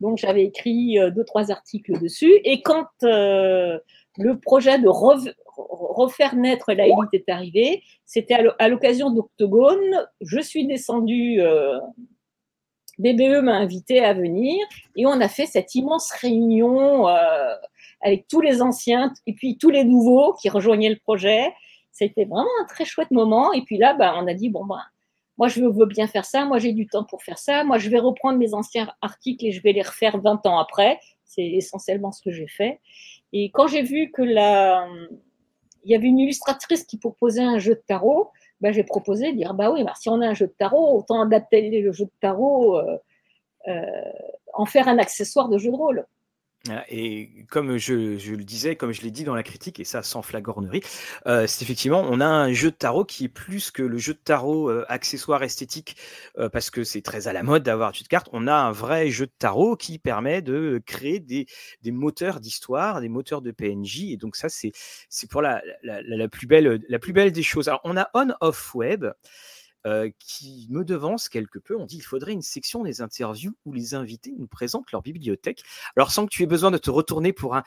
Donc, 0.00 0.18
j'avais 0.18 0.44
écrit 0.44 0.98
euh, 0.98 1.10
deux, 1.10 1.24
trois 1.24 1.50
articles 1.50 1.98
dessus. 2.00 2.32
Et 2.44 2.62
quand 2.62 2.86
euh, 3.02 3.78
le 4.16 4.38
projet 4.38 4.78
de 4.78 4.88
refaire 4.88 6.34
naître 6.36 6.72
la 6.72 6.86
élite 6.86 7.12
est 7.12 7.28
arrivé, 7.28 7.82
c'était 8.04 8.38
à 8.58 8.68
l'occasion 8.68 9.10
d'Octogone. 9.10 10.06
Je 10.20 10.40
suis 10.40 10.66
descendue. 10.66 11.40
Euh, 11.40 11.78
BBE 12.98 13.42
m'a 13.42 13.54
invité 13.54 14.00
à 14.04 14.12
venir 14.12 14.64
et 14.96 15.06
on 15.06 15.20
a 15.20 15.28
fait 15.28 15.46
cette 15.46 15.74
immense 15.74 16.10
réunion 16.12 17.06
avec 18.00 18.26
tous 18.28 18.40
les 18.40 18.62
anciens 18.62 19.12
et 19.26 19.32
puis 19.34 19.58
tous 19.58 19.70
les 19.70 19.84
nouveaux 19.84 20.34
qui 20.34 20.48
rejoignaient 20.48 20.90
le 20.90 20.98
projet. 20.98 21.52
C'était 21.92 22.24
vraiment 22.24 22.48
un 22.60 22.66
très 22.66 22.84
chouette 22.84 23.10
moment. 23.10 23.52
Et 23.52 23.62
puis 23.62 23.78
là, 23.78 23.94
bah, 23.94 24.14
on 24.16 24.26
a 24.26 24.34
dit, 24.34 24.50
bon, 24.50 24.64
bah, 24.64 24.82
moi 25.36 25.48
je 25.48 25.62
veux 25.62 25.86
bien 25.86 26.06
faire 26.06 26.24
ça, 26.24 26.44
moi 26.44 26.58
j'ai 26.58 26.72
du 26.72 26.86
temps 26.86 27.04
pour 27.04 27.22
faire 27.22 27.38
ça, 27.38 27.62
moi 27.64 27.78
je 27.78 27.88
vais 27.88 28.00
reprendre 28.00 28.38
mes 28.38 28.54
anciens 28.54 28.92
articles 29.00 29.46
et 29.46 29.52
je 29.52 29.62
vais 29.62 29.72
les 29.72 29.82
refaire 29.82 30.20
20 30.20 30.46
ans 30.46 30.58
après. 30.58 30.98
C'est 31.24 31.46
essentiellement 31.46 32.10
ce 32.10 32.22
que 32.22 32.30
j'ai 32.30 32.48
fait. 32.48 32.80
Et 33.32 33.50
quand 33.52 33.68
j'ai 33.68 33.82
vu 33.82 34.10
que 34.10 34.22
la, 34.22 34.88
il 35.84 35.92
y 35.92 35.94
avait 35.94 36.06
une 36.06 36.18
illustratrice 36.18 36.84
qui 36.84 36.98
proposait 36.98 37.42
un 37.42 37.58
jeu 37.58 37.74
de 37.74 37.82
tarot, 37.86 38.30
ben, 38.60 38.72
j'ai 38.72 38.84
proposé 38.84 39.32
de 39.32 39.36
dire 39.36 39.54
bah 39.54 39.70
oui, 39.70 39.84
bah, 39.84 39.92
si 39.98 40.08
on 40.08 40.20
a 40.20 40.26
un 40.26 40.34
jeu 40.34 40.46
de 40.46 40.54
tarot, 40.58 40.98
autant 40.98 41.22
adapter 41.22 41.80
le 41.80 41.92
jeu 41.92 42.04
de 42.04 42.10
tarot, 42.20 42.78
euh, 42.78 42.98
euh, 43.68 43.82
en 44.54 44.64
faire 44.66 44.88
un 44.88 44.98
accessoire 44.98 45.48
de 45.48 45.58
jeu 45.58 45.70
de 45.70 45.76
rôle. 45.76 46.06
Et 46.88 47.46
comme 47.50 47.78
je, 47.78 47.94
le 47.94 48.44
disais, 48.44 48.76
comme 48.76 48.92
je 48.92 49.02
l'ai 49.02 49.10
dit 49.10 49.24
dans 49.24 49.34
la 49.34 49.42
critique, 49.42 49.80
et 49.80 49.84
ça 49.84 50.02
sans 50.02 50.22
flagornerie, 50.22 50.82
euh, 51.26 51.46
c'est 51.46 51.62
effectivement, 51.62 52.04
on 52.08 52.20
a 52.20 52.26
un 52.26 52.52
jeu 52.52 52.70
de 52.70 52.76
tarot 52.76 53.04
qui 53.04 53.24
est 53.24 53.28
plus 53.28 53.70
que 53.70 53.82
le 53.82 53.96
jeu 53.96 54.12
de 54.12 54.18
tarot 54.18 54.68
euh, 54.68 54.84
accessoire 54.88 55.42
esthétique, 55.42 55.96
euh, 56.38 56.48
parce 56.48 56.70
que 56.70 56.84
c'est 56.84 57.00
très 57.00 57.28
à 57.28 57.32
la 57.32 57.42
mode 57.42 57.62
d'avoir 57.62 57.90
un 57.90 57.92
jeu 57.92 58.02
de 58.02 58.08
cartes. 58.08 58.28
On 58.32 58.46
a 58.46 58.54
un 58.54 58.72
vrai 58.72 59.08
jeu 59.10 59.26
de 59.26 59.32
tarot 59.38 59.76
qui 59.76 59.98
permet 59.98 60.42
de 60.42 60.82
créer 60.84 61.20
des, 61.20 61.46
moteurs 61.86 62.40
d'histoire, 62.40 63.00
des 63.00 63.08
moteurs 63.08 63.40
de 63.40 63.50
PNJ, 63.50 64.10
et 64.10 64.16
donc 64.16 64.36
ça, 64.36 64.48
c'est 64.48 64.72
pour 65.30 65.42
la, 65.42 65.62
la, 65.82 66.28
plus 66.28 66.46
belle, 66.46 66.80
la 66.88 66.98
plus 66.98 67.12
belle 67.12 67.32
des 67.32 67.42
choses. 67.42 67.68
Alors, 67.68 67.80
on 67.84 67.96
a 67.96 68.10
On-Off 68.14 68.74
Web. 68.74 69.06
Euh, 69.86 70.10
qui 70.18 70.66
me 70.70 70.84
devance 70.84 71.28
quelque 71.28 71.60
peu. 71.60 71.76
On 71.76 71.86
dit 71.86 71.96
qu'il 71.96 72.04
faudrait 72.04 72.32
une 72.32 72.42
section 72.42 72.82
des 72.82 73.00
interviews 73.00 73.54
où 73.64 73.72
les 73.72 73.94
invités 73.94 74.34
nous 74.36 74.48
présentent 74.48 74.90
leur 74.90 75.02
bibliothèque. 75.02 75.62
Alors 75.94 76.10
sans 76.10 76.26
que 76.26 76.30
tu 76.30 76.42
aies 76.42 76.48
besoin 76.48 76.72
de 76.72 76.78
te 76.78 76.90
retourner 76.90 77.32
pour 77.32 77.54
un, 77.54 77.62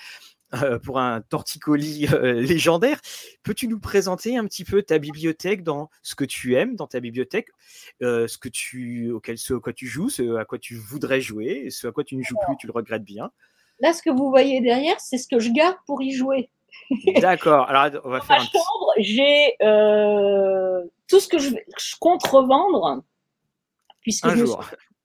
euh, 0.62 0.78
pour 0.78 1.00
un 1.00 1.22
torticolis 1.22 2.08
euh, 2.12 2.34
légendaire, 2.34 3.00
peux-tu 3.44 3.70
nous 3.70 3.80
présenter 3.80 4.36
un 4.36 4.46
petit 4.46 4.66
peu 4.66 4.84
ta 4.84 5.00
bibliothèque 5.00 5.64
dans 5.64 5.90
ce 6.04 6.16
que 6.16 6.26
tu 6.26 6.56
aimes 6.56 6.76
dans 6.76 6.88
ta 6.88 7.00
bibliothèque, 7.00 7.48
ce 8.02 8.38
que 8.38 8.50
tu, 8.50 9.10
auquel, 9.12 9.38
ce 9.38 9.54
à 9.54 9.60
quoi 9.62 9.72
tu 9.72 9.88
joues, 9.88 10.10
ce 10.10 10.36
à 10.36 10.44
quoi 10.44 10.60
tu 10.60 10.76
voudrais 10.76 11.22
jouer, 11.22 11.70
ce 11.70 11.88
à 11.88 11.94
quoi 11.94 12.04
tu 12.04 12.18
ne 12.18 12.24
joues 12.24 12.36
plus, 12.46 12.58
tu 12.58 12.68
le 12.68 12.74
regrettes 12.74 13.06
bien? 13.06 13.32
Là, 13.80 13.94
ce 13.94 14.04
que 14.04 14.10
vous 14.10 14.30
voyez 14.30 14.60
derrière, 14.60 15.00
c'est 15.00 15.18
ce 15.18 15.30
que 15.30 15.40
je 15.40 15.50
garde 15.50 15.78
pour 15.88 16.02
y 16.02 16.12
jouer. 16.12 16.52
D'accord. 17.22 17.70
Alors, 17.70 18.02
on 18.04 18.10
va 18.10 18.22
faire. 18.22 18.38
Ma 18.38 18.44
chambre, 18.44 18.94
j'ai 18.98 19.56
euh, 19.62 20.82
tout 21.08 21.20
ce 21.20 21.28
que 21.28 21.38
je, 21.38 21.50
compte 22.00 22.26
revendre, 22.26 23.02
puisque 24.02 24.30
je, 24.30 24.46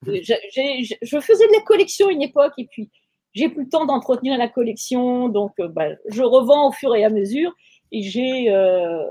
je, 0.06 1.20
faisais 1.20 1.46
de 1.46 1.52
la 1.52 1.62
collection 1.62 2.08
une 2.10 2.22
époque, 2.22 2.54
et 2.58 2.66
puis 2.66 2.90
j'ai 3.32 3.48
plus 3.48 3.64
le 3.64 3.68
temps 3.68 3.84
d'entretenir 3.84 4.38
la 4.38 4.48
collection, 4.48 5.28
donc 5.28 5.52
euh, 5.60 5.68
bah, 5.68 5.88
je 6.08 6.22
revends 6.22 6.68
au 6.68 6.72
fur 6.72 6.94
et 6.94 7.04
à 7.04 7.10
mesure, 7.10 7.52
et 7.92 8.02
j'ai, 8.02 8.50
euh, 8.50 9.04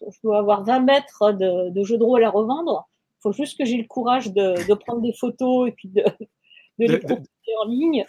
je 0.00 0.18
dois 0.24 0.38
avoir 0.38 0.64
20 0.64 0.80
mètres 0.80 1.32
de, 1.32 1.84
jeux 1.84 1.98
de 1.98 2.04
rôle 2.04 2.24
à 2.24 2.30
revendre. 2.30 2.88
Il 3.18 3.22
faut 3.22 3.32
juste 3.32 3.58
que 3.58 3.64
j'ai 3.64 3.76
le 3.76 3.86
courage 3.86 4.32
de, 4.32 4.74
prendre 4.74 5.02
des 5.02 5.12
photos 5.12 5.68
et 5.68 5.72
puis 5.72 5.88
de, 5.88 6.02
de 6.78 6.92
les 6.92 6.98
proposer 6.98 7.28
en 7.62 7.68
ligne. 7.68 8.04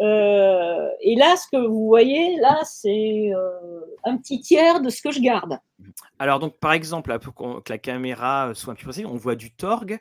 Euh, 0.00 0.88
et 1.00 1.16
là, 1.16 1.36
ce 1.36 1.46
que 1.50 1.66
vous 1.66 1.86
voyez, 1.86 2.36
là, 2.38 2.60
c'est 2.64 3.30
euh, 3.34 3.80
un 4.04 4.16
petit 4.16 4.40
tiers 4.40 4.80
de 4.80 4.90
ce 4.90 5.02
que 5.02 5.10
je 5.10 5.20
garde. 5.20 5.58
Alors, 6.18 6.38
donc, 6.38 6.58
par 6.58 6.72
exemple, 6.72 7.16
pour 7.18 7.34
que 7.34 7.72
la 7.72 7.78
caméra 7.78 8.52
soit 8.54 8.72
un 8.72 8.76
peu 8.76 8.84
précise, 8.84 9.06
on 9.06 9.16
voit 9.16 9.34
du 9.34 9.50
Torg. 9.50 9.98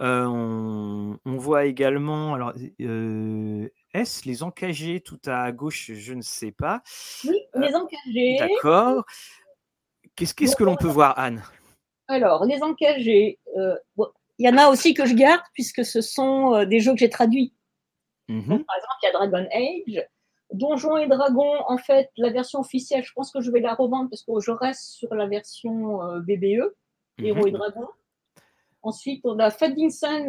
Euh, 0.00 0.26
on, 0.26 1.36
voit 1.36 1.66
également, 1.66 2.34
alors, 2.34 2.52
est-ce 2.78 4.26
les 4.26 4.42
encagés 4.42 5.00
tout 5.00 5.20
à 5.26 5.52
gauche? 5.52 5.92
Je 5.92 6.14
ne 6.14 6.22
sais 6.22 6.50
pas. 6.50 6.82
Oui, 7.24 7.38
les 7.54 7.74
encagés. 7.74 8.36
D'accord. 8.38 9.04
Qu'est-ce 10.16 10.34
qu'est-ce 10.34 10.56
que 10.56 10.64
l'on 10.64 10.76
peut 10.76 10.88
voir, 10.88 11.18
Anne? 11.18 11.42
Alors, 12.08 12.44
les 12.44 12.62
encagés, 12.62 13.38
il 13.56 14.46
y 14.46 14.48
en 14.48 14.56
a 14.56 14.68
aussi 14.68 14.94
que 14.94 15.06
je 15.06 15.14
garde 15.14 15.42
puisque 15.52 15.84
ce 15.84 16.00
sont 16.00 16.64
des 16.64 16.80
jeux 16.80 16.92
que 16.92 16.98
j'ai 16.98 17.10
traduits. 17.10 17.53
Mhm. 18.28 18.64
par 18.64 18.76
exemple, 18.76 18.98
il 19.02 19.06
y 19.06 19.08
a 19.08 19.12
Dragon 19.12 19.48
Age. 19.52 20.08
Donjons 20.52 20.96
et 20.98 21.08
Dragons, 21.08 21.56
en 21.66 21.78
fait, 21.78 22.10
la 22.16 22.30
version 22.30 22.60
officielle, 22.60 23.02
je 23.02 23.12
pense 23.12 23.32
que 23.32 23.40
je 23.40 23.50
vais 23.50 23.60
la 23.60 23.74
revendre 23.74 24.08
parce 24.10 24.22
que 24.22 24.32
je 24.40 24.50
reste 24.50 24.92
sur 24.92 25.14
la 25.14 25.26
version 25.26 26.02
euh, 26.02 26.20
BBE, 26.20 26.74
mhm. 27.18 27.26
Héros 27.26 27.46
et 27.46 27.50
Dragons. 27.50 27.88
Ensuite, 28.82 29.22
on 29.24 29.38
a 29.38 29.50
Faddington, 29.50 30.24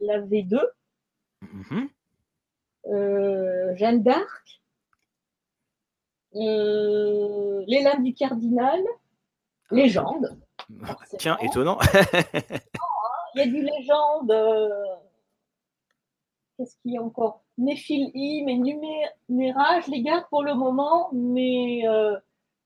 la 0.00 0.20
V2. 0.20 0.60
Mhm. 1.42 1.88
Euh, 2.88 3.76
Jeanne 3.76 4.02
d'Arc. 4.02 4.60
Euh, 6.34 7.62
les 7.66 7.82
lames 7.82 8.02
du 8.02 8.14
cardinal. 8.14 8.80
Ah. 9.70 9.74
Légende. 9.74 10.38
Tiens, 11.18 11.38
étonnant. 11.42 11.78
Il 13.34 13.38
y 13.38 13.40
a 13.42 13.46
du 13.46 13.62
légende 13.62 14.32
Qu'est-ce 16.56 16.76
qu'il 16.82 16.92
y 16.92 16.98
a 16.98 17.02
encore? 17.02 17.42
Mes 17.58 17.76
I, 17.88 18.44
mes 18.44 18.58
numéras, 19.28 19.80
je 19.80 19.90
les 19.90 20.02
garde 20.02 20.24
pour 20.30 20.42
le 20.42 20.54
moment, 20.54 21.08
mais 21.12 21.86
euh, 21.86 22.16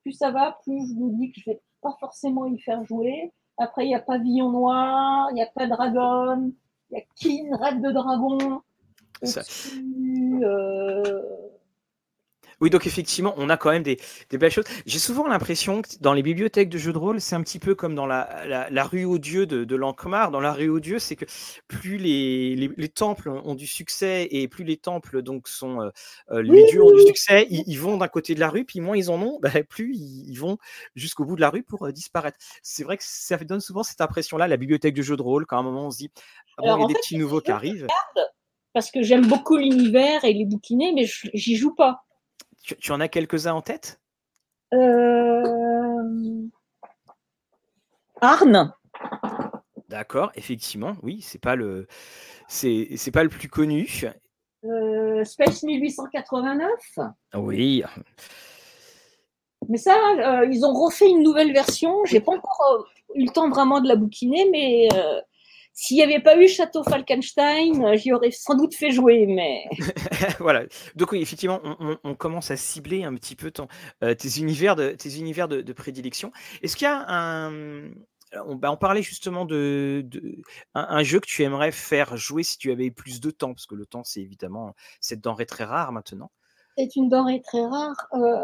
plus 0.02 0.12
ça 0.12 0.30
va, 0.30 0.58
plus 0.62 0.88
je 0.88 0.94
vous 0.94 1.10
dis 1.18 1.32
que 1.32 1.40
je 1.40 1.50
vais 1.50 1.60
pas 1.80 1.96
forcément 2.00 2.46
y 2.46 2.58
faire 2.58 2.84
jouer. 2.84 3.32
Après, 3.58 3.86
il 3.86 3.90
y 3.90 3.94
a 3.94 4.00
Pavillon 4.00 4.50
Noir, 4.50 5.28
il 5.30 5.34
n'y 5.34 5.42
a 5.42 5.46
pas 5.46 5.66
Dragon, 5.66 6.52
il 6.90 6.98
y 6.98 7.00
a 7.00 7.04
Kin, 7.16 7.56
Raid 7.56 7.80
de 7.80 7.90
Dragon. 7.90 8.62
Euh, 10.42 11.22
oui, 12.60 12.70
donc 12.70 12.86
effectivement, 12.86 13.34
on 13.36 13.50
a 13.50 13.58
quand 13.58 13.70
même 13.70 13.82
des, 13.82 13.98
belles 14.32 14.50
choses. 14.50 14.64
J'ai 14.86 14.98
souvent 14.98 15.26
l'impression 15.26 15.82
que 15.82 15.88
dans 16.00 16.14
les 16.14 16.22
bibliothèques 16.22 16.70
de 16.70 16.78
jeux 16.78 16.92
de 16.92 16.98
rôle, 16.98 17.20
c'est 17.20 17.36
un 17.36 17.42
petit 17.42 17.58
peu 17.58 17.74
comme 17.74 17.94
dans 17.94 18.06
la, 18.06 18.84
rue 18.84 19.04
aux 19.04 19.18
dieux 19.18 19.44
de, 19.46 19.64
de 19.64 19.76
Lankmar. 19.76 20.30
Dans 20.30 20.40
la 20.40 20.52
rue 20.52 20.70
aux 20.70 20.80
dieux, 20.80 20.98
c'est 20.98 21.16
que 21.16 21.26
plus 21.68 21.98
les, 21.98 22.88
temples 22.88 23.28
ont 23.28 23.54
du 23.54 23.66
succès 23.66 24.28
et 24.30 24.48
plus 24.48 24.64
les 24.64 24.78
temples 24.78 25.20
donc 25.20 25.48
sont 25.48 25.82
euh, 25.82 25.90
euh, 26.30 26.40
les 26.40 26.64
dieux 26.70 26.82
ont 26.82 26.92
du 26.92 27.02
succès, 27.02 27.46
ils, 27.50 27.76
vont 27.78 27.98
d'un 27.98 28.08
côté 28.08 28.34
de 28.34 28.40
la 28.40 28.48
rue, 28.48 28.64
puis 28.64 28.80
moins 28.80 28.96
ils 28.96 29.10
en 29.10 29.20
ont, 29.20 29.38
bah, 29.42 29.50
plus 29.68 29.94
ils, 29.94 30.36
vont 30.36 30.56
jusqu'au 30.94 31.24
bout 31.24 31.36
de 31.36 31.42
la 31.42 31.50
rue 31.50 31.62
pour 31.62 31.86
euh, 31.86 31.92
disparaître. 31.92 32.38
C'est 32.62 32.84
vrai 32.84 32.96
que 32.96 33.04
ça 33.04 33.36
donne 33.36 33.60
souvent 33.60 33.82
cette 33.82 34.00
impression-là, 34.00 34.48
la 34.48 34.56
bibliothèque 34.56 34.94
de 34.94 35.02
jeux 35.02 35.16
de 35.16 35.22
rôle, 35.22 35.44
quand 35.44 35.58
à 35.58 35.60
un 35.60 35.62
moment 35.62 35.88
on 35.88 35.90
se 35.90 35.98
dit, 35.98 36.10
ah 36.58 36.62
il 36.64 36.80
y 36.80 36.84
a 36.84 36.86
des 36.86 36.94
petits 36.94 37.18
nouveaux 37.18 37.40
qui 37.40 37.50
arrivent. 37.50 37.86
Parce 38.72 38.90
que 38.90 39.02
j'aime 39.02 39.26
beaucoup 39.26 39.56
l'univers 39.56 40.24
et 40.24 40.32
les 40.32 40.44
bouquiner, 40.44 40.92
mais 40.94 41.06
j'y 41.34 41.56
joue 41.56 41.74
pas. 41.74 42.05
Tu, 42.66 42.90
en 42.90 43.00
as 43.00 43.08
quelques-uns 43.08 43.54
en 43.54 43.62
tête? 43.62 44.00
Euh... 44.74 46.48
Arne. 48.20 48.72
D'accord, 49.88 50.32
effectivement, 50.34 50.96
oui, 51.04 51.20
c'est 51.20 51.38
pas 51.38 51.54
le 51.54 51.86
c'est 52.48 53.12
pas 53.12 53.22
le 53.22 53.28
plus 53.28 53.48
connu. 53.48 54.04
Euh, 54.64 55.24
Space 55.24 55.62
1889. 55.62 56.98
Oui. 57.34 57.84
Mais 59.68 59.78
ça, 59.78 59.94
euh, 60.18 60.46
ils 60.50 60.64
ont 60.64 60.72
refait 60.72 61.08
une 61.08 61.22
nouvelle 61.22 61.52
version. 61.52 62.04
J'ai 62.04 62.20
pas 62.20 62.32
encore 62.32 62.64
euh, 62.72 62.82
eu 63.14 63.26
le 63.26 63.30
temps 63.30 63.48
vraiment 63.48 63.80
de 63.80 63.86
la 63.86 63.94
bouquiner, 63.94 64.48
mais 64.50 64.88
s'il 65.78 65.98
n'y 65.98 66.02
avait 66.02 66.20
pas 66.20 66.40
eu 66.40 66.48
Château 66.48 66.82
Falkenstein, 66.82 67.84
euh, 67.84 67.96
j'y 67.96 68.10
aurais 68.10 68.30
sans 68.30 68.54
doute 68.54 68.74
fait 68.74 68.90
jouer, 68.90 69.26
mais. 69.26 69.66
voilà. 70.40 70.64
Donc 70.94 71.12
oui, 71.12 71.20
effectivement, 71.20 71.60
on, 72.02 72.14
commence 72.14 72.50
à 72.50 72.56
cibler 72.56 73.04
un 73.04 73.14
petit 73.14 73.36
peu 73.36 73.52
euh, 74.02 74.14
tes 74.14 74.40
univers 74.40 74.74
de, 74.74 74.92
tes 74.92 75.18
univers 75.18 75.48
de, 75.48 75.72
prédilection. 75.74 76.32
Est-ce 76.62 76.76
qu'il 76.76 76.86
y 76.86 76.88
a 76.88 77.04
un. 77.06 77.90
On, 78.46 78.54
bah, 78.54 78.74
parlait 78.76 79.02
justement 79.02 79.44
de, 79.44 80.04
un, 80.74 81.02
jeu 81.02 81.20
que 81.20 81.26
tu 81.26 81.42
aimerais 81.42 81.72
faire 81.72 82.16
jouer 82.16 82.42
si 82.42 82.56
tu 82.56 82.72
avais 82.72 82.90
plus 82.90 83.20
de 83.20 83.30
temps, 83.30 83.52
parce 83.52 83.66
que 83.66 83.74
le 83.74 83.84
temps, 83.84 84.02
c'est 84.02 84.22
évidemment 84.22 84.74
cette 85.00 85.20
denrée 85.20 85.46
très 85.46 85.64
rare 85.64 85.92
maintenant. 85.92 86.30
C'est 86.78 86.96
une 86.96 87.10
denrée 87.10 87.42
très 87.42 87.64
rare. 87.64 88.08
Euh, 88.14 88.42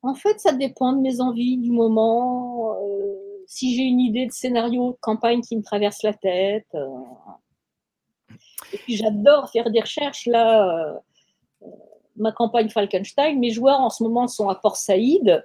en 0.00 0.14
fait, 0.14 0.40
ça 0.40 0.52
dépend 0.52 0.94
de 0.94 1.02
mes 1.02 1.20
envies 1.20 1.58
du 1.58 1.70
moment 1.70 2.78
si 3.46 3.76
j'ai 3.76 3.82
une 3.82 4.00
idée 4.00 4.26
de 4.26 4.32
scénario 4.32 4.92
de 4.92 4.98
campagne 5.00 5.40
qui 5.40 5.56
me 5.56 5.62
traverse 5.62 6.02
la 6.02 6.14
tête. 6.14 6.66
Euh, 6.74 6.88
et 8.72 8.78
puis 8.78 8.96
j'adore 8.96 9.50
faire 9.50 9.70
des 9.70 9.80
recherches. 9.80 10.26
Là, 10.26 10.94
euh, 11.62 11.68
ma 12.16 12.32
campagne 12.32 12.68
Falkenstein, 12.68 13.38
mes 13.38 13.50
joueurs 13.50 13.80
en 13.80 13.90
ce 13.90 14.02
moment 14.02 14.26
sont 14.28 14.48
à 14.48 14.54
Port 14.54 14.76
Saïd 14.76 15.44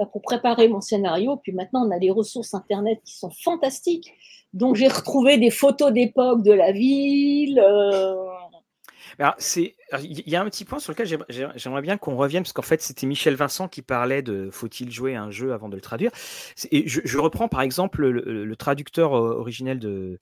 euh, 0.00 0.04
pour 0.06 0.22
préparer 0.22 0.68
mon 0.68 0.80
scénario. 0.80 1.36
Puis 1.36 1.52
maintenant, 1.52 1.86
on 1.86 1.90
a 1.90 1.98
des 1.98 2.10
ressources 2.10 2.54
internet 2.54 3.00
qui 3.04 3.16
sont 3.16 3.30
fantastiques. 3.30 4.12
Donc 4.52 4.76
j'ai 4.76 4.88
retrouvé 4.88 5.38
des 5.38 5.50
photos 5.50 5.92
d'époque 5.92 6.42
de 6.42 6.52
la 6.52 6.72
ville 6.72 7.60
il 9.18 10.22
y 10.26 10.36
a 10.36 10.42
un 10.42 10.44
petit 10.46 10.64
point 10.64 10.78
sur 10.78 10.92
lequel 10.92 11.06
j'aimerais 11.56 11.82
bien 11.82 11.96
qu'on 11.96 12.16
revienne, 12.16 12.42
parce 12.42 12.52
qu'en 12.52 12.62
fait, 12.62 12.82
c'était 12.82 13.06
Michel 13.06 13.34
Vincent 13.34 13.68
qui 13.68 13.82
parlait 13.82 14.22
de 14.22 14.50
faut-il 14.50 14.90
jouer 14.90 15.14
un 15.14 15.30
jeu 15.30 15.52
avant 15.52 15.68
de 15.68 15.74
le 15.74 15.80
traduire. 15.80 16.10
Et 16.70 16.88
je, 16.88 17.18
reprends 17.18 17.48
par 17.48 17.62
exemple 17.62 18.06
le, 18.06 18.56
traducteur 18.56 19.12
originel 19.12 19.78
de, 19.78 20.18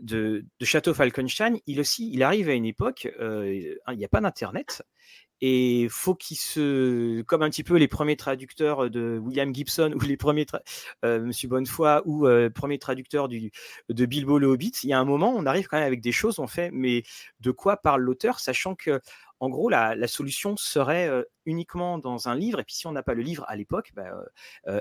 de, 0.00 0.44
Château 0.62 0.94
Falkenstein. 0.94 1.58
Il 1.66 1.80
aussi, 1.80 2.10
il 2.12 2.22
arrive 2.22 2.48
à 2.48 2.54
une 2.54 2.66
époque, 2.66 3.08
euh, 3.20 3.76
il 3.90 3.96
n'y 3.96 4.04
a 4.04 4.08
pas 4.08 4.20
d'internet. 4.20 4.82
Et 5.40 5.88
faut 5.90 6.14
qu'il 6.14 6.36
se, 6.36 7.22
comme 7.22 7.42
un 7.42 7.50
petit 7.50 7.64
peu 7.64 7.76
les 7.76 7.88
premiers 7.88 8.16
traducteurs 8.16 8.88
de 8.88 9.18
William 9.22 9.54
Gibson 9.54 9.92
ou 9.94 10.00
les 10.00 10.16
premiers, 10.16 10.46
euh, 11.04 11.20
Monsieur 11.20 11.48
Bonnefoy 11.48 12.02
ou 12.04 12.26
euh, 12.26 12.50
premier 12.50 12.78
traducteur 12.78 13.28
du, 13.28 13.50
de 13.88 14.06
Bilbo 14.06 14.38
le 14.38 14.46
Hobbit, 14.46 14.72
il 14.84 14.90
y 14.90 14.92
a 14.92 14.98
un 14.98 15.04
moment, 15.04 15.34
on 15.36 15.46
arrive 15.46 15.66
quand 15.66 15.76
même 15.76 15.86
avec 15.86 16.00
des 16.00 16.12
choses, 16.12 16.38
on 16.38 16.46
fait, 16.46 16.70
mais 16.72 17.02
de 17.40 17.50
quoi 17.50 17.76
parle 17.76 18.02
l'auteur, 18.02 18.40
sachant 18.40 18.74
que 18.74 19.00
en 19.40 19.50
gros, 19.50 19.68
la, 19.68 20.06
solution 20.06 20.56
serait 20.56 21.08
euh, 21.08 21.22
uniquement 21.44 21.98
dans 21.98 22.28
un 22.28 22.34
livre, 22.34 22.60
et 22.60 22.64
puis 22.64 22.76
si 22.76 22.86
on 22.86 22.92
n'a 22.92 23.02
pas 23.02 23.14
le 23.14 23.22
livre 23.22 23.44
à 23.48 23.56
l'époque, 23.56 23.92
bah, 23.94 24.04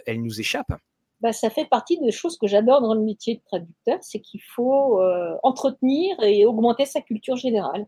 elle 0.05 0.21
nous 0.21 0.39
échappe. 0.39 0.71
Bah, 1.19 1.33
ça 1.33 1.49
fait 1.49 1.65
partie 1.65 1.99
des 1.99 2.11
choses 2.11 2.37
que 2.37 2.47
j'adore 2.47 2.81
dans 2.81 2.93
le 2.93 3.01
métier 3.01 3.35
de 3.35 3.41
traducteur, 3.41 3.97
c'est 4.01 4.19
qu'il 4.19 4.41
faut 4.41 5.01
entretenir 5.41 6.15
et 6.21 6.45
augmenter 6.45 6.85
sa 6.85 7.01
culture 7.01 7.35
générale. 7.35 7.87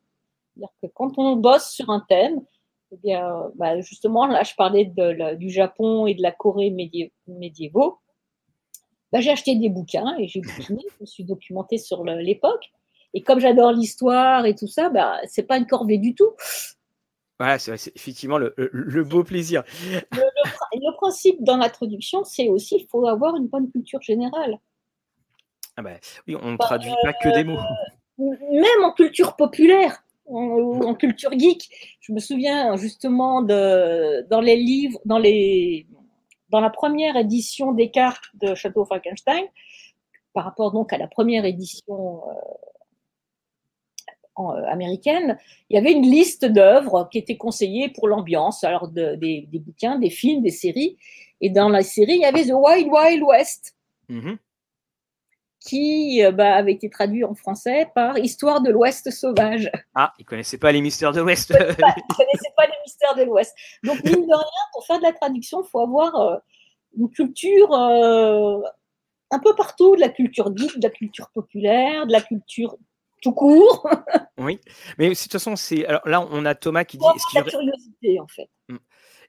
C'est-à-dire 0.55 0.73
que 0.81 0.87
quand 0.93 1.17
on 1.17 1.35
bosse 1.35 1.69
sur 1.69 1.89
un 1.89 2.03
thème, 2.09 2.41
eh 2.91 2.97
bien, 2.97 3.51
bah, 3.55 3.79
justement, 3.81 4.25
là, 4.27 4.43
je 4.43 4.53
parlais 4.55 4.85
du 5.35 5.49
Japon 5.49 6.07
et 6.07 6.13
de 6.13 6.21
la 6.21 6.31
Corée 6.31 6.73
médiévaux. 7.27 7.99
Bah, 9.11 9.21
j'ai 9.21 9.31
acheté 9.31 9.55
des 9.55 9.69
bouquins 9.69 10.15
et 10.19 10.27
j'ai 10.27 10.41
bouquiné, 10.41 10.83
je 10.89 11.01
me 11.01 11.05
suis 11.05 11.23
documenté 11.23 11.77
sur 11.77 12.03
l'époque. 12.03 12.71
Et 13.13 13.23
comme 13.23 13.39
j'adore 13.39 13.71
l'histoire 13.71 14.45
et 14.45 14.55
tout 14.55 14.67
ça, 14.67 14.89
bah, 14.89 15.19
c'est 15.27 15.43
pas 15.43 15.57
une 15.57 15.67
corvée 15.67 15.97
du 15.97 16.15
tout. 16.15 16.31
Voilà, 17.39 17.59
c'est 17.59 17.73
effectivement 17.95 18.37
le, 18.37 19.03
beau 19.03 19.23
plaisir. 19.23 19.63
Le, 20.11 20.91
principe 20.97 21.43
dans 21.43 21.57
la 21.57 21.69
traduction, 21.69 22.23
c'est 22.23 22.47
aussi 22.47 22.77
qu'il 22.77 22.87
faut 22.87 23.07
avoir 23.07 23.35
une 23.35 23.47
bonne 23.47 23.69
culture 23.71 24.01
générale. 24.01 24.59
Ah 25.77 25.81
bah, 25.81 25.91
oui, 26.27 26.37
on 26.41 26.51
ne 26.51 26.57
traduit 26.57 26.93
pas 27.03 27.13
que 27.13 27.33
des 27.33 27.43
mots. 27.43 27.59
Euh, 28.19 28.23
même 28.51 28.83
en 28.83 28.93
culture 28.93 29.35
populaire 29.35 30.04
en, 30.27 30.93
culture 30.95 31.31
geek. 31.37 31.69
Je 32.01 32.11
me 32.11 32.19
souviens 32.19 32.75
justement 32.75 33.41
de, 33.41 34.25
dans 34.29 34.41
les 34.41 34.55
livres, 34.55 34.99
dans 35.05 35.19
la 35.19 36.69
première 36.69 37.15
édition 37.15 37.71
des 37.71 37.91
cartes 37.91 38.25
de 38.35 38.55
Château 38.55 38.85
Frankenstein, 38.85 39.45
par 40.33 40.43
rapport 40.43 40.71
donc 40.71 40.93
à 40.93 40.97
la 40.97 41.07
première 41.07 41.45
édition 41.45 42.21
euh, 42.27 42.33
euh, 44.39 44.65
américaine, 44.67 45.37
il 45.69 45.75
y 45.75 45.77
avait 45.77 45.93
une 45.93 46.03
liste 46.03 46.45
d'œuvres 46.45 47.07
qui 47.09 47.17
étaient 47.17 47.37
conseillées 47.37 47.89
pour 47.89 48.07
l'ambiance, 48.07 48.63
alors 48.63 48.89
des, 48.89 49.47
bouquins, 49.53 49.97
des 49.97 50.09
films, 50.09 50.41
des 50.41 50.51
séries. 50.51 50.97
Et 51.39 51.49
dans 51.49 51.69
la 51.69 51.83
série, 51.83 52.15
il 52.15 52.21
y 52.21 52.25
avait 52.25 52.45
The 52.45 52.53
Wild 52.53 52.89
Wild 52.91 53.23
West. 53.23 53.75
Mm-hmm 54.09 54.37
qui 55.65 56.23
euh, 56.23 56.31
bah, 56.31 56.55
avait 56.55 56.73
été 56.73 56.89
traduit 56.89 57.23
en 57.23 57.33
français 57.33 57.89
par 57.95 58.17
Histoire 58.17 58.61
de 58.61 58.69
l'Ouest 58.69 59.09
sauvage. 59.11 59.71
Ah, 59.95 60.13
ils 60.19 60.23
ne 60.23 60.27
connaissaient 60.27 60.57
pas 60.57 60.71
les 60.71 60.81
mystères 60.81 61.11
de 61.11 61.21
l'Ouest. 61.21 61.49
ils 61.53 61.57
ne 61.57 62.15
connaissaient 62.15 62.53
pas 62.55 62.65
les 62.65 62.77
mystères 62.85 63.15
de 63.15 63.23
l'Ouest. 63.23 63.55
Donc, 63.83 64.03
mine 64.03 64.27
de 64.27 64.33
rien, 64.33 64.65
pour 64.73 64.85
faire 64.85 64.99
de 64.99 65.03
la 65.03 65.13
traduction, 65.13 65.63
il 65.63 65.69
faut 65.69 65.79
avoir 65.79 66.15
euh, 66.15 66.37
une 66.97 67.09
culture 67.09 67.73
euh, 67.73 68.61
un 69.31 69.39
peu 69.39 69.55
partout, 69.55 69.95
de 69.95 70.01
la 70.01 70.09
culture 70.09 70.55
geek, 70.55 70.77
de 70.77 70.87
la 70.87 70.91
culture 70.91 71.29
populaire, 71.31 72.05
de 72.05 72.11
la 72.11 72.21
culture 72.21 72.77
tout 73.23 73.33
court. 73.33 73.89
oui, 74.37 74.59
mais 74.99 75.09
de 75.09 75.15
toute 75.15 75.31
façon, 75.31 75.55
c'est. 75.55 75.85
Alors 75.87 76.07
là, 76.07 76.27
on 76.29 76.45
a 76.45 76.53
Thomas 76.53 76.83
qui 76.83 76.97
dit. 76.97 77.05
C'est 77.31 77.39
la 77.39 77.45
curiosité, 77.45 78.19
en 78.19 78.27
fait. 78.27 78.49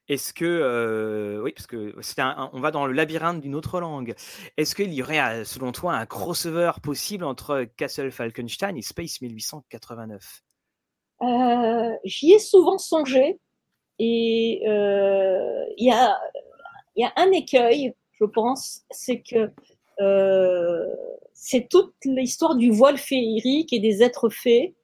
Est-ce 0.09 0.33
que, 0.33 1.41
oui, 1.43 1.53
parce 1.53 1.67
que 1.67 1.95
c'est 2.01 2.23
on 2.53 2.61
va 2.61 2.71
dans 2.71 2.87
le 2.87 2.93
labyrinthe 2.93 3.41
d'une 3.41 3.55
autre 3.55 3.81
langue. 3.81 4.15
Est-ce 4.57 4.75
qu'il 4.75 4.93
y 4.93 5.03
aurait, 5.03 5.45
selon 5.45 5.73
toi, 5.73 5.95
un 5.95 6.07
crossover 6.07 6.73
possible 6.83 7.25
entre 7.25 7.67
Castle 7.77 8.11
Falkenstein 8.11 8.77
et 8.77 8.83
Space 8.83 9.21
1889 9.21 10.43
J'y 12.05 12.33
ai 12.33 12.39
souvent 12.39 12.79
songé 12.79 13.41
et 13.99 14.63
il 14.65 15.85
y, 15.85 15.91
a, 15.91 16.17
y, 16.97 17.05
a, 17.05 17.13
un 17.17 17.33
écueil, 17.33 17.95
je 18.13 18.25
pense, 18.27 18.83
c'est 18.91 19.23
que 19.23 19.51
c'est 21.33 21.69
toute 21.69 21.95
l'histoire 22.05 22.57
du 22.57 22.71
voile 22.71 22.99
féerique 22.99 23.73
et 23.73 23.79
des 23.79 24.03
êtres 24.03 24.31
fées 24.31 24.75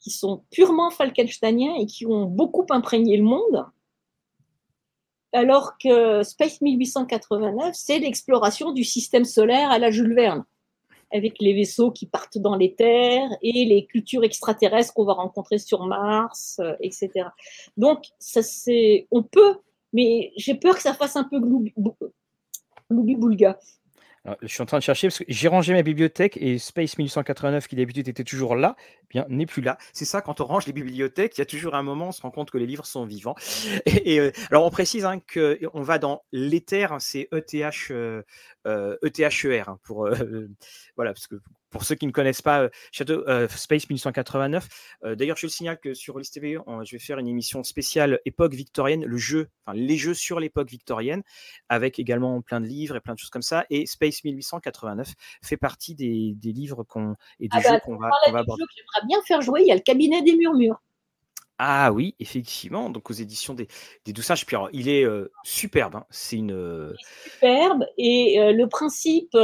qui 0.00 0.10
sont 0.10 0.44
purement 0.50 0.90
falkensteiniens 0.90 1.74
et 1.76 1.86
qui 1.86 2.06
ont 2.06 2.24
beaucoup 2.24 2.66
imprégné 2.70 3.16
le 3.16 3.24
monde 3.24 3.66
alors 5.38 5.78
que 5.78 6.24
Space 6.24 6.60
1889, 6.60 7.72
c'est 7.72 8.00
l'exploration 8.00 8.72
du 8.72 8.82
système 8.82 9.24
solaire 9.24 9.70
à 9.70 9.78
la 9.78 9.92
Jules 9.92 10.14
Verne, 10.14 10.44
avec 11.12 11.36
les 11.38 11.54
vaisseaux 11.54 11.92
qui 11.92 12.06
partent 12.06 12.38
dans 12.38 12.56
les 12.56 12.74
terres 12.74 13.30
et 13.40 13.64
les 13.64 13.86
cultures 13.86 14.24
extraterrestres 14.24 14.92
qu'on 14.94 15.04
va 15.04 15.12
rencontrer 15.12 15.58
sur 15.58 15.86
Mars, 15.86 16.58
euh, 16.58 16.74
etc. 16.80 17.28
Donc, 17.76 18.06
ça 18.18 18.42
c'est, 18.42 19.06
on 19.12 19.22
peut, 19.22 19.58
mais 19.92 20.32
j'ai 20.36 20.56
peur 20.56 20.74
que 20.74 20.82
ça 20.82 20.92
fasse 20.92 21.14
un 21.14 21.22
peu 21.22 21.38
gloubi-boulga 21.38 23.60
je 24.42 24.48
suis 24.48 24.62
en 24.62 24.66
train 24.66 24.78
de 24.78 24.82
chercher 24.82 25.08
parce 25.08 25.18
que 25.18 25.24
j'ai 25.28 25.48
rangé 25.48 25.72
ma 25.72 25.82
bibliothèque 25.82 26.36
et 26.36 26.58
Space 26.58 26.98
1889, 26.98 27.68
qui 27.68 27.76
d'habitude 27.76 28.08
était 28.08 28.24
toujours 28.24 28.56
là, 28.56 28.76
eh 28.78 29.06
bien 29.10 29.26
n'est 29.28 29.46
plus 29.46 29.62
là. 29.62 29.78
C'est 29.92 30.04
ça, 30.04 30.20
quand 30.20 30.40
on 30.40 30.44
range 30.44 30.66
les 30.66 30.72
bibliothèques, 30.72 31.36
il 31.38 31.40
y 31.40 31.42
a 31.42 31.46
toujours 31.46 31.74
un 31.74 31.82
moment, 31.82 32.08
on 32.08 32.12
se 32.12 32.22
rend 32.22 32.30
compte 32.30 32.50
que 32.50 32.58
les 32.58 32.66
livres 32.66 32.86
sont 32.86 33.06
vivants. 33.06 33.36
Et, 33.86 34.20
euh, 34.20 34.32
alors 34.50 34.64
on 34.64 34.70
précise 34.70 35.04
hein, 35.04 35.20
qu'on 35.32 35.82
va 35.82 35.98
dans 35.98 36.22
l'éther, 36.32 36.96
c'est 37.00 37.28
ETH, 37.32 37.90
euh, 37.90 38.22
ETHER, 39.02 39.68
hein, 39.68 39.78
pour, 39.82 40.06
euh, 40.06 40.48
voilà, 40.96 41.12
parce 41.12 41.26
que 41.26 41.36
pour 41.70 41.84
ceux 41.84 41.94
qui 41.94 42.06
ne 42.06 42.12
connaissent 42.12 42.42
pas 42.42 42.62
euh, 42.62 42.68
Shadow, 42.92 43.24
euh, 43.28 43.48
Space 43.48 43.88
1889, 43.88 44.68
euh, 45.04 45.14
d'ailleurs, 45.14 45.36
je 45.36 45.46
le 45.46 45.50
signale 45.50 45.78
que 45.78 45.94
sur 45.94 46.18
List 46.18 46.34
TV, 46.34 46.58
je 46.84 46.92
vais 46.92 46.98
faire 46.98 47.18
une 47.18 47.28
émission 47.28 47.62
spéciale 47.62 48.20
époque 48.24 48.54
victorienne, 48.54 49.04
le 49.04 49.16
jeu, 49.16 49.48
enfin 49.64 49.76
les 49.76 49.96
jeux 49.96 50.14
sur 50.14 50.40
l'époque 50.40 50.70
victorienne, 50.70 51.22
avec 51.68 51.98
également 51.98 52.40
plein 52.40 52.60
de 52.60 52.66
livres 52.66 52.96
et 52.96 53.00
plein 53.00 53.14
de 53.14 53.18
choses 53.18 53.30
comme 53.30 53.42
ça. 53.42 53.66
Et 53.70 53.86
Space 53.86 54.24
1889 54.24 55.14
fait 55.42 55.56
partie 55.56 55.94
des, 55.94 56.34
livres 56.42 56.84
qu'on 56.84 57.14
et 57.40 57.48
des 57.48 57.58
ah 57.58 57.60
jeux 57.60 57.68
bah, 57.70 57.80
qu'on 57.80 57.96
va, 57.96 58.10
aborder. 58.26 58.64
J'aimerais 58.74 59.06
bien 59.06 59.18
faire 59.26 59.42
jouer. 59.42 59.60
Il 59.62 59.68
y 59.68 59.72
a 59.72 59.74
le 59.74 59.80
cabinet 59.80 60.22
des 60.22 60.36
murmures. 60.36 60.80
Ah 61.58 61.92
oui, 61.92 62.14
effectivement, 62.20 62.88
donc 62.88 63.10
aux 63.10 63.14
éditions 63.14 63.52
des, 63.52 63.66
des 64.04 64.12
Doussages. 64.12 64.46
Puis 64.46 64.56
il 64.72 64.88
est 64.88 65.04
superbe. 65.42 65.96
Hein. 65.96 66.04
C'est 66.08 66.36
une. 66.36 66.94
Superbe. 67.24 67.84
Et 67.98 68.52
le 68.52 68.66
principe 68.66 69.36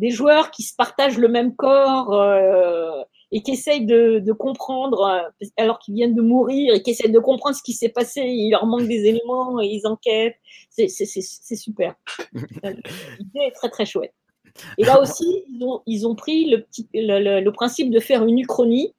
des 0.00 0.10
joueurs 0.10 0.50
qui 0.50 0.62
se 0.62 0.74
partagent 0.74 1.18
le 1.18 1.28
même 1.28 1.54
corps 1.54 2.14
euh, 2.14 3.02
et 3.32 3.42
qui 3.42 3.52
essayent 3.52 3.84
de, 3.84 4.32
comprendre, 4.32 5.02
euh, 5.02 5.46
alors 5.58 5.78
qu'ils 5.78 5.94
viennent 5.94 6.14
de 6.14 6.22
mourir, 6.22 6.74
et 6.74 6.82
qui 6.82 6.90
essayent 6.90 7.12
de 7.12 7.18
comprendre 7.18 7.54
ce 7.54 7.62
qui 7.62 7.74
s'est 7.74 7.90
passé, 7.90 8.22
il 8.22 8.50
leur 8.50 8.64
manque 8.64 8.88
des 8.88 9.04
éléments 9.04 9.60
et 9.60 9.66
ils 9.66 9.86
enquêtent. 9.86 10.38
C'est 10.70 10.88
super. 10.88 11.94
L'idée 12.64 13.40
est 13.40 13.52
très 13.52 13.68
très 13.68 13.84
chouette. 13.84 14.14
Et 14.78 14.84
là 14.84 15.00
aussi, 15.00 15.44
ils 15.86 16.06
ont, 16.06 16.14
pris 16.14 16.46
le, 16.46 16.62
petit, 16.62 16.88
le, 16.94 17.50
principe 17.50 17.90
de 17.90 18.00
faire 18.00 18.24
une 18.24 18.38
uchronie. 18.38 18.94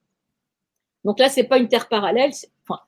Donc 1.04 1.20
là, 1.20 1.30
c'est 1.30 1.44
pas 1.44 1.58
une 1.58 1.68
terre 1.68 1.90
parallèle, 1.90 2.32
enfin, 2.64 2.80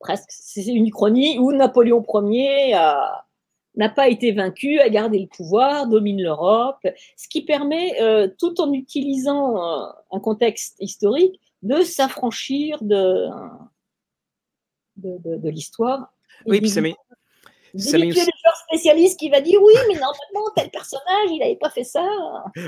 presque, 0.00 0.30
c'est 0.30 0.64
une 0.64 0.86
uchronie 0.86 1.38
où 1.38 1.52
Napoléon 1.52 2.02
Ier 2.24 2.72
a, 2.72 3.26
n'a 3.76 3.88
pas 3.88 4.08
été 4.08 4.32
vaincu, 4.32 4.78
a 4.80 4.88
gardé 4.88 5.18
le 5.18 5.26
pouvoir, 5.26 5.86
domine 5.86 6.22
l'Europe, 6.22 6.86
ce 7.16 7.28
qui 7.28 7.44
permet, 7.44 8.00
euh, 8.00 8.28
tout 8.38 8.60
en 8.60 8.72
utilisant 8.72 9.56
un 10.10 10.20
contexte 10.20 10.76
historique, 10.78 11.40
de 11.62 11.82
s'affranchir 11.82 12.82
de, 12.82 13.28
de, 14.96 15.48
l'histoire. 15.48 16.12
Oui, 16.46 16.60
puis 16.60 16.70
ça 16.70 16.80
met, 16.80 16.94
ça 17.76 17.98
met 17.98 18.10
aussi 18.10 18.30
spécialiste 18.72 19.18
qui 19.18 19.28
va 19.28 19.40
dire 19.40 19.60
oui, 19.62 19.74
mais 19.88 19.94
normalement, 19.94 20.50
tel 20.56 20.70
personnage, 20.70 21.28
il 21.30 21.38
n'avait 21.40 21.56
pas 21.56 21.70
fait 21.70 21.84
ça. 21.84 22.04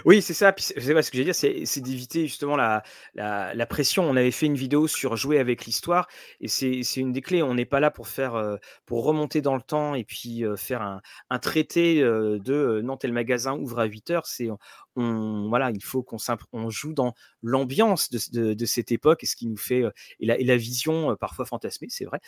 Oui, 0.05 0.21
c'est 0.21 0.35
ça. 0.35 0.53
Puis 0.53 0.65
c'est 0.65 0.81
ce 0.81 1.11
que 1.11 1.17
j'ai 1.17 1.25
dire, 1.25 1.35
c'est 1.35 1.81
d'éviter 1.81 2.27
justement 2.27 2.57
la, 2.57 3.67
pression. 3.69 4.05
On 4.05 4.17
avait 4.17 4.31
fait 4.31 4.47
une 4.47 4.55
vidéo 4.55 4.87
sur 4.87 5.17
jouer 5.17 5.39
avec 5.39 5.65
l'histoire 5.65 6.09
et 6.41 6.49
c'est 6.49 6.83
une 6.97 7.13
des 7.13 7.23
clés. 7.23 7.43
On 7.43 7.55
n'est 7.55 7.65
pas 7.65 7.81
là 7.81 7.91
pour 7.91 8.09
faire 8.09 8.35
euh, 8.35 8.57
pour 8.87 9.05
remonter 9.05 9.41
dans 9.41 9.57
le 9.57 9.63
temps 9.63 9.95
et 9.95 10.05
puis 10.05 10.45
euh, 10.45 10.57
faire 10.57 10.83
un, 10.83 11.01
un 11.31 11.39
traité 11.39 12.03
euh, 12.03 12.39
de 12.39 12.81
non, 12.83 12.97
tel 12.97 13.13
magasin 13.13 13.55
ouvre 13.55 13.81
à 13.81 13.85
8 13.85 14.11
heures. 14.11 14.27
C'est 14.27 14.49
voilà, 14.97 15.71
il 15.71 15.83
faut 15.83 16.03
qu'on 16.03 16.19
on 16.53 16.71
joue 16.71 16.93
dans 16.93 17.15
l'ambiance 17.43 18.11
de, 18.11 18.65
cette 18.65 18.93
époque 18.93 19.23
et 19.23 19.27
ce 19.27 19.37
qui 19.37 19.47
nous 19.47 19.57
fait 19.57 19.85
et, 20.21 20.27
la, 20.27 20.57
vision 20.57 21.17
parfois 21.17 21.45
fantasmée, 21.45 21.89
c'est 21.91 22.05
vrai, 22.05 22.21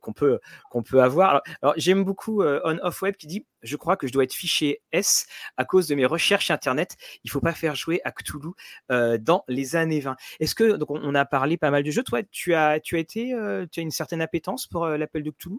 qu'on 0.00 0.12
peut 0.12 0.38
peut 0.84 1.02
avoir. 1.02 1.42
Alors, 1.62 1.74
j'aime 1.76 2.04
beaucoup 2.04 2.42
On 2.42 2.78
Off 2.82 3.02
Web 3.02 3.16
qui 3.16 3.26
dit 3.26 3.46
je 3.62 3.76
crois 3.76 3.96
que 3.96 4.06
je 4.06 4.12
dois 4.12 4.24
être 4.24 4.32
fiché 4.32 4.82
S 4.90 5.26
à 5.56 5.64
cause 5.64 5.86
de 5.86 5.94
mes 5.94 6.06
recherches 6.06 6.50
internet. 6.50 6.96
Il 7.24 7.30
faut 7.30 7.40
pas 7.40 7.52
faire 7.52 7.74
jouer 7.74 8.00
à 8.04 8.12
Cthulhu 8.12 8.50
dans 8.88 9.44
les 9.48 9.76
années 9.76 10.00
20. 10.00 10.16
Est-ce 10.40 10.54
que 10.54 10.76
donc 10.76 10.90
on, 10.90 11.14
a 11.14 11.24
parlé 11.24 11.56
pas 11.56 11.70
mal 11.70 11.82
de 11.82 11.90
jeux. 11.90 12.02
Toi, 12.02 12.22
tu 12.30 12.54
as 12.54 12.80
tu 12.80 12.96
as 12.96 12.98
été 12.98 13.34
tu 13.70 13.80
as 13.80 13.82
une 13.82 13.90
certaine 13.90 14.20
appétence 14.20 14.66
pour 14.66 14.86
l'appel 14.86 15.22
de 15.22 15.30
Cthulhu? 15.30 15.58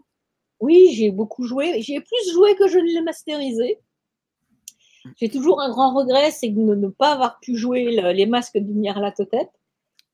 Oui, 0.60 0.94
j'ai 0.94 1.10
beaucoup 1.10 1.46
joué. 1.46 1.82
J'ai 1.82 2.00
plus 2.00 2.32
joué 2.32 2.54
que 2.56 2.68
je 2.68 2.78
ne 2.78 2.84
l'ai 2.84 3.02
masterisé. 3.02 3.78
J'ai 5.16 5.28
toujours 5.28 5.60
un 5.60 5.70
grand 5.70 5.94
regret, 5.94 6.30
c'est 6.30 6.48
de 6.48 6.74
ne 6.74 6.88
pas 6.88 7.12
avoir 7.12 7.38
pu 7.40 7.56
jouer 7.56 8.12
les 8.12 8.26
masques 8.26 8.58
de 8.58 8.72
Nyarlathotep. 8.72 9.48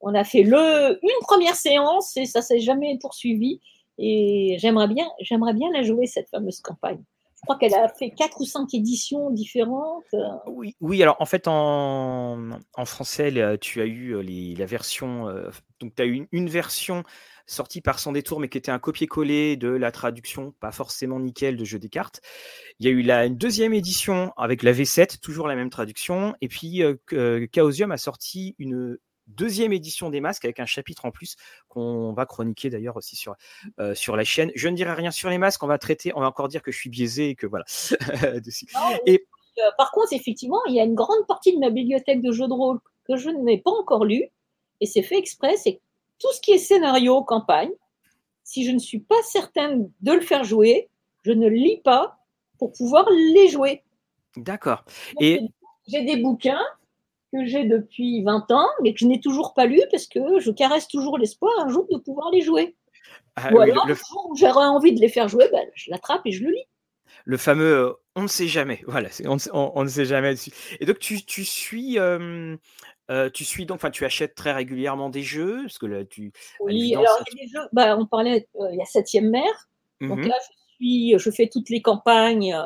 on 0.00 0.14
a 0.14 0.24
fait 0.24 0.40
une 0.40 0.98
première 1.22 1.54
séance 1.54 2.16
et 2.16 2.26
ça 2.26 2.42
s'est 2.42 2.60
jamais 2.60 2.98
poursuivi. 3.00 3.60
Et 3.98 4.56
j'aimerais 4.58 4.88
bien, 4.88 5.06
j'aimerais 5.20 5.52
bien 5.52 5.70
la 5.72 5.82
jouer, 5.82 6.06
cette 6.06 6.28
fameuse 6.30 6.60
campagne. 6.60 7.02
Je 7.36 7.46
crois 7.46 7.56
qu'elle 7.56 7.74
a 7.74 7.88
fait 7.88 8.10
quatre 8.10 8.40
ou 8.40 8.44
cinq 8.44 8.74
éditions 8.74 9.30
différentes. 9.30 10.14
Oui, 10.46 10.74
oui 10.80 11.02
alors 11.02 11.16
en 11.20 11.26
fait, 11.26 11.48
en, 11.48 12.58
français, 12.84 13.58
tu 13.60 13.80
as 13.80 13.86
eu 13.86 14.22
les, 14.22 14.54
la 14.56 14.66
version. 14.66 15.26
donc, 15.80 15.94
tu 15.94 16.02
as 16.02 16.06
eu 16.06 16.28
une, 16.32 16.48
version 16.48 17.04
sortie 17.50 17.80
par 17.80 17.98
son 17.98 18.12
détour, 18.12 18.40
mais 18.40 18.48
qui 18.48 18.58
était 18.58 18.70
un 18.70 18.78
copier-coller 18.78 19.56
de 19.56 19.68
la 19.68 19.92
traduction, 19.92 20.54
pas 20.60 20.72
forcément 20.72 21.20
nickel, 21.20 21.56
de 21.56 21.64
jeu 21.64 21.78
des 21.78 21.88
cartes. 21.88 22.20
Il 22.78 22.86
y 22.86 22.88
a 22.88 22.92
eu 22.92 23.02
la 23.02 23.26
une 23.26 23.36
deuxième 23.36 23.74
édition 23.74 24.32
avec 24.36 24.62
la 24.62 24.72
V7, 24.72 25.20
toujours 25.20 25.48
la 25.48 25.56
même 25.56 25.70
traduction. 25.70 26.34
Et 26.40 26.48
puis, 26.48 26.82
Chaosium 27.52 27.90
a 27.90 27.96
sorti 27.96 28.54
une 28.58 28.98
deuxième 29.30 29.72
édition 29.72 30.10
des 30.10 30.20
masques 30.20 30.44
avec 30.44 30.60
un 30.60 30.66
chapitre 30.66 31.04
en 31.04 31.10
plus 31.10 31.36
qu'on 31.68 32.12
va 32.12 32.26
chroniquer 32.26 32.70
d'ailleurs 32.70 32.96
aussi 32.96 33.16
sur, 33.16 33.34
euh, 33.78 33.94
sur 33.94 34.16
la 34.16 34.24
chaîne. 34.24 34.50
Je 34.54 34.68
ne 34.68 34.76
dirai 34.76 34.92
rien 34.92 35.10
sur 35.10 35.30
les 35.30 35.38
masques, 35.38 35.62
on 35.62 35.66
va 35.66 35.78
traiter, 35.78 36.12
on 36.14 36.20
va 36.20 36.26
encore 36.26 36.48
dire 36.48 36.62
que 36.62 36.72
je 36.72 36.78
suis 36.78 36.90
biaisé 36.90 37.30
et 37.30 37.34
que 37.34 37.46
voilà. 37.46 37.64
et... 39.06 39.26
Euh, 39.58 39.62
par 39.76 39.90
contre, 39.92 40.12
effectivement, 40.12 40.60
il 40.68 40.74
y 40.74 40.80
a 40.80 40.84
une 40.84 40.94
grande 40.94 41.26
partie 41.26 41.54
de 41.54 41.58
ma 41.58 41.70
bibliothèque 41.70 42.22
de 42.22 42.32
jeux 42.32 42.48
de 42.48 42.52
rôle 42.52 42.78
que 43.06 43.16
je 43.16 43.30
n'ai 43.30 43.58
pas 43.58 43.72
encore 43.72 44.04
lu 44.04 44.24
et 44.80 44.86
c'est 44.86 45.02
fait 45.02 45.18
exprès, 45.18 45.56
c'est 45.56 45.80
tout 46.20 46.32
ce 46.32 46.40
qui 46.40 46.52
est 46.52 46.58
scénario, 46.58 47.22
campagne. 47.22 47.70
Si 48.44 48.64
je 48.64 48.70
ne 48.70 48.78
suis 48.78 49.00
pas 49.00 49.20
certaine 49.24 49.90
de 50.00 50.12
le 50.12 50.20
faire 50.20 50.44
jouer, 50.44 50.88
je 51.22 51.32
ne 51.32 51.48
lis 51.48 51.80
pas 51.82 52.18
pour 52.58 52.72
pouvoir 52.72 53.08
les 53.34 53.48
jouer. 53.48 53.82
D'accord. 54.36 54.84
Et 55.20 55.40
j'ai 55.88 56.04
des 56.04 56.16
bouquins 56.16 56.62
que 57.32 57.44
j'ai 57.44 57.64
depuis 57.64 58.22
20 58.22 58.50
ans, 58.50 58.68
mais 58.82 58.92
que 58.92 59.00
je 59.00 59.06
n'ai 59.06 59.20
toujours 59.20 59.54
pas 59.54 59.66
lu 59.66 59.80
parce 59.90 60.06
que 60.06 60.40
je 60.40 60.50
caresse 60.50 60.88
toujours 60.88 61.18
l'espoir 61.18 61.52
un 61.60 61.68
jour 61.68 61.86
de 61.90 61.98
pouvoir 61.98 62.30
les 62.30 62.42
jouer. 62.42 62.76
Ah 63.36 63.52
Ou 63.52 63.60
alors, 63.60 63.86
le, 63.86 63.94
jour 63.94 64.28
où 64.30 64.36
j'aurais 64.36 64.66
envie 64.66 64.92
de 64.92 65.00
les 65.00 65.08
faire 65.08 65.28
jouer, 65.28 65.48
ben, 65.52 65.64
je 65.74 65.90
l'attrape 65.90 66.22
et 66.24 66.32
je 66.32 66.44
le 66.44 66.50
lis. 66.50 66.64
Le 67.24 67.36
fameux 67.36 67.72
euh, 67.72 67.92
on 68.16 68.22
ne 68.22 68.28
sait 68.28 68.48
jamais. 68.48 68.82
Voilà, 68.86 69.08
on, 69.24 69.36
on, 69.52 69.84
ne 69.84 69.88
sait 69.88 70.04
jamais. 70.04 70.34
Et 70.80 70.86
donc, 70.86 70.98
tu, 70.98 71.24
tu 71.24 71.44
suis. 71.44 71.98
Euh, 71.98 72.56
euh, 73.10 73.30
tu 73.30 73.44
suis 73.44 73.66
donc, 73.66 73.76
enfin, 73.76 73.90
tu 73.90 74.04
achètes 74.04 74.34
très 74.34 74.52
régulièrement 74.52 75.10
des 75.10 75.22
jeux 75.22 75.62
parce 75.62 75.78
que 75.78 75.86
là, 75.86 76.04
tu. 76.04 76.32
Oui, 76.60 76.94
alors 76.94 77.18
il 77.32 77.38
y 77.38 77.40
a 77.40 77.44
des 77.44 77.52
jeux. 77.52 77.68
Bah, 77.72 77.96
on 77.96 78.06
parlait, 78.06 78.48
il 78.70 78.76
y 78.76 78.82
a 78.82 78.84
Septième 78.84 79.30
Mer. 79.30 79.68
Donc 80.00 80.20
mmh 80.20 80.28
là, 80.28 80.36
je 80.40 80.74
suis, 80.76 81.18
je 81.18 81.30
fais 81.30 81.48
toutes 81.48 81.68
les 81.68 81.82
campagnes 81.82 82.56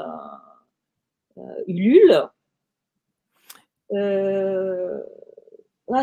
Ulule. 1.66 2.28
Euh, 3.92 5.01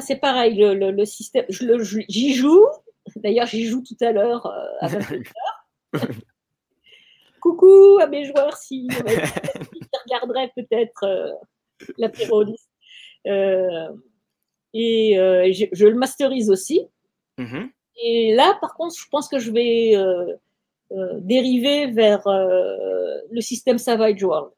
c'est 0.02 0.18
pareil, 0.18 0.56
le, 0.56 1.06
système, 1.06 1.46
j'y 1.50 2.34
joue. 2.34 2.66
D'ailleurs, 3.16 3.48
j'y 3.48 3.66
joue 3.66 3.82
tout 3.82 3.98
à 4.02 4.12
l'heure 4.12 4.46
euh, 4.46 4.66
à 4.80 4.88
20h. 4.88 5.32
Coucou 7.42 7.98
à 8.00 8.06
mes 8.06 8.26
joueurs 8.26 8.56
si 8.56 8.88
qui 8.88 9.90
regarderaient 10.06 10.52
peut-être 10.56 11.04
euh, 11.04 11.32
l'apéro 11.98 12.46
et 14.74 15.14
je, 15.54 15.86
le 15.86 15.96
masterise 15.96 16.50
aussi. 16.50 16.88
Mm-hmm. 17.38 17.70
Et 18.04 18.34
là, 18.36 18.58
par 18.62 18.74
contre, 18.76 18.96
je 18.98 19.08
pense 19.10 19.28
que 19.28 19.40
je 19.40 19.52
vais 19.52 19.96
dériver 21.20 21.88
vers 21.92 22.24
le 22.26 23.42
système 23.42 23.78
Savage 23.78 24.24
World. 24.24 24.52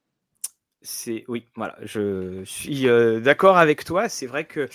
C'est 0.84 1.24
oui, 1.30 1.46
voilà, 1.56 1.78
je 1.82 2.44
suis 2.44 2.90
euh, 2.90 3.22
d'accord 3.22 3.58
avec 3.58 3.86
toi. 3.86 4.10
C'est 4.10 4.26
vrai 4.26 4.46
que 4.46 4.68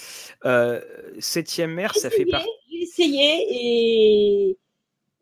euh, 0.47 0.81
septième 1.19 1.75
mer, 1.75 1.95
ça 1.95 2.09
fait 2.09 2.25
partie. 2.25 2.49
J'ai 2.71 2.79
essayé 2.79 3.47
et 3.51 4.59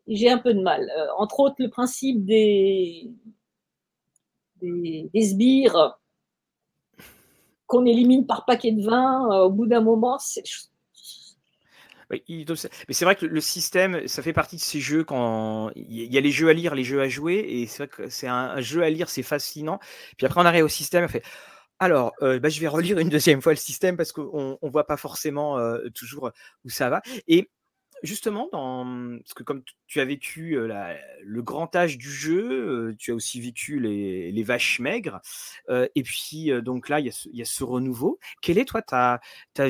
j'ai 0.07 0.29
un 0.29 0.37
peu 0.37 0.53
de 0.53 0.61
mal. 0.61 0.89
Euh, 0.97 1.07
entre 1.17 1.41
autres, 1.41 1.57
le 1.59 1.69
principe 1.69 2.23
des 2.23 3.11
des, 4.61 5.09
sbires 5.21 5.99
qu'on 7.67 7.85
élimine 7.85 8.25
par 8.25 8.45
paquet 8.45 8.71
de 8.71 8.83
vin 8.83 9.27
au 9.41 9.51
bout 9.51 9.67
d'un 9.67 9.81
moment, 9.81 10.17
c'est 10.19 10.43
mais 12.09 12.19
c'est 12.91 13.05
vrai 13.05 13.15
que 13.15 13.25
le 13.25 13.41
système, 13.41 14.07
ça 14.07 14.21
fait 14.21 14.33
partie 14.33 14.55
de 14.55 14.61
ces 14.61 14.79
jeux 14.79 15.03
quand 15.03 15.71
il 15.75 16.13
y 16.13 16.17
a 16.17 16.21
les 16.21 16.31
jeux 16.31 16.49
à 16.49 16.53
lire, 16.53 16.73
les 16.73 16.83
jeux 16.83 17.01
à 17.01 17.09
jouer, 17.09 17.45
et 17.47 17.67
c'est 17.67 17.83
vrai 17.83 17.87
que 17.87 18.09
c'est 18.09 18.27
un, 18.27 18.61
jeu 18.61 18.83
à 18.83 18.89
lire, 18.89 19.09
c'est 19.09 19.23
fascinant. 19.23 19.79
Puis 20.17 20.25
après, 20.25 20.39
on 20.39 20.45
arrive 20.45 20.65
au 20.65 20.69
système, 20.69 21.03
on 21.05 21.07
fait. 21.07 21.23
Alors, 21.79 22.13
euh, 22.21 22.39
bah, 22.39 22.49
je 22.49 22.59
vais 22.59 22.67
relire 22.67 22.97
une 22.99 23.09
deuxième 23.09 23.41
fois 23.41 23.51
le 23.51 23.57
système 23.57 23.97
parce 23.97 24.11
qu'on 24.11 24.57
ne 24.61 24.69
voit 24.69 24.87
pas 24.87 24.97
forcément 24.97 25.59
euh, 25.59 25.89
toujours 25.93 26.31
où 26.65 26.69
ça 26.69 26.89
va. 26.89 27.01
Et 27.27 27.49
justement, 28.03 28.49
dans, 28.51 29.17
parce 29.19 29.33
que 29.33 29.43
comme 29.43 29.63
tu 29.87 29.99
as 29.99 30.05
vécu 30.05 30.57
le 30.57 31.41
grand 31.41 31.75
âge 31.75 31.97
du 31.97 32.09
jeu, 32.11 32.95
tu 32.99 33.11
as 33.11 33.15
aussi 33.15 33.41
vécu 33.41 33.79
les, 33.79 34.43
vaches 34.43 34.79
maigres, 34.79 35.19
et 35.69 36.03
puis 36.03 36.51
donc 36.61 36.89
là, 36.89 36.99
il 36.99 37.11
y, 37.33 37.41
a 37.41 37.45
ce 37.45 37.63
renouveau. 37.63 38.19
Quelle 38.41 38.57
est 38.57 38.65
toi 38.65 38.81
ta, 38.81 39.19
ta, 39.53 39.67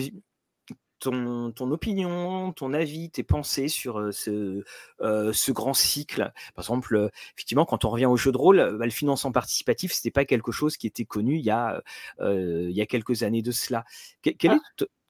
ton, 1.00 1.52
ton, 1.52 1.72
opinion, 1.72 2.52
ton 2.54 2.74
avis, 2.74 3.10
tes 3.10 3.24
pensées 3.24 3.68
sur 3.68 4.14
ce, 4.14 4.64
ce 5.00 5.52
grand 5.52 5.74
cycle? 5.74 6.32
Par 6.56 6.64
exemple, 6.64 7.10
effectivement, 7.36 7.66
quand 7.66 7.86
on 7.86 7.90
revient 7.90 8.06
au 8.06 8.18
jeu 8.18 8.32
de 8.32 8.38
rôle, 8.38 8.78
bah, 8.78 8.86
le 8.86 8.92
financement 8.92 9.32
participatif, 9.32 9.94
c'était 9.94 10.12
pas 10.12 10.26
quelque 10.26 10.52
chose 10.52 10.78
qui 10.78 10.88
était 10.88 11.06
connu 11.06 11.38
il 11.38 11.46
y 11.46 11.52
a, 11.52 11.82
il 12.20 12.72
y 12.72 12.82
a 12.82 12.86
quelques 12.86 13.24
années 13.24 13.42
de 13.42 13.52
cela. 13.52 13.86
Ah. 14.26 14.58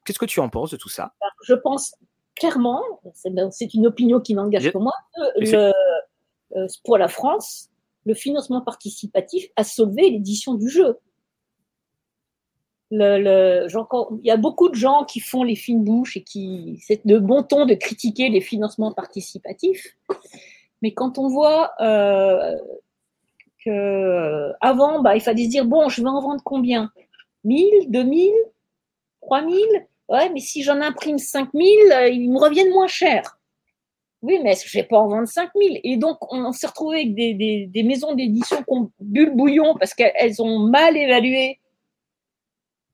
Qu'est-ce 0.06 0.20
que 0.20 0.26
tu 0.26 0.40
en 0.40 0.48
penses 0.48 0.72
de 0.72 0.78
tout 0.78 0.88
ça? 0.88 1.14
Je 1.44 1.54
pense 1.54 1.94
clairement, 2.38 2.82
c'est 3.14 3.74
une 3.74 3.88
opinion 3.88 4.20
qui 4.20 4.34
n'engage 4.34 4.72
que 4.72 4.78
moi, 4.78 4.94
pour 6.84 6.98
la 6.98 7.08
France, 7.08 7.70
le 8.06 8.14
financement 8.14 8.62
participatif 8.62 9.48
a 9.56 9.64
sauvé 9.64 10.10
l'édition 10.10 10.54
du 10.56 10.70
jeu. 10.70 10.98
Le, 12.90 13.68
il 14.22 14.26
y 14.26 14.32
a 14.32 14.38
beaucoup 14.38 14.70
de 14.70 14.76
gens 14.76 15.04
qui 15.04 15.20
font 15.20 15.44
les 15.44 15.58
fines 15.58 15.84
bouches 15.84 16.16
et 16.16 16.24
qui 16.24 16.82
c'est 16.88 17.06
de 17.06 17.20
bon 17.20 17.44
ton 17.44 17.66
de 17.66 17.74
critiquer 17.74 18.30
les 18.30 18.40
financements 18.40 18.94
participatifs, 18.94 19.98
mais 20.82 20.94
quand 20.94 21.18
on 21.18 21.28
voit 21.28 21.74
euh, 21.82 22.56
que 23.66 24.54
avant, 24.62 25.02
bah, 25.02 25.18
il 25.18 25.22
fallait 25.22 25.44
se 25.44 25.50
dire 25.50 25.66
bon, 25.66 25.90
je 25.90 26.02
vais 26.02 26.08
en 26.08 26.22
vendre 26.22 26.42
combien? 26.46 26.90
1000, 27.44 27.92
2000, 27.92 28.32
3000 29.22 29.58
Ouais, 30.10 30.30
mais 30.30 30.40
si 30.40 30.64
j'en 30.64 30.80
imprime 30.82 31.18
5000, 31.18 31.92
euh, 31.92 32.08
ils 32.10 32.30
me 32.32 32.40
reviennent 32.40 32.72
moins 32.72 32.88
cher. 32.88 33.38
Oui, 34.22 34.40
mais 34.44 34.56
je 34.56 34.78
vais 34.78 34.84
pas 34.84 34.98
en 34.98 35.08
vendre 35.08 35.28
5000 35.28 35.80
Et 35.84 35.98
donc, 35.98 36.18
on, 36.34 36.52
s'est 36.52 36.68
retrouvé 36.68 37.02
avec 37.02 37.14
des, 37.14 37.84
maisons 37.84 38.16
d'édition 38.16 38.58
qui 38.58 38.64
ont 38.70 38.92
bu 39.00 39.26
le 39.26 39.32
bouillon 39.32 39.76
parce 39.76 39.94
qu'elles 39.94 40.42
ont 40.42 40.60
mal 40.60 40.98
évalué 40.98 41.60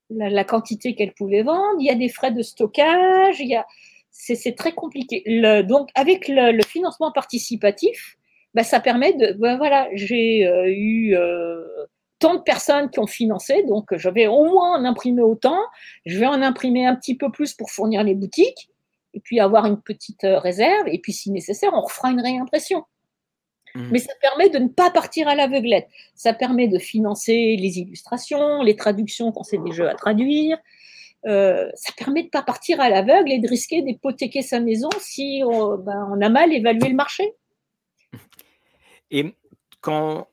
la, 0.10 0.44
quantité 0.44 0.96
qu'elle 0.96 1.14
pouvait 1.14 1.44
vendre, 1.44 1.78
il 1.80 1.86
y 1.86 1.90
a 1.90 1.96
des 1.96 2.10
frais 2.10 2.32
de 2.32 2.42
stockage, 2.42 3.40
il 3.40 3.48
y 3.48 3.56
a, 3.56 3.66
c'est, 4.12 4.56
très 4.56 4.74
compliqué. 4.74 5.24
donc, 5.64 5.90
avec 5.96 6.28
le, 6.28 6.62
financement 6.64 7.12
participatif, 7.12 8.18
bah, 8.54 8.64
ça 8.64 8.80
permet 8.80 9.14
de, 9.14 9.34
bah, 9.34 9.58
voilà, 9.58 9.88
j'ai 9.94 10.46
euh, 10.46 10.68
eu 10.68 11.16
euh, 11.16 11.64
tant 12.24 12.36
de 12.36 12.40
personnes 12.40 12.90
qui 12.90 13.00
ont 13.00 13.08
financé, 13.08 13.64
donc 13.64 13.94
je 13.98 14.08
vais 14.08 14.28
au 14.28 14.46
moins 14.46 14.80
en 14.80 14.86
imprimer 14.86 15.22
autant, 15.22 15.60
je 16.06 16.18
vais 16.18 16.26
en 16.26 16.42
imprimer 16.42 16.86
un 16.86 16.96
petit 16.96 17.18
peu 17.18 17.30
plus 17.30 17.54
pour 17.54 17.70
fournir 17.70 18.02
les 18.02 18.16
boutiques, 18.16 18.70
et 19.14 19.20
puis 19.20 19.42
avoir 19.42 19.66
une 19.66 19.82
petite 19.82 20.24
euh, 20.24 20.40
réserve, 20.40 20.88
et 20.88 21.00
puis 21.00 21.12
si 21.12 21.32
nécessaire, 21.32 21.72
on 21.74 21.82
refera 21.82 22.12
une 22.12 22.22
réimpression. 22.22 22.86
Mmh. 23.76 23.90
Mais 23.92 24.00
ça 24.00 24.14
permet 24.22 24.50
de 24.50 24.58
ne 24.58 24.70
pas 24.70 24.90
partir 24.90 25.28
à 25.28 25.36
l'aveuglette. 25.36 25.90
Ça 26.16 26.32
permet 26.32 26.70
de 26.70 26.80
financer 26.80 27.58
les 27.60 27.80
illustrations, 27.80 28.62
les 28.62 28.78
traductions 28.78 29.34
quand 29.34 29.44
c'est 29.44 29.58
des 29.58 29.74
jeux 29.74 29.90
à 29.90 29.96
traduire. 29.96 30.58
Euh, 31.26 31.70
ça 31.74 31.92
permet 31.98 32.22
de 32.22 32.28
ne 32.28 32.32
pas 32.32 32.44
partir 32.44 32.80
à 32.80 32.90
l'aveugle 32.90 33.34
et 33.34 33.40
de 33.40 33.50
risquer 33.50 33.82
d'hypothéquer 33.82 34.44
sa 34.44 34.62
maison 34.62 34.90
si 35.00 35.42
on, 35.46 35.78
ben, 35.78 36.08
on, 36.10 36.22
a 36.22 36.30
mal 36.30 36.54
évalué 36.54 36.88
le 36.88 36.96
marché. 36.96 37.34
Et 39.12 39.36
quand 39.82 40.28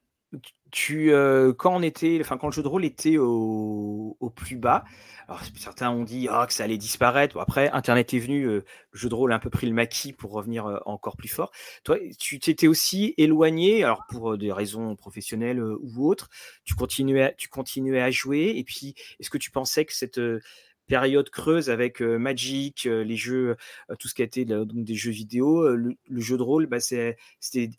quand 0.72 1.74
on 1.74 1.82
était, 1.82 2.18
enfin 2.20 2.36
quand 2.38 2.48
le 2.48 2.52
jeu 2.52 2.62
de 2.62 2.68
rôle 2.68 2.84
était 2.84 3.16
au, 3.18 4.16
plus 4.34 4.56
bas, 4.56 4.84
alors 5.28 5.42
certains 5.56 5.90
ont 5.90 6.04
dit 6.04 6.28
ah, 6.30 6.46
que 6.46 6.52
ça 6.52 6.64
allait 6.64 6.76
disparaître. 6.76 7.38
après, 7.38 7.70
Internet 7.70 8.14
est 8.14 8.18
venu, 8.18 8.44
le 8.44 8.64
jeu 8.92 9.08
de 9.08 9.14
rôle 9.14 9.32
a 9.32 9.36
un 9.36 9.38
peu 9.38 9.50
pris 9.50 9.66
le 9.66 9.72
maquis 9.72 10.12
pour 10.12 10.32
revenir 10.32 10.80
encore 10.86 11.16
plus 11.16 11.28
fort. 11.28 11.50
Toi, 11.84 11.98
tu 12.18 12.38
t'étais 12.38 12.68
aussi 12.68 13.14
éloigné, 13.16 13.84
alors 13.84 14.04
pour 14.08 14.38
des 14.38 14.52
raisons 14.52 14.96
professionnelles 14.96 15.62
ou 15.62 16.08
autres, 16.08 16.28
tu 16.64 16.74
continuais, 16.74 17.22
à, 17.22 17.32
tu 17.32 17.48
continuais 17.48 18.00
à 18.00 18.10
jouer. 18.10 18.54
Et 18.56 18.64
puis, 18.64 18.94
est-ce 19.18 19.30
que 19.30 19.38
tu 19.38 19.50
pensais 19.50 19.84
que 19.84 19.94
cette 19.94 20.20
période 20.90 21.30
creuse 21.30 21.70
avec 21.70 22.00
Magic, 22.00 22.84
les 22.84 23.16
jeux, 23.16 23.56
tout 23.98 24.08
ce 24.08 24.14
qui 24.14 24.22
a 24.22 24.24
été 24.24 24.44
donc 24.44 24.84
des 24.84 24.96
jeux 24.96 25.12
vidéo, 25.12 25.74
le, 25.74 25.96
jeu 26.10 26.36
de 26.36 26.42
rôle, 26.42 26.66
bah, 26.66 26.80
c'était 26.80 27.16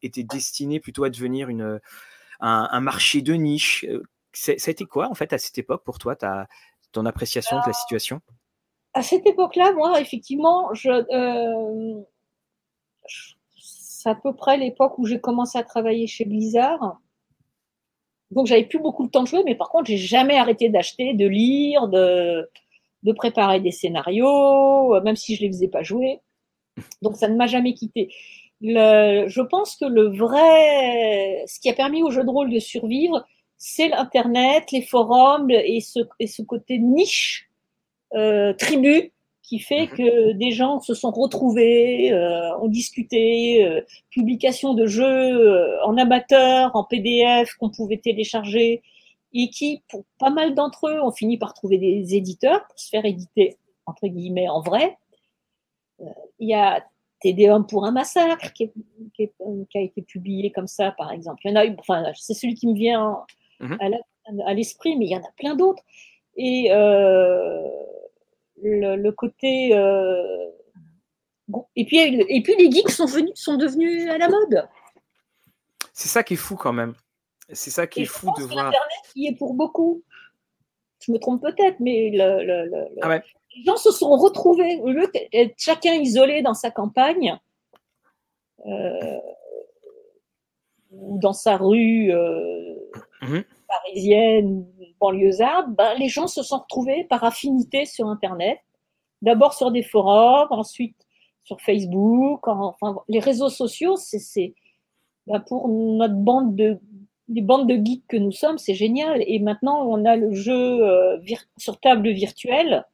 était 0.01 0.23
destiné 0.23 0.79
plutôt 0.79 1.03
à 1.03 1.09
devenir 1.09 1.49
une 1.49 1.79
un, 2.41 2.81
marché 2.81 3.21
de 3.21 3.33
niche. 3.33 3.85
Euh, 3.89 4.03
ça 4.33 4.53
a 4.53 4.71
été 4.71 4.85
quoi, 4.85 5.09
en 5.09 5.13
fait, 5.13 5.33
à 5.33 5.37
cette 5.37 5.57
époque, 5.57 5.83
pour 5.83 5.97
toi, 5.99 6.15
ta, 6.15 6.47
ton 6.91 7.05
appréciation 7.05 7.57
de 7.57 7.67
la 7.67 7.73
situation? 7.73 8.21
à 8.93 9.01
cette 9.01 9.25
époque-là, 9.25 9.71
moi, 9.73 10.01
effectivement, 10.01 10.73
je, 10.73 10.89
c'est 13.57 14.09
à 14.09 14.15
peu 14.15 14.35
près 14.35 14.57
l'époque 14.57 14.97
où 14.97 15.05
j'ai 15.05 15.19
commencé 15.19 15.57
à 15.57 15.63
travailler 15.63 16.07
chez 16.07 16.25
Blizzard. 16.25 16.99
Donc, 18.31 18.47
j'avais 18.47 18.65
plus 18.65 18.79
beaucoup 18.79 19.05
de 19.05 19.11
temps 19.11 19.23
de 19.23 19.27
jouer, 19.27 19.43
mais 19.45 19.55
par 19.55 19.69
contre, 19.69 19.85
j'ai 19.85 19.97
jamais 19.97 20.37
arrêté 20.37 20.69
d'acheter, 20.69 21.13
de 21.13 21.27
lire, 21.27 21.87
de, 21.87 22.49
de 23.03 23.11
préparer 23.11 23.59
des 23.59 23.71
scénarios, 23.71 24.99
même 25.01 25.15
si 25.15 25.35
je 25.35 25.41
les 25.41 25.47
faisais 25.49 25.67
pas 25.67 25.83
jouer. 25.83 26.19
Donc, 27.01 27.15
ça 27.17 27.27
ne 27.27 27.35
m'a 27.35 27.47
jamais 27.47 27.73
quitté. 27.73 28.13
Je 28.61 29.41
pense 29.41 29.75
que 29.75 29.85
le 29.85 30.15
vrai, 30.15 31.43
ce 31.47 31.59
qui 31.59 31.69
a 31.69 31.73
permis 31.73 32.03
au 32.03 32.11
jeu 32.11 32.23
de 32.23 32.29
rôle 32.29 32.51
de 32.51 32.59
survivre, 32.59 33.25
c'est 33.57 33.89
l'Internet, 33.89 34.71
les 34.71 34.81
forums 34.81 35.51
et 35.51 35.81
ce, 35.81 35.99
et 36.19 36.27
ce 36.27 36.41
côté 36.41 36.79
niche, 36.79 37.49
euh, 38.13 38.53
tribu, 38.53 39.11
qui 39.51 39.59
fait 39.59 39.87
mhm. 39.87 39.97
que 39.97 40.31
des 40.31 40.51
gens 40.51 40.79
se 40.79 40.93
sont 40.93 41.11
retrouvés, 41.11 42.11
euh, 42.13 42.57
ont 42.59 42.69
discuté, 42.69 43.65
euh, 43.65 43.81
publication 44.09 44.73
de 44.73 44.87
jeux 44.87 45.03
euh, 45.03 45.83
en 45.85 45.97
amateur, 45.97 46.75
en 46.75 46.83
PDF 46.83 47.53
qu'on 47.55 47.69
pouvait 47.69 47.97
télécharger, 47.97 48.81
et 49.33 49.49
qui, 49.49 49.83
pour 49.89 50.05
pas 50.19 50.29
mal 50.29 50.55
d'entre 50.55 50.87
eux, 50.87 51.01
ont 51.01 51.11
fini 51.11 51.37
par 51.37 51.53
trouver 51.53 51.77
des 51.77 52.15
éditeurs 52.15 52.65
pour 52.67 52.79
se 52.79 52.89
faire 52.89 53.05
éditer, 53.05 53.57
entre 53.85 54.07
guillemets, 54.07 54.49
en 54.49 54.61
vrai. 54.61 54.97
Euh, 55.99 56.05
il 56.39 56.49
y 56.49 56.53
a 56.53 56.83
TD1 57.23 57.67
pour 57.67 57.85
un 57.85 57.91
massacre 57.91 58.51
qui, 58.53 58.71
a 59.23 59.79
été 59.79 60.01
publié 60.01 60.51
comme 60.51 60.67
ça, 60.67 60.91
par 60.91 61.11
exemple. 61.11 61.41
Il 61.45 61.51
y 61.51 61.53
en 61.53 61.55
a 61.57 61.65
eu, 61.65 61.75
enfin, 61.79 62.03
c'est 62.15 62.33
celui 62.33 62.55
qui 62.55 62.67
me 62.67 62.73
vient 62.73 63.23
mhm. 63.59 63.77
à 64.45 64.53
l'esprit, 64.53 64.97
mais 64.97 65.05
il 65.05 65.11
y 65.11 65.15
en 65.15 65.21
a 65.21 65.31
plein 65.37 65.55
d'autres. 65.55 65.83
Et 66.35 66.69
euh, 66.71 67.67
le, 68.61 69.09
côté. 69.11 69.71
Euh, 69.73 70.47
et, 71.75 71.85
puis, 71.85 71.99
et 71.99 72.41
puis 72.41 72.55
les 72.57 72.71
geeks 72.71 72.89
sont, 72.89 73.05
venus, 73.05 73.31
sont 73.35 73.57
devenus 73.57 74.09
à 74.09 74.17
la 74.17 74.29
mode. 74.29 74.67
C'est 75.93 76.07
ça 76.07 76.23
qui 76.23 76.35
est 76.35 76.37
fou 76.37 76.55
quand 76.55 76.73
même. 76.73 76.93
C'est 77.51 77.71
ça 77.71 77.85
qui 77.85 78.03
est 78.03 78.05
fou 78.05 78.31
de 78.37 78.43
voir. 78.43 78.67
Internet 78.67 79.11
y 79.15 79.27
est 79.27 79.35
pour 79.35 79.53
beaucoup. 79.53 80.03
Je 81.05 81.11
me 81.11 81.17
trompe 81.17 81.41
peut-être, 81.41 81.79
mais 81.79 82.11
ah 83.01 83.19
les 83.55 83.63
gens 83.63 83.77
se 83.77 83.91
sont 83.91 84.11
retrouvés. 84.11 84.79
Au 84.81 84.89
lieu 84.89 85.09
d'être 85.13 85.53
chacun 85.57 85.93
isolé 85.93 86.41
dans 86.41 86.53
sa 86.53 86.71
campagne 86.71 87.37
euh, 88.65 89.19
ou 90.91 91.19
dans 91.19 91.33
sa 91.33 91.57
rue 91.57 92.11
euh, 92.11 92.75
mhm. 93.21 93.43
parisienne 93.67 94.65
banlieusarde, 94.99 95.75
ben, 95.75 95.95
les 95.97 96.09
gens 96.09 96.27
se 96.27 96.43
sont 96.43 96.59
retrouvés 96.59 97.03
par 97.05 97.23
affinité 97.23 97.85
sur 97.85 98.07
Internet. 98.07 98.59
D'abord 99.21 99.53
sur 99.53 99.71
des 99.71 99.83
forums, 99.83 100.47
ensuite 100.51 100.95
sur 101.43 101.59
Facebook, 101.61 102.47
enfin 102.47 102.97
les 103.09 103.19
réseaux 103.19 103.49
sociaux, 103.49 103.95
c'est 103.97 104.53
ben, 105.27 105.39
pour 105.39 105.67
notre 105.67 106.15
bande 106.15 106.55
de 106.55 106.79
les 107.33 107.41
bandes 107.41 107.67
de 107.67 107.75
geeks 107.75 108.07
que 108.07 108.17
nous 108.17 108.31
sommes, 108.31 108.57
c'est 108.57 108.73
génial. 108.73 109.23
Et 109.25 109.39
maintenant, 109.39 109.85
on 109.87 110.03
a 110.05 110.17
le 110.17 110.33
jeu 110.33 110.83
euh, 110.83 111.17
sur 111.57 111.79
table 111.79 112.09
virtuelle. 112.09 112.85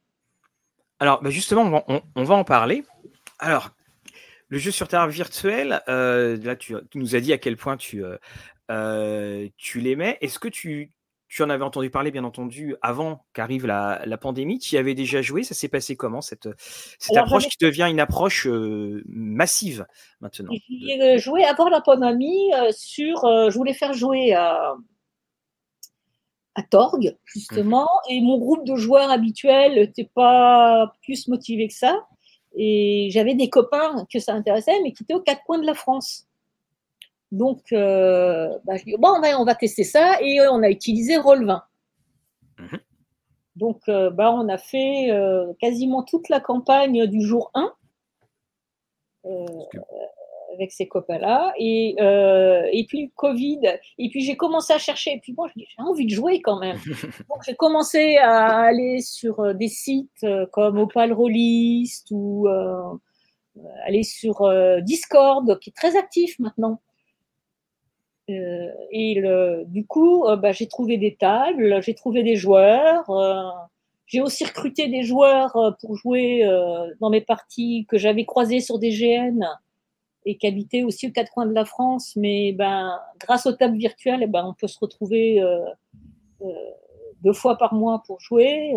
Alors, 0.99 1.21
ben, 1.21 1.29
justement, 1.29 1.83
on 2.15 2.23
va, 2.23 2.35
en 2.35 2.43
parler. 2.43 2.83
Alors, 3.39 3.71
le 4.49 4.57
jeu 4.57 4.71
sur 4.71 4.87
table 4.87 5.11
virtuelle, 5.11 5.81
euh, 5.87 6.37
là, 6.37 6.55
tu, 6.55 6.75
nous 6.95 7.15
as 7.15 7.19
dit 7.19 7.33
à 7.33 7.37
quel 7.37 7.57
point 7.57 7.77
tu, 7.77 8.03
euh, 8.71 9.47
tu 9.57 9.79
l'aimais. 9.79 10.17
Est-ce 10.21 10.39
que 10.39 10.47
tu, 10.47 10.91
tu 11.29 11.43
en 11.43 11.49
avais 11.49 11.63
entendu 11.63 11.89
parler, 11.89 12.11
bien 12.11 12.23
entendu, 12.23 12.75
avant 12.81 13.25
qu'arrive 13.33 13.65
la, 13.65 14.17
pandémie? 14.19 14.59
Tu 14.59 14.75
y 14.75 14.77
avais 14.77 14.93
déjà 14.93 15.21
joué? 15.21 15.43
Ça 15.43 15.53
s'est 15.53 15.67
passé 15.67 15.95
comment, 15.95 16.21
cette, 16.21 16.47
cette 16.99 17.17
approche 17.17 17.47
qui 17.47 17.57
devient 17.59 17.87
une 17.89 17.99
approche 17.99 18.47
euh, 18.47 19.03
massive 19.07 19.85
maintenant 20.21 20.51
J'y 20.51 20.91
ai 20.91 21.17
joué 21.19 21.43
avant 21.43 21.69
la 21.69 21.81
pandémie 21.81 22.53
euh, 22.55 22.71
sur. 22.71 23.25
Euh, 23.25 23.49
je 23.49 23.57
voulais 23.57 23.73
faire 23.73 23.93
jouer 23.93 24.33
à, 24.33 24.75
à 26.57 26.63
Torg, 26.63 27.15
justement, 27.23 27.85
mmh. 27.85 28.11
et 28.11 28.21
mon 28.21 28.39
groupe 28.39 28.65
de 28.65 28.75
joueurs 28.75 29.11
habituels 29.11 29.75
n'était 29.75 30.09
pas 30.13 30.91
plus 31.03 31.27
motivé 31.27 31.67
que 31.67 31.73
ça. 31.75 32.05
Et 32.55 33.09
j'avais 33.11 33.35
des 33.35 33.49
copains 33.49 34.05
que 34.11 34.19
ça 34.19 34.33
intéressait, 34.33 34.81
mais 34.81 34.91
qui 34.91 35.03
étaient 35.03 35.13
aux 35.13 35.21
quatre 35.21 35.43
coins 35.43 35.59
de 35.59 35.65
la 35.67 35.75
France. 35.75 36.27
Donc, 37.31 37.71
euh, 37.71 38.57
bah, 38.65 38.77
je 38.77 38.83
dis, 38.83 38.95
bon, 38.97 39.09
on 39.09 39.45
va, 39.45 39.55
tester 39.55 39.83
ça 39.83 40.17
et 40.21 40.39
euh, 40.39 40.51
on 40.51 40.63
a 40.63 40.69
utilisé 40.69 41.17
Roll20. 41.17 41.61
Mhm. 42.59 42.79
Donc, 43.55 43.81
euh, 43.89 44.09
bah, 44.09 44.31
on 44.31 44.49
a 44.49 44.57
fait 44.57 45.09
quasiment 45.59 46.03
toute 46.03 46.29
la 46.29 46.39
campagne 46.39 47.05
du 47.05 47.21
jour 47.21 47.51
1 47.53 47.73
avec 50.53 50.71
ces 50.71 50.87
copains-là. 50.87 51.53
Et, 51.57 51.95
et 52.71 52.85
puis, 52.87 53.03
le 53.03 53.11
Covid. 53.15 53.59
Et 53.97 54.09
puis, 54.09 54.21
j'ai 54.21 54.35
commencé 54.35 54.73
à 54.73 54.77
chercher. 54.77 55.13
Et 55.13 55.19
puis, 55.19 55.33
moi, 55.37 55.49
j'ai 55.55 55.65
envie 55.77 56.05
de 56.05 56.13
jouer 56.13 56.41
quand 56.41 56.59
même. 56.59 56.77
Donc, 57.29 57.43
j'ai 57.45 57.55
commencé 57.55 58.17
à 58.17 58.59
aller 58.59 59.01
sur 59.01 59.53
des 59.55 59.67
sites 59.67 60.25
comme 60.51 60.77
Opal 60.79 61.13
Rollist 61.13 62.07
ou 62.11 62.47
aller 63.85 64.03
sur 64.03 64.47
Discord, 64.81 65.59
qui 65.59 65.69
est 65.69 65.75
très 65.75 65.97
actif 65.97 66.39
maintenant. 66.39 66.79
Euh, 68.29 68.71
et 68.91 69.15
le, 69.15 69.63
du 69.67 69.85
coup, 69.85 70.25
euh, 70.25 70.35
bah, 70.35 70.51
j'ai 70.51 70.67
trouvé 70.67 70.97
des 70.97 71.15
tables, 71.15 71.81
j'ai 71.81 71.93
trouvé 71.95 72.23
des 72.23 72.35
joueurs. 72.35 73.09
Euh, 73.09 73.49
j'ai 74.05 74.21
aussi 74.21 74.45
recruté 74.45 74.87
des 74.87 75.03
joueurs 75.03 75.75
pour 75.81 75.95
jouer 75.97 76.49
dans 77.01 77.09
mes 77.09 77.19
parties 77.19 77.85
que 77.89 77.97
j'avais 77.97 78.23
croisées 78.23 78.61
sur 78.61 78.79
des 78.79 78.91
GN 78.91 79.43
et 80.29 80.37
qui 80.37 80.47
habitaient 80.47 80.83
aussi 80.83 81.07
aux 81.07 81.11
quatre 81.11 81.31
coins 81.31 81.45
de 81.45 81.53
la 81.53 81.65
France. 81.65 82.15
Mais 82.15 82.51
ben, 82.51 82.99
grâce 83.19 83.45
aux 83.45 83.53
tables 83.53 83.77
virtuelles, 83.77 84.21
eh 84.23 84.27
ben, 84.27 84.45
on 84.45 84.53
peut 84.53 84.67
se 84.67 84.79
retrouver 84.79 85.41
deux 87.23 87.33
fois 87.33 87.57
par 87.57 87.73
mois 87.73 88.03
pour 88.05 88.19
jouer. 88.19 88.73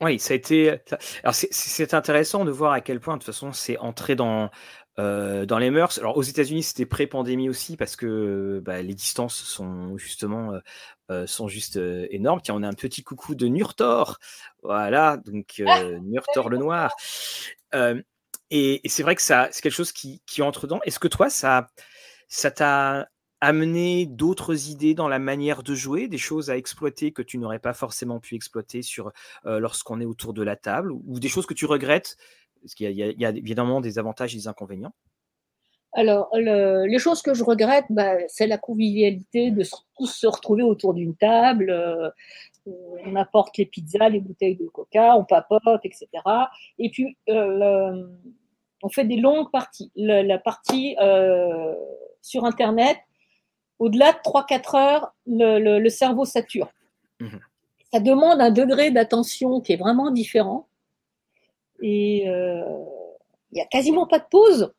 Oui, 0.00 0.18
ça 0.18 0.34
a 0.34 0.36
été. 0.36 0.80
Alors, 1.22 1.34
c'est 1.34 1.94
intéressant 1.94 2.44
de 2.44 2.50
voir 2.50 2.72
à 2.72 2.80
quel 2.80 2.98
point, 2.98 3.14
de 3.14 3.20
toute 3.20 3.26
façon, 3.26 3.52
c'est 3.52 3.78
entré 3.78 4.16
dans, 4.16 4.50
euh, 4.98 5.46
dans 5.46 5.56
les 5.56 5.70
mœurs, 5.70 5.96
alors 5.96 6.18
aux 6.18 6.22
États-Unis 6.22 6.64
c'était 6.64 6.84
pré-pandémie 6.84 7.48
aussi 7.48 7.78
parce 7.78 7.96
que 7.96 8.60
bah, 8.62 8.82
les 8.82 8.92
distances 8.92 9.36
sont 9.36 9.96
justement 9.96 10.52
euh, 10.52 10.58
euh, 11.10 11.26
sont 11.26 11.48
juste 11.48 11.80
énormes. 12.10 12.42
Tiens, 12.42 12.56
on 12.56 12.62
a 12.62 12.68
un 12.68 12.74
petit 12.74 13.02
coucou 13.02 13.34
de 13.34 13.46
Nurtor, 13.46 14.18
voilà, 14.62 15.16
donc 15.16 15.62
ah, 15.66 15.82
Nurtor 16.02 16.50
le 16.50 16.58
noir. 16.58 16.94
Et, 18.54 18.88
c'est 18.88 19.02
vrai 19.02 19.14
que 19.14 19.22
ça 19.22 19.48
c'est 19.50 19.62
quelque 19.62 19.72
chose 19.72 19.92
qui, 19.92 20.20
entre 20.40 20.66
dedans. 20.66 20.80
Est-ce 20.84 20.98
que 20.98 21.08
toi 21.08 21.30
ça 21.30 21.68
ça 22.28 22.50
t'a 22.50 23.08
amené 23.40 24.06
d'autres 24.06 24.68
idées 24.68 24.94
dans 24.94 25.08
la 25.08 25.18
manière 25.18 25.62
de 25.62 25.74
jouer, 25.74 26.06
des 26.06 26.18
choses 26.18 26.50
à 26.50 26.56
exploiter 26.56 27.12
que 27.12 27.22
tu 27.22 27.38
n'aurais 27.38 27.58
pas 27.58 27.74
forcément 27.74 28.20
pu 28.20 28.36
exploiter 28.36 28.82
sur 28.82 29.12
lorsqu'on 29.44 30.00
est 30.00 30.04
autour 30.04 30.32
de 30.32 30.42
la 30.42 30.56
table, 30.56 30.92
ou 30.92 31.18
des 31.18 31.28
choses 31.28 31.46
que 31.46 31.54
tu 31.54 31.66
regrettes? 31.66 32.16
Parce 32.62 32.74
qu'il 32.74 32.92
y, 32.92 33.24
a 33.24 33.30
évidemment 33.30 33.80
des 33.80 33.98
avantages 33.98 34.34
et 34.34 34.38
des 34.38 34.48
inconvénients. 34.48 34.94
Alors, 35.94 36.30
les 36.34 36.98
choses 36.98 37.20
que 37.20 37.34
je 37.34 37.44
regrette, 37.44 37.84
bah, 37.90 38.16
c'est 38.28 38.46
la 38.46 38.56
convivialité 38.56 39.50
de 39.50 39.62
tous 39.96 40.06
se 40.06 40.26
retrouver 40.26 40.62
autour 40.62 40.94
d'une 40.94 41.14
table. 41.14 41.70
Euh, 41.70 42.08
on 43.04 43.14
apporte 43.16 43.58
les 43.58 43.66
pizzas, 43.66 44.08
les 44.08 44.20
bouteilles 44.20 44.56
de 44.56 44.66
coca, 44.66 45.16
on 45.16 45.24
papote, 45.24 45.84
etc. 45.84 46.06
Et 46.78 46.88
puis, 46.88 47.18
euh, 47.28 48.06
on 48.82 48.88
fait 48.88 49.04
des 49.04 49.16
longues 49.16 49.50
parties. 49.50 49.90
La, 49.96 50.38
partie 50.38 50.96
euh, 51.00 51.74
sur 52.20 52.44
Internet, 52.44 52.98
au-delà 53.78 54.12
de 54.12 54.18
3-4 54.18 54.76
heures, 54.76 55.14
le, 55.26 55.88
cerveau 55.88 56.24
sature. 56.24 56.70
Mmh 57.20 57.38
Ça 57.92 58.00
demande 58.00 58.40
un 58.40 58.50
degré 58.50 58.90
d'attention 58.90 59.60
qui 59.60 59.72
est 59.72 59.76
vraiment 59.76 60.10
différent 60.10 60.66
et 61.80 62.28
euh, 62.28 62.62
il 63.50 63.56
n'y 63.56 63.60
a 63.60 63.66
quasiment 63.66 64.06
pas 64.06 64.18
de 64.18 64.26
pause. 64.30 64.72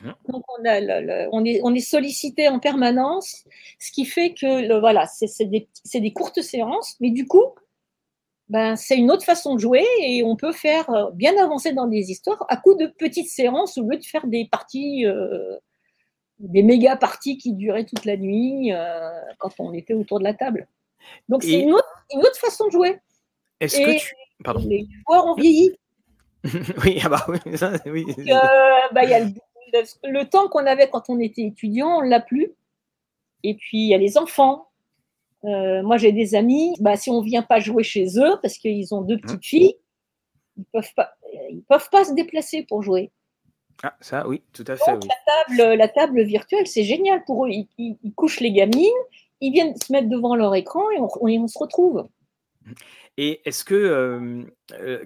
Mmh. 0.00 0.10
Donc 0.28 0.44
on, 0.58 0.64
a 0.64 1.28
on, 1.32 1.44
est, 1.44 1.60
on 1.62 1.74
est 1.74 1.80
sollicité 1.80 2.48
en 2.48 2.58
permanence, 2.58 3.44
ce 3.78 3.92
qui 3.92 4.06
fait 4.06 4.32
que 4.32 4.78
voilà, 4.80 5.06
c'est 5.06 5.44
des, 5.44 5.68
des, 5.92 6.12
courtes 6.12 6.40
séances, 6.40 6.96
mais 7.00 7.10
du 7.10 7.26
coup, 7.26 7.44
ben, 8.50 8.76
c'est 8.76 8.96
une 8.96 9.10
autre 9.10 9.24
façon 9.24 9.54
de 9.54 9.60
jouer 9.60 9.86
et 10.00 10.22
on 10.22 10.36
peut 10.36 10.52
faire 10.52 10.90
euh, 10.90 11.10
bien 11.12 11.36
avancer 11.42 11.72
dans 11.72 11.86
des 11.86 12.10
histoires 12.10 12.44
à 12.48 12.56
coup 12.56 12.74
de 12.74 12.86
petites 12.86 13.30
séances 13.30 13.78
au 13.78 13.88
lieu 13.88 13.96
de 13.96 14.04
faire 14.04 14.26
des 14.26 14.46
parties, 14.46 15.06
euh, 15.06 15.56
des 16.38 16.62
méga 16.62 16.96
parties 16.96 17.38
qui 17.38 17.54
duraient 17.54 17.86
toute 17.86 18.04
la 18.04 18.16
nuit 18.16 18.72
quand 19.38 19.50
on 19.58 19.72
était 19.72 19.94
autour 19.94 20.18
de 20.18 20.24
la 20.24 20.34
table. 20.34 20.68
Donc 21.28 21.42
c'est 21.42 21.60
une, 21.60 21.70
une 22.12 22.20
autre, 22.20 22.38
façon 22.38 22.66
de 22.66 22.72
jouer. 22.72 22.98
Est-ce 23.60 23.78
que 23.78 23.98
tu... 23.98 24.14
Pardon. 24.44 24.62
Les 24.66 24.86
joueurs 25.06 25.26
ont 25.26 25.34
vieilli. 25.34 25.72
oui, 26.84 27.00
ah 27.04 27.08
bah 27.08 27.26
oui, 27.28 27.38
oui. 27.86 28.06
Euh, 28.30 28.34
bah, 28.92 29.04
y 29.04 29.14
a 29.14 29.20
le, 30.04 30.24
temps 30.24 30.48
qu'on 30.48 30.66
avait 30.66 30.88
quand 30.88 31.10
on 31.10 31.20
était 31.20 31.42
étudiant, 31.42 31.98
on 31.98 32.00
l'a 32.00 32.20
plus. 32.20 32.52
Et 33.42 33.54
puis 33.54 33.78
il 33.78 33.88
y 33.88 33.94
a 33.94 33.98
les 33.98 34.16
enfants. 34.16 34.69
Moi, 35.42 35.96
j'ai 35.96 36.12
des 36.12 36.34
amis, 36.34 36.74
bah, 36.80 36.96
si 36.96 37.10
on 37.10 37.20
vient 37.20 37.42
pas 37.42 37.60
jouer 37.60 37.82
chez 37.82 38.06
eux, 38.18 38.38
parce 38.42 38.58
qu'ils 38.58 38.94
ont 38.94 39.02
deux 39.02 39.16
mmh. 39.16 39.20
petites 39.20 39.44
filles, 39.44 39.74
ils 40.56 40.64
peuvent 40.72 40.94
pas, 40.94 41.14
ils 41.50 41.62
peuvent 41.68 41.88
pas 41.90 42.04
se 42.04 42.14
déplacer 42.14 42.64
pour 42.64 42.82
jouer. 42.82 43.10
Ah, 43.82 43.96
ça, 44.00 44.28
oui, 44.28 44.42
tout 44.52 44.64
à 44.66 44.76
fait. 44.76 44.92
la, 44.92 44.98
table, 44.98 45.74
la 45.74 45.88
table 45.88 46.22
virtuelle, 46.22 46.66
c'est 46.66 46.84
génial 46.84 47.24
pour 47.24 47.46
eux. 47.46 47.50
Ils, 47.78 48.12
couchent 48.14 48.40
les 48.40 48.52
gamines, 48.52 48.90
ils 49.40 49.52
viennent 49.52 49.74
se 49.76 49.90
mettre 49.90 50.08
devant 50.08 50.36
leur 50.36 50.54
écran 50.54 50.82
et 50.90 51.00
on 51.00 51.48
se 51.48 51.58
retrouve. 51.58 52.06
Et 53.22 53.46
est-ce 53.46 53.64
que, 53.64 54.46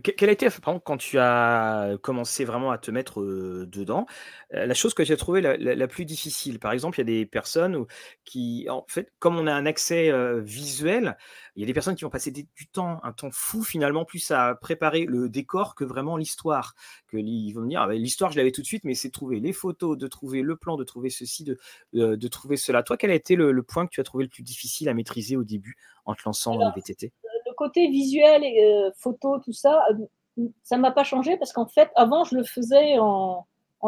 quelle 0.04 0.28
a 0.28 0.32
été, 0.32 0.46
quand 0.84 0.96
tu 0.98 1.18
as 1.18 1.96
commencé 2.00 2.44
vraiment 2.44 2.70
à 2.70 2.78
te 2.78 2.92
mettre 2.92 3.20
dedans, 3.24 4.06
la 4.52 4.72
chose 4.72 4.94
que 4.94 5.02
tu 5.02 5.12
as 5.12 5.16
trouvée 5.16 5.40
la, 5.40 5.88
plus 5.88 6.04
difficile? 6.04 6.60
Par 6.60 6.70
exemple, 6.70 6.96
il 6.98 7.00
y 7.00 7.02
a 7.02 7.18
des 7.18 7.26
personnes 7.26 7.84
qui, 8.24 8.68
en 8.70 8.84
fait, 8.86 9.12
comme 9.18 9.36
on 9.36 9.48
a 9.48 9.52
un 9.52 9.66
accès 9.66 10.12
visuel, 10.42 11.16
il 11.56 11.62
y 11.62 11.64
a 11.64 11.66
des 11.66 11.74
personnes 11.74 11.96
qui 11.96 12.04
vont 12.04 12.10
passer 12.10 12.30
du 12.30 12.46
temps, 12.72 13.00
un 13.02 13.12
temps 13.12 13.32
fou 13.32 13.64
finalement, 13.64 14.04
plus 14.04 14.30
à 14.30 14.54
préparer 14.54 15.06
le 15.06 15.28
décor 15.28 15.74
que 15.74 15.82
vraiment 15.82 16.16
l'histoire. 16.16 16.76
Que 17.08 17.16
ils 17.16 17.52
vont 17.52 17.62
me 17.62 17.68
dire, 17.68 17.82
«Ah 17.82 17.88
ben, 17.88 18.00
l'histoire, 18.00 18.30
je 18.30 18.36
l'avais 18.36 18.52
tout 18.52 18.62
de 18.62 18.66
suite, 18.66 18.84
mais 18.84 18.94
c'est 18.94 19.08
de 19.08 19.12
trouver 19.12 19.40
les 19.40 19.52
photos, 19.52 19.98
de 19.98 20.06
trouver 20.06 20.42
le 20.42 20.54
plan, 20.54 20.76
de 20.76 20.84
trouver 20.84 21.10
ceci, 21.10 21.42
de, 21.42 21.58
de 21.92 22.28
trouver 22.28 22.56
cela. 22.56 22.84
Toi, 22.84 22.96
quel 22.96 23.10
a 23.10 23.14
été 23.14 23.34
le, 23.34 23.60
point 23.64 23.86
que 23.86 23.90
tu 23.90 24.00
as 24.00 24.04
trouvé 24.04 24.22
le 24.22 24.30
plus 24.30 24.44
difficile 24.44 24.88
à 24.88 24.94
maîtriser 24.94 25.36
au 25.36 25.42
début 25.42 25.76
en 26.04 26.14
te 26.14 26.22
lançant 26.24 26.56
dans 26.56 26.68
le 26.68 26.80
VTT 26.80 27.12
côté 27.54 27.88
visuel 27.88 28.44
et 28.44 28.64
euh, 28.64 28.90
photo, 28.96 29.38
tout 29.38 29.52
ça, 29.52 29.84
euh, 29.90 30.44
ça 30.62 30.76
m'a 30.76 30.90
pas 30.90 31.04
changé 31.04 31.36
parce 31.36 31.52
qu'en 31.52 31.66
fait, 31.66 31.90
avant, 31.96 32.24
je 32.24 32.36
le 32.36 32.44
faisais 32.44 32.98
en, 32.98 33.46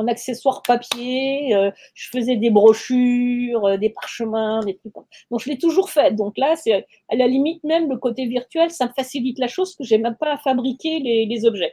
accessoires 0.09 0.61
papier, 0.63 1.55
euh, 1.55 1.71
je 1.95 2.11
faisais 2.11 2.37
des 2.37 2.51
brochures, 2.51 3.79
des 3.79 3.89
parchemins, 3.89 4.61
des 4.61 4.77
trucs. 4.77 4.93
Donc, 5.31 5.41
je 5.41 5.49
l'ai 5.49 5.57
toujours 5.57 5.89
fait. 5.89 6.15
Donc 6.15 6.37
là, 6.37 6.55
c'est 6.55 6.87
à 7.09 7.17
la 7.17 7.27
limite 7.27 7.65
même 7.65 7.89
le 7.89 7.97
côté 7.97 8.27
virtuel, 8.27 8.71
ça 8.71 8.89
me 8.89 8.93
facilite 8.93 9.39
la 9.39 9.49
chose 9.49 9.75
que 9.75 9.85
j'ai 9.85 9.97
même 9.97 10.17
pas 10.17 10.35
à 10.35 10.37
fabriquer 10.37 10.99
les 11.01 11.47
objets. 11.47 11.73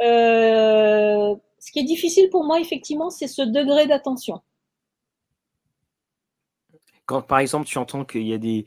ce 0.00 1.36
qui 1.72 1.78
est 1.78 1.84
difficile 1.84 2.30
pour 2.30 2.44
moi, 2.44 2.58
effectivement, 2.58 3.10
c'est 3.10 3.28
ce 3.28 3.42
degré 3.42 3.86
d'attention. 3.86 4.40
Quand, 7.06 7.22
par 7.22 7.38
exemple, 7.38 7.66
tu 7.66 7.78
entends 7.78 8.04
qu'il 8.04 8.26
y 8.26 8.32
a 8.32 8.38
des, 8.38 8.66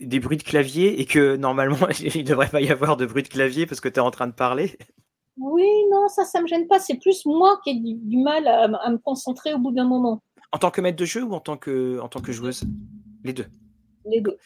des 0.00 0.20
bruits 0.20 0.36
de 0.36 0.42
clavier 0.42 1.00
et 1.00 1.06
que 1.06 1.36
normalement 1.36 1.88
il 2.00 2.22
ne 2.22 2.26
devrait 2.26 2.48
pas 2.48 2.60
y 2.60 2.70
avoir 2.70 2.96
de 2.96 3.06
bruit 3.06 3.22
de 3.22 3.28
clavier 3.28 3.66
parce 3.66 3.80
que 3.80 3.88
tu 3.88 3.96
es 3.96 4.00
en 4.00 4.10
train 4.10 4.26
de 4.26 4.32
parler 4.32 4.76
Oui, 5.36 5.66
non, 5.90 6.08
ça, 6.08 6.24
ça 6.24 6.40
me 6.40 6.46
gêne 6.46 6.68
pas. 6.68 6.78
C'est 6.78 6.98
plus 6.98 7.26
moi 7.26 7.58
qui 7.64 7.70
ai 7.70 7.74
du, 7.74 8.18
mal 8.18 8.46
à, 8.46 8.68
me 8.90 8.98
concentrer 8.98 9.54
au 9.54 9.58
bout 9.58 9.72
d'un 9.72 9.86
moment. 9.86 10.22
En 10.52 10.58
tant 10.58 10.70
que 10.70 10.80
maître 10.80 10.98
de 10.98 11.04
jeu 11.04 11.22
ou 11.22 11.32
en 11.32 11.40
tant 11.40 11.56
que, 11.56 11.98
en 12.00 12.08
tant 12.08 12.20
que 12.20 12.32
joueuse? 12.32 12.64
Les 13.24 13.32
deux. 13.32 13.46
Les 14.04 14.20
deux. 14.20 14.36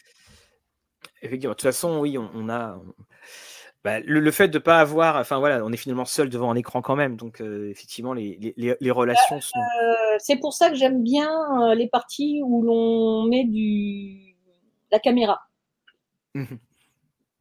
Effectivement, 1.23 1.53
de 1.53 1.57
toute 1.57 1.63
façon, 1.63 1.99
oui, 1.99 2.17
on, 2.19 2.49
a. 2.49 2.79
Bah, 3.83 4.01
le, 4.01 4.31
fait 4.31 4.49
de 4.49 4.59
ne 4.59 4.63
pas 4.63 4.79
avoir. 4.79 5.17
Enfin 5.17 5.39
voilà, 5.39 5.65
on 5.65 5.73
est 5.73 5.77
finalement 5.77 6.05
seul 6.05 6.29
devant 6.29 6.51
un 6.51 6.57
écran 6.57 6.83
quand 6.83 6.97
même. 6.97 7.17
Donc 7.17 7.41
euh, 7.41 7.71
effectivement, 7.71 8.13
les, 8.13 8.55
les, 8.57 8.77
les 8.79 8.91
relations 8.91 9.41
sont. 9.41 9.59
Euh, 9.59 10.17
c'est 10.19 10.37
pour 10.37 10.53
ça 10.53 10.71
que 10.71 10.77
j'aime 10.77 11.03
bien 11.03 11.31
euh, 11.61 11.75
les 11.75 11.89
parties 11.89 12.41
où 12.45 12.63
l'on 12.63 13.25
met 13.25 13.45
du 13.45 14.26
la 14.91 14.99
caméra. 14.99 15.41
Mhm. 16.35 16.59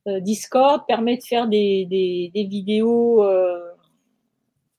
Euh, 0.08 0.20
Discord 0.20 0.86
permet 0.88 1.18
de 1.18 1.24
faire 1.24 1.48
des, 1.48 1.88
vidéos, 2.34 3.24
euh, 3.24 3.72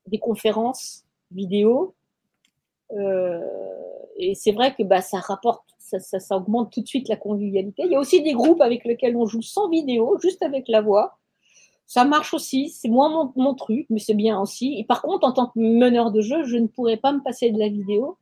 des 0.07 0.19
conférences 0.19 1.05
vidéo. 1.33 1.95
Euh, 2.93 3.41
et 4.17 4.35
c'est 4.35 4.53
vrai 4.53 4.75
que 4.75 4.85
bah, 4.85 5.01
ça 5.01 5.19
rapporte, 5.19 5.65
ça, 5.79 6.37
augmente 6.37 6.73
tout 6.73 6.81
de 6.81 6.87
suite 6.87 7.09
la 7.09 7.17
convivialité. 7.17 7.83
Il 7.85 7.93
y 7.93 7.97
a 7.97 8.01
aussi 8.01 8.23
des 8.23 8.33
groupes 8.33 8.61
avec 8.61 8.85
lesquels 8.85 9.17
on 9.17 9.27
joue 9.27 9.43
sans 9.43 9.69
vidéo, 9.69 10.17
juste 10.23 10.43
avec 10.43 10.69
la 10.69 10.81
voix. 10.81 11.19
Ça 11.87 12.05
marche 12.05 12.35
aussi, 12.35 12.69
c'est 12.69 12.89
moins 12.89 13.09
mon, 13.09 13.33
mon, 13.37 13.55
truc, 13.55 13.87
mais 13.91 14.01
c'est 14.01 14.15
bien 14.15 14.41
aussi. 14.41 14.79
Et 14.79 14.85
par 14.85 15.03
contre, 15.03 15.27
en 15.27 15.33
tant 15.33 15.47
que 15.47 15.59
meneur 15.59 16.11
de 16.11 16.21
jeu, 16.21 16.45
je 16.45 16.57
ne 16.57 16.67
pourrais 16.67 16.97
pas 16.97 17.13
me 17.13 17.23
passer 17.23 17.51
de 17.51 17.59
la 17.59 17.69
vidéo 17.69 18.17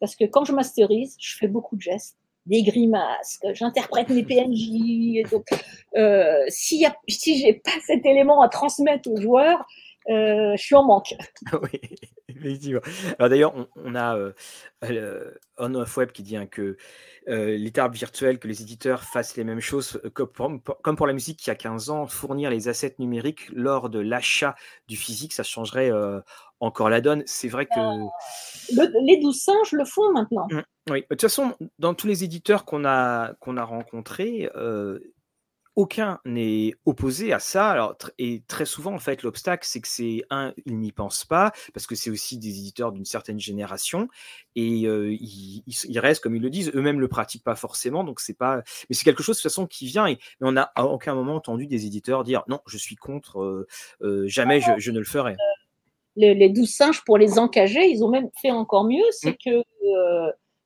parce 0.00 0.16
que 0.16 0.24
quand 0.24 0.44
je 0.44 0.52
masterise, 0.52 1.16
je 1.20 1.36
fais 1.36 1.48
beaucoup 1.48 1.76
de 1.76 1.80
gestes 1.80 2.18
des 2.46 2.62
grimaces, 2.62 3.38
j'interprète 3.52 4.08
mes 4.08 4.24
PNJ. 4.24 5.30
donc, 5.30 5.46
euh, 5.96 6.44
si, 6.48 6.84
si 7.08 7.38
j'ai 7.38 7.54
pas 7.54 7.70
cet 7.86 8.04
élément 8.04 8.40
à 8.40 8.48
transmettre 8.48 9.10
aux 9.10 9.20
joueurs, 9.20 9.64
je 10.08 10.56
suis 10.56 10.74
en 10.74 10.84
manque. 10.84 11.14
oui, 11.62 11.80
effectivement. 12.28 12.80
Alors 13.18 13.28
d'ailleurs, 13.28 13.54
on, 13.76 13.94
a 13.94 14.16
euh, 14.16 15.30
On 15.58 15.74
Off 15.74 15.96
Web 15.96 16.12
qui 16.12 16.22
dit 16.22 16.36
hein, 16.36 16.46
que 16.46 16.76
euh, 17.28 17.56
l'état 17.56 17.88
virtuel, 17.88 18.38
que 18.38 18.48
les 18.48 18.62
éditeurs 18.62 19.04
fassent 19.04 19.36
les 19.36 19.44
mêmes 19.44 19.60
choses, 19.60 20.00
euh, 20.04 20.10
comme 20.10 20.96
pour, 20.96 21.06
la 21.06 21.12
musique 21.12 21.38
qui 21.38 21.50
a 21.50 21.54
15 21.54 21.90
ans, 21.90 22.06
fournir 22.06 22.50
les 22.50 22.68
assets 22.68 22.96
numériques 22.98 23.48
lors 23.52 23.90
de 23.90 24.00
l'achat 24.00 24.54
du 24.88 24.96
physique, 24.96 25.32
ça 25.32 25.42
changerait 25.42 25.90
encore 26.60 26.90
la 26.90 27.00
donne. 27.00 27.22
C'est 27.26 27.48
vrai 27.48 27.66
que. 27.66 27.80
les 29.06 29.20
douze 29.20 29.40
singes 29.40 29.72
le 29.72 29.84
font 29.84 30.12
maintenant. 30.12 30.46
Mmh. 30.50 30.62
Oui, 30.90 31.02
de 31.02 31.06
toute 31.10 31.20
façon, 31.20 31.54
dans 31.78 31.94
tous 31.94 32.08
les 32.08 32.24
éditeurs 32.24 32.64
qu'on 32.64 32.84
a, 32.84 33.34
qu'on 33.34 33.56
a 33.56 33.62
rencontrés, 33.62 34.50
euh, 34.56 34.98
aucun 35.74 36.20
n'est 36.24 36.74
opposé 36.84 37.32
à 37.32 37.38
ça. 37.38 37.70
Alors, 37.70 37.96
et 38.18 38.42
très 38.46 38.66
souvent, 38.66 38.92
en 38.92 38.98
fait, 38.98 39.22
l'obstacle, 39.22 39.66
c'est 39.66 39.80
que 39.80 39.88
c'est 39.88 40.22
un, 40.30 40.52
ils 40.66 40.78
n'y 40.78 40.92
pensent 40.92 41.24
pas, 41.24 41.52
parce 41.72 41.86
que 41.86 41.94
c'est 41.94 42.10
aussi 42.10 42.38
des 42.38 42.58
éditeurs 42.58 42.92
d'une 42.92 43.04
certaine 43.04 43.40
génération, 43.40 44.08
et 44.54 44.86
euh, 44.86 45.16
ils, 45.18 45.98
restent, 45.98 46.22
comme 46.22 46.36
ils 46.36 46.42
le 46.42 46.50
disent, 46.50 46.70
eux-mêmes 46.74 47.00
le 47.00 47.08
pratiquent 47.08 47.44
pas 47.44 47.56
forcément, 47.56 48.04
donc 48.04 48.20
c'est 48.20 48.36
pas. 48.36 48.62
Mais 48.88 48.94
c'est 48.94 49.04
quelque 49.04 49.22
chose 49.22 49.36
de 49.36 49.42
toute 49.42 49.50
façon 49.50 49.66
qui 49.66 49.86
vient, 49.86 50.06
et 50.06 50.18
mais 50.40 50.48
on 50.48 50.52
n'a 50.52 50.72
à 50.74 50.84
aucun 50.84 51.14
moment 51.14 51.36
entendu 51.36 51.66
des 51.66 51.86
éditeurs 51.86 52.24
dire 52.24 52.42
non, 52.48 52.60
je 52.66 52.76
suis 52.76 52.96
contre, 52.96 53.66
euh, 54.02 54.26
jamais 54.28 54.60
je, 54.78 54.90
ne 54.90 54.98
le 54.98 55.04
ferai. 55.04 55.36
Les, 56.16 56.50
douze 56.50 56.70
singes, 56.70 57.02
pour 57.04 57.16
les 57.16 57.38
encager, 57.38 57.86
ils 57.86 58.04
ont 58.04 58.10
même 58.10 58.28
fait 58.40 58.50
encore 58.50 58.84
mieux, 58.84 59.04
c'est 59.10 59.30
mmh. 59.30 59.36
que 59.44 59.64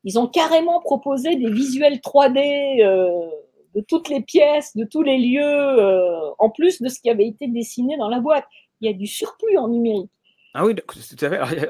ils 0.07 0.20
ont 0.20 0.28
carrément 0.28 0.80
proposé 0.80 1.34
des 1.34 1.50
visuels 1.50 1.98
3D 1.98 2.80
euh, 2.80 3.28
de 3.77 3.83
toutes 3.87 4.09
les 4.09 4.22
pièces, 4.22 4.74
de 4.77 4.85
tous 4.85 5.03
les 5.03 5.18
lieux, 5.18 5.43
euh, 5.45 6.31
en 6.39 6.51
plus 6.51 6.81
de 6.81 6.89
ce 6.89 6.99
qui 6.99 7.11
avait 7.11 7.27
été 7.29 7.47
dessiné 7.47 7.97
dans 7.99 8.09
la 8.09 8.20
boîte. 8.20 8.47
Il 8.81 8.91
y 8.91 8.91
a 8.91 8.97
du 8.97 9.07
surplus 9.07 9.57
en 9.59 9.68
numérique. 9.68 10.11
Ah 10.55 10.64
oui, 10.64 10.74
tout 10.74 11.27
à 11.27 11.29
fait. 11.29 11.68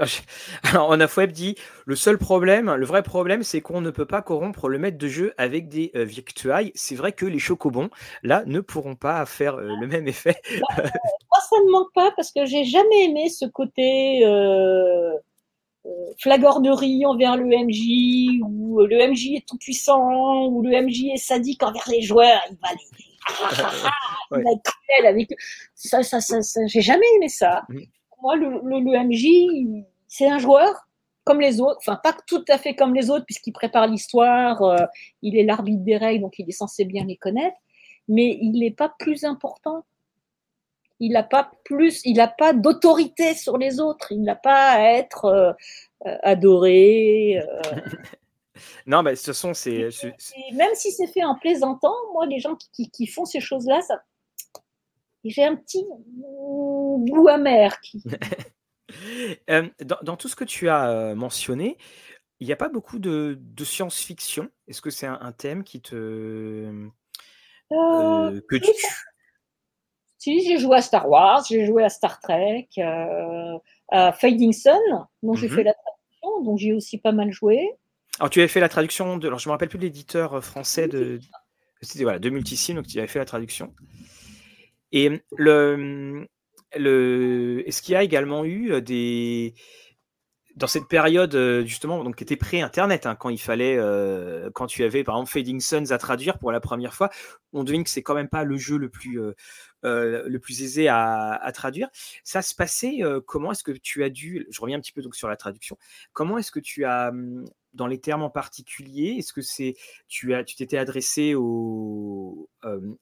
Alors, 0.62 0.88
on 0.90 1.00
a 1.00 1.08
Web 1.16 1.32
dit 1.32 1.56
le 1.86 1.96
seul 1.96 2.18
problème, 2.18 2.72
le 2.72 2.86
vrai 2.86 3.02
problème, 3.02 3.42
c'est 3.42 3.60
qu'on 3.60 3.80
ne 3.80 3.90
peut 3.90 4.06
pas 4.06 4.22
corrompre 4.22 4.68
le 4.68 4.78
maître 4.78 4.96
de 4.96 5.08
jeu 5.08 5.34
avec 5.38 5.68
des 5.68 5.90
euh, 5.96 6.04
virtuailles. 6.04 6.70
C'est 6.76 6.94
vrai 6.94 7.10
que 7.10 7.26
les 7.26 7.40
chocobons, 7.40 7.90
là, 8.22 8.44
ne 8.46 8.60
pourront 8.60 8.94
pas 8.94 9.26
faire 9.26 9.56
le 9.56 9.88
même 9.88 10.06
effet. 10.06 10.36
Bah, 10.60 10.76
moi, 10.76 11.40
ça 11.50 11.56
ne 11.64 11.70
manque 11.72 11.92
pas 11.94 12.12
parce 12.14 12.30
que 12.30 12.46
j'ai 12.46 12.64
jamais 12.64 13.06
aimé 13.06 13.28
ce 13.28 13.46
côté 13.46 14.22
flagornerie 16.18 17.04
envers 17.06 17.36
le 17.36 17.46
MJ, 17.46 18.42
ou 18.42 18.80
euh, 18.80 18.86
le 18.86 19.10
MJ 19.10 19.36
est 19.36 19.46
tout 19.46 19.58
puissant, 19.58 20.46
ou 20.46 20.62
le 20.62 20.82
MJ 20.82 21.12
est 21.14 21.16
sadique 21.16 21.62
envers 21.62 21.88
les 21.88 22.02
joueurs, 22.02 22.40
il 22.50 22.56
va 22.62 22.68
les... 22.72 24.42
il 24.42 24.52
être 24.52 24.62
cruel 24.62 25.06
avec 25.06 25.30
ça, 25.74 26.02
ça, 26.02 26.20
ça, 26.20 26.38
j'ai 26.66 26.80
jamais 26.80 27.06
aimé 27.16 27.28
ça. 27.28 27.62
Moi, 28.22 28.36
le, 28.36 28.60
le, 28.62 29.04
MJ, 29.04 29.84
c'est 30.08 30.28
un 30.28 30.38
joueur 30.38 30.74
comme 31.24 31.40
les 31.40 31.60
autres, 31.60 31.78
enfin 31.78 31.98
pas 32.02 32.16
tout 32.26 32.44
à 32.48 32.56
fait 32.56 32.76
comme 32.76 32.94
les 32.94 33.10
autres 33.10 33.24
puisqu'il 33.24 33.52
prépare 33.52 33.88
l'histoire, 33.88 34.62
euh, 34.62 34.86
il 35.22 35.36
est 35.36 35.42
l'arbitre 35.42 35.82
des 35.82 35.96
règles, 35.96 36.22
donc 36.22 36.38
il 36.38 36.48
est 36.48 36.52
censé 36.52 36.84
bien 36.84 37.04
les 37.04 37.16
connaître, 37.16 37.56
mais 38.06 38.38
il 38.40 38.60
n'est 38.60 38.70
pas 38.70 38.94
plus 39.00 39.24
important 39.24 39.84
il 41.00 41.12
n'a 41.12 41.22
pas 41.22 41.50
plus, 41.64 42.00
il 42.04 42.14
n'a 42.14 42.28
pas 42.28 42.52
d'autorité 42.52 43.34
sur 43.34 43.58
les 43.58 43.80
autres, 43.80 44.12
il 44.12 44.22
n'a 44.22 44.36
pas 44.36 44.72
à 44.72 44.80
être 44.92 45.26
euh, 45.26 45.52
euh, 46.06 46.16
adoré. 46.22 47.38
Euh. 47.38 47.80
non, 48.86 49.02
mais 49.02 49.12
de 49.12 49.16
toute 49.16 49.26
façon, 49.26 49.54
c'est. 49.54 49.88
Même 50.52 50.74
si 50.74 50.92
c'est 50.92 51.06
fait 51.06 51.24
en 51.24 51.34
plaisantant, 51.36 51.94
moi, 52.12 52.26
les 52.26 52.38
gens 52.38 52.56
qui, 52.72 53.06
font 53.06 53.24
ces 53.24 53.40
choses-là, 53.40 53.82
ça... 53.82 54.02
j'ai 55.24 55.44
un 55.44 55.56
petit 55.56 55.84
goût 56.18 57.28
amer. 57.28 57.78
Qui... 57.80 58.02
dans, 59.48 59.98
dans, 60.02 60.16
tout 60.16 60.28
ce 60.28 60.36
que 60.36 60.44
tu 60.44 60.68
as 60.68 61.14
mentionné, 61.14 61.76
il 62.40 62.46
n'y 62.46 62.52
a 62.52 62.56
pas 62.56 62.68
beaucoup 62.68 62.98
de, 62.98 63.38
de 63.38 63.64
science-fiction? 63.64 64.50
Est-ce 64.68 64.80
que 64.80 64.90
c'est 64.90 65.06
un, 65.06 65.32
thème 65.32 65.62
qui 65.62 65.80
te. 65.80 66.72
que 67.70 68.56
tu 68.56 68.70
si, 70.26 70.44
j'ai 70.44 70.58
joué 70.58 70.76
à 70.76 70.82
Star 70.82 71.08
Wars, 71.08 71.44
j'ai 71.48 71.64
joué 71.66 71.84
à 71.84 71.88
Star 71.88 72.18
Trek, 72.20 72.68
euh, 72.78 73.58
à 73.90 74.12
Fading 74.12 74.52
Sun, 74.52 74.76
dont 75.22 75.34
j'ai 75.34 75.48
mhm. 75.48 75.54
fait 75.54 75.62
la 75.62 75.74
traduction, 75.74 76.42
donc 76.42 76.58
j'ai 76.58 76.72
aussi 76.72 76.98
pas 76.98 77.12
mal 77.12 77.30
joué. 77.30 77.70
Alors, 78.18 78.30
tu 78.30 78.40
avais 78.40 78.48
fait 78.48 78.60
la 78.60 78.68
traduction 78.68 79.18
de. 79.18 79.26
Alors, 79.28 79.38
je 79.38 79.48
me 79.48 79.52
rappelle 79.52 79.68
plus 79.68 79.78
de 79.78 79.84
l'éditeur 79.84 80.34
euh, 80.34 80.40
français 80.40 80.88
de. 80.88 81.20
C'était 81.80 82.02
voilà, 82.02 82.18
de 82.18 82.30
Multisim, 82.30 82.74
donc 82.74 82.88
tu 82.88 82.98
avais 82.98 83.06
fait 83.06 83.18
la 83.20 83.24
traduction. 83.24 83.72
Et 84.90 85.22
le, 85.36 86.26
le, 86.74 87.62
est-ce 87.66 87.82
qu'il 87.82 87.92
y 87.92 87.96
a 87.96 88.02
également 88.02 88.44
eu 88.44 88.72
euh, 88.72 88.80
des, 88.80 89.54
dans 90.56 90.66
cette 90.66 90.88
période 90.88 91.36
justement, 91.66 92.02
donc 92.02 92.16
tu 92.16 92.22
étais 92.22 92.36
pré-internet 92.36 93.04
hein, 93.04 93.14
quand 93.14 93.28
il 93.28 93.38
fallait, 93.38 93.78
quand 94.54 94.66
tu 94.66 94.82
avais 94.84 95.04
par 95.04 95.16
exemple 95.16 95.32
Fading 95.32 95.60
Suns 95.60 95.90
à 95.90 95.98
traduire 95.98 96.38
pour 96.38 96.50
la 96.50 96.60
première 96.60 96.94
fois, 96.94 97.10
on 97.52 97.62
devine 97.62 97.84
que 97.84 97.90
c'est 97.90 98.02
quand 98.02 98.14
même 98.14 98.30
pas 98.30 98.42
le 98.42 98.56
jeu 98.56 98.78
le 98.78 98.88
plus 98.88 99.20
le 99.86 100.38
plus 100.38 100.62
aisé 100.62 100.88
à, 100.88 101.50
traduire. 101.54 101.88
Ça 102.24 102.42
se 102.42 102.54
passait 102.54 103.00
comment 103.26 103.52
Est-ce 103.52 103.64
que 103.64 103.72
tu 103.72 104.04
as 104.04 104.10
dû, 104.10 104.46
je 104.50 104.60
reviens 104.60 104.78
un 104.78 104.80
petit 104.80 104.92
peu 104.92 105.02
donc 105.02 105.16
sur 105.16 105.28
la 105.28 105.36
traduction, 105.36 105.78
comment 106.12 106.38
est-ce 106.38 106.50
que 106.50 106.60
tu 106.60 106.84
as 106.84 107.12
mmh, 107.12 107.44
dans 107.76 107.86
les 107.86 108.00
termes 108.00 108.22
en 108.22 108.30
particulier, 108.30 109.16
est-ce 109.18 109.32
que 109.32 109.42
c'est 109.42 109.74
tu 110.08 110.34
as 110.34 110.42
tu 110.42 110.56
t'étais 110.56 110.78
adressé 110.78 111.34
au, 111.34 112.48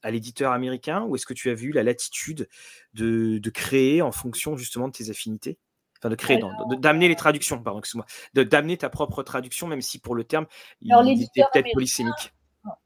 à 0.02 0.10
l'éditeur 0.10 0.52
américain 0.52 1.02
ou 1.02 1.16
est-ce 1.16 1.26
que 1.26 1.32
tu 1.32 1.48
as 1.48 1.54
vu 1.54 1.72
la 1.72 1.82
latitude 1.82 2.48
de, 2.92 3.38
de 3.38 3.50
créer 3.50 4.02
en 4.02 4.12
fonction 4.12 4.56
justement 4.56 4.88
de 4.88 4.92
tes 4.92 5.08
affinités? 5.10 5.58
Enfin, 6.00 6.10
de 6.10 6.16
créer, 6.16 6.38
d'amener 6.80 7.08
les 7.08 7.16
traductions, 7.16 7.62
pardon, 7.62 7.78
excuse-moi, 7.78 8.04
d'amener 8.34 8.76
ta 8.76 8.90
propre 8.90 9.22
traduction, 9.22 9.66
même 9.66 9.80
si 9.80 9.98
pour 9.98 10.14
le 10.14 10.24
terme, 10.24 10.46
il 10.82 10.92
était 11.22 11.42
peut-être 11.50 11.72
polysémique. 11.72 12.34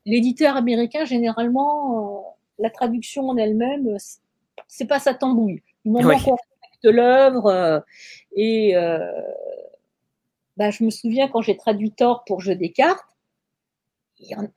L'éditeur 0.06 0.56
américain, 0.56 1.04
généralement, 1.04 2.20
euh, 2.20 2.37
la 2.58 2.70
traduction 2.70 3.28
en 3.28 3.36
elle-même, 3.36 3.96
c'est 4.66 4.86
pas 4.86 4.98
sa 4.98 5.14
tambouille. 5.14 5.62
Du 5.84 5.90
moment 5.90 6.18
qu'on 6.18 6.36
respecte 6.36 6.84
l'œuvre, 6.84 7.46
euh, 7.46 7.80
et 8.34 8.76
euh, 8.76 9.10
bah, 10.56 10.70
je 10.70 10.84
me 10.84 10.90
souviens 10.90 11.28
quand 11.28 11.42
j'ai 11.42 11.56
traduit 11.56 11.92
Thor 11.92 12.24
pour 12.24 12.40
Jeu 12.40 12.54
des 12.54 12.72
cartes, 12.72 13.16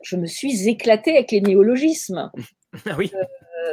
je 0.01 0.15
me 0.15 0.25
suis 0.25 0.67
éclatée 0.67 1.11
avec 1.11 1.31
les 1.31 1.41
néologismes. 1.41 2.31
Ah 2.85 2.95
oui. 2.97 3.11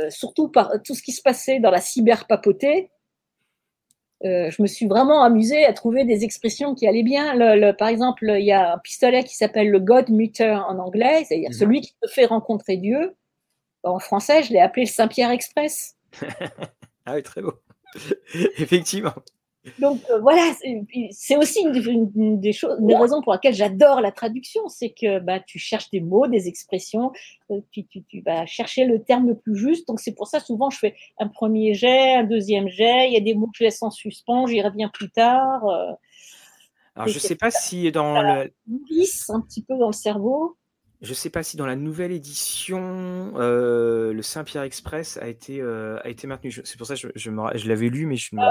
surtout 0.08 0.48
par 0.48 0.72
tout 0.82 0.96
ce 0.96 1.04
qui 1.04 1.12
se 1.12 1.22
passait 1.22 1.60
dans 1.60 1.70
la 1.70 1.80
cyberpapauté. 1.80 2.90
Euh, 4.24 4.50
je 4.50 4.60
me 4.60 4.66
suis 4.66 4.86
vraiment 4.86 5.22
amusée 5.22 5.64
à 5.64 5.72
trouver 5.72 6.04
des 6.04 6.24
expressions 6.24 6.74
qui 6.74 6.88
allaient 6.88 7.04
bien. 7.04 7.34
Le, 7.34 7.72
par 7.72 7.88
exemple, 7.88 8.24
il 8.38 8.44
y 8.44 8.52
a 8.52 8.74
un 8.74 8.78
pistolet 8.78 9.22
qui 9.22 9.36
s'appelle 9.36 9.70
le 9.70 9.78
God 9.78 10.10
Meter 10.10 10.58
en 10.68 10.78
anglais, 10.78 11.24
c'est-à-dire 11.24 11.50
mhm. 11.50 11.56
celui 11.56 11.80
qui 11.82 11.94
te 12.02 12.08
fait 12.08 12.26
rencontrer 12.26 12.76
Dieu. 12.76 13.14
En 13.82 13.98
français, 13.98 14.42
je 14.42 14.52
l'ai 14.52 14.60
appelé 14.60 14.84
le 14.84 14.90
Saint-Pierre 14.90 15.30
Express. 15.30 15.96
ah 17.06 17.14
oui, 17.14 17.22
très 17.22 17.42
beau. 17.42 17.54
Effectivement. 18.58 19.14
Donc 19.78 20.00
euh, 20.10 20.18
voilà, 20.20 20.52
c'est 21.10 21.36
aussi 21.36 21.60
une, 21.60 22.40
des 22.40 22.52
choses, 22.52 22.78
des 22.80 22.96
raisons 22.96 23.22
pour 23.22 23.32
lesquelles 23.32 23.54
j'adore 23.54 24.00
la 24.00 24.12
traduction, 24.12 24.68
c'est 24.68 24.90
que 24.90 25.18
bah, 25.18 25.40
tu 25.40 25.58
cherches 25.58 25.90
des 25.90 26.00
mots, 26.00 26.26
des 26.26 26.48
expressions, 26.48 27.12
euh, 27.50 27.60
tu, 27.72 27.86
vas 28.24 28.46
chercher 28.46 28.84
le 28.84 29.02
terme 29.02 29.28
le 29.28 29.36
plus 29.36 29.56
juste. 29.56 29.86
Donc 29.88 30.00
c'est 30.00 30.14
pour 30.14 30.26
ça 30.26 30.40
souvent 30.40 30.70
je 30.70 30.78
fais 30.78 30.94
un 31.18 31.28
premier 31.28 31.74
jet, 31.74 32.14
un 32.14 32.24
deuxième 32.24 32.68
jet. 32.68 33.08
Il 33.08 33.12
y 33.12 33.16
a 33.16 33.20
des 33.20 33.34
mots 33.34 33.46
que 33.46 33.58
je 33.58 33.64
laisse 33.64 33.82
en 33.82 33.90
suspens, 33.90 34.46
j'y 34.46 34.62
reviens 34.62 34.88
plus 34.88 35.10
tard. 35.10 35.66
Euh. 35.66 35.92
Alors 36.94 37.08
je 37.08 37.14
ne 37.14 37.20
sais 37.20 37.36
pas 37.36 37.50
si 37.50 37.90
dans 37.92 38.22
le 38.22 38.52
glisse 38.68 39.30
un 39.30 39.40
petit 39.40 39.62
peu 39.62 39.76
dans 39.76 39.88
le 39.88 39.92
cerveau. 39.92 40.56
Je 41.00 41.10
ne 41.10 41.14
sais 41.14 41.30
pas 41.30 41.42
si 41.42 41.56
dans 41.56 41.66
la 41.66 41.76
nouvelle 41.76 42.12
édition, 42.12 43.32
le 43.36 44.20
Saint-Pierre 44.22 44.62
Express 44.64 45.16
a 45.18 45.28
été, 45.28 45.62
a 45.62 46.08
été 46.08 46.26
maintenu. 46.26 46.50
C'est 46.50 46.76
pour 46.76 46.86
ça 46.86 46.94
que 46.94 47.00
je, 47.00 47.08
je, 47.14 47.68
l'avais 47.68 47.88
lu, 47.88 48.06
mais 48.06 48.16
je 48.16 48.34
me. 48.34 48.42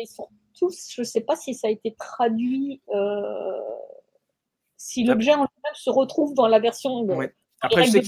Ils 0.00 0.06
sont 0.06 0.28
tous, 0.58 0.90
je 0.92 1.02
ne 1.02 1.04
sais 1.04 1.20
pas 1.20 1.36
si 1.36 1.54
ça 1.54 1.68
a 1.68 1.70
été 1.70 1.94
traduit, 1.94 2.80
si 4.76 5.04
l'objet 5.04 5.32
en 5.32 5.42
lui-même 5.42 5.74
se 5.74 5.90
retrouve 5.90 6.34
dans 6.34 6.48
la 6.48 6.58
version. 6.58 7.00
Ouais. 7.02 7.34
Après, 7.60 7.84
je 7.84 7.90
sais 7.90 8.02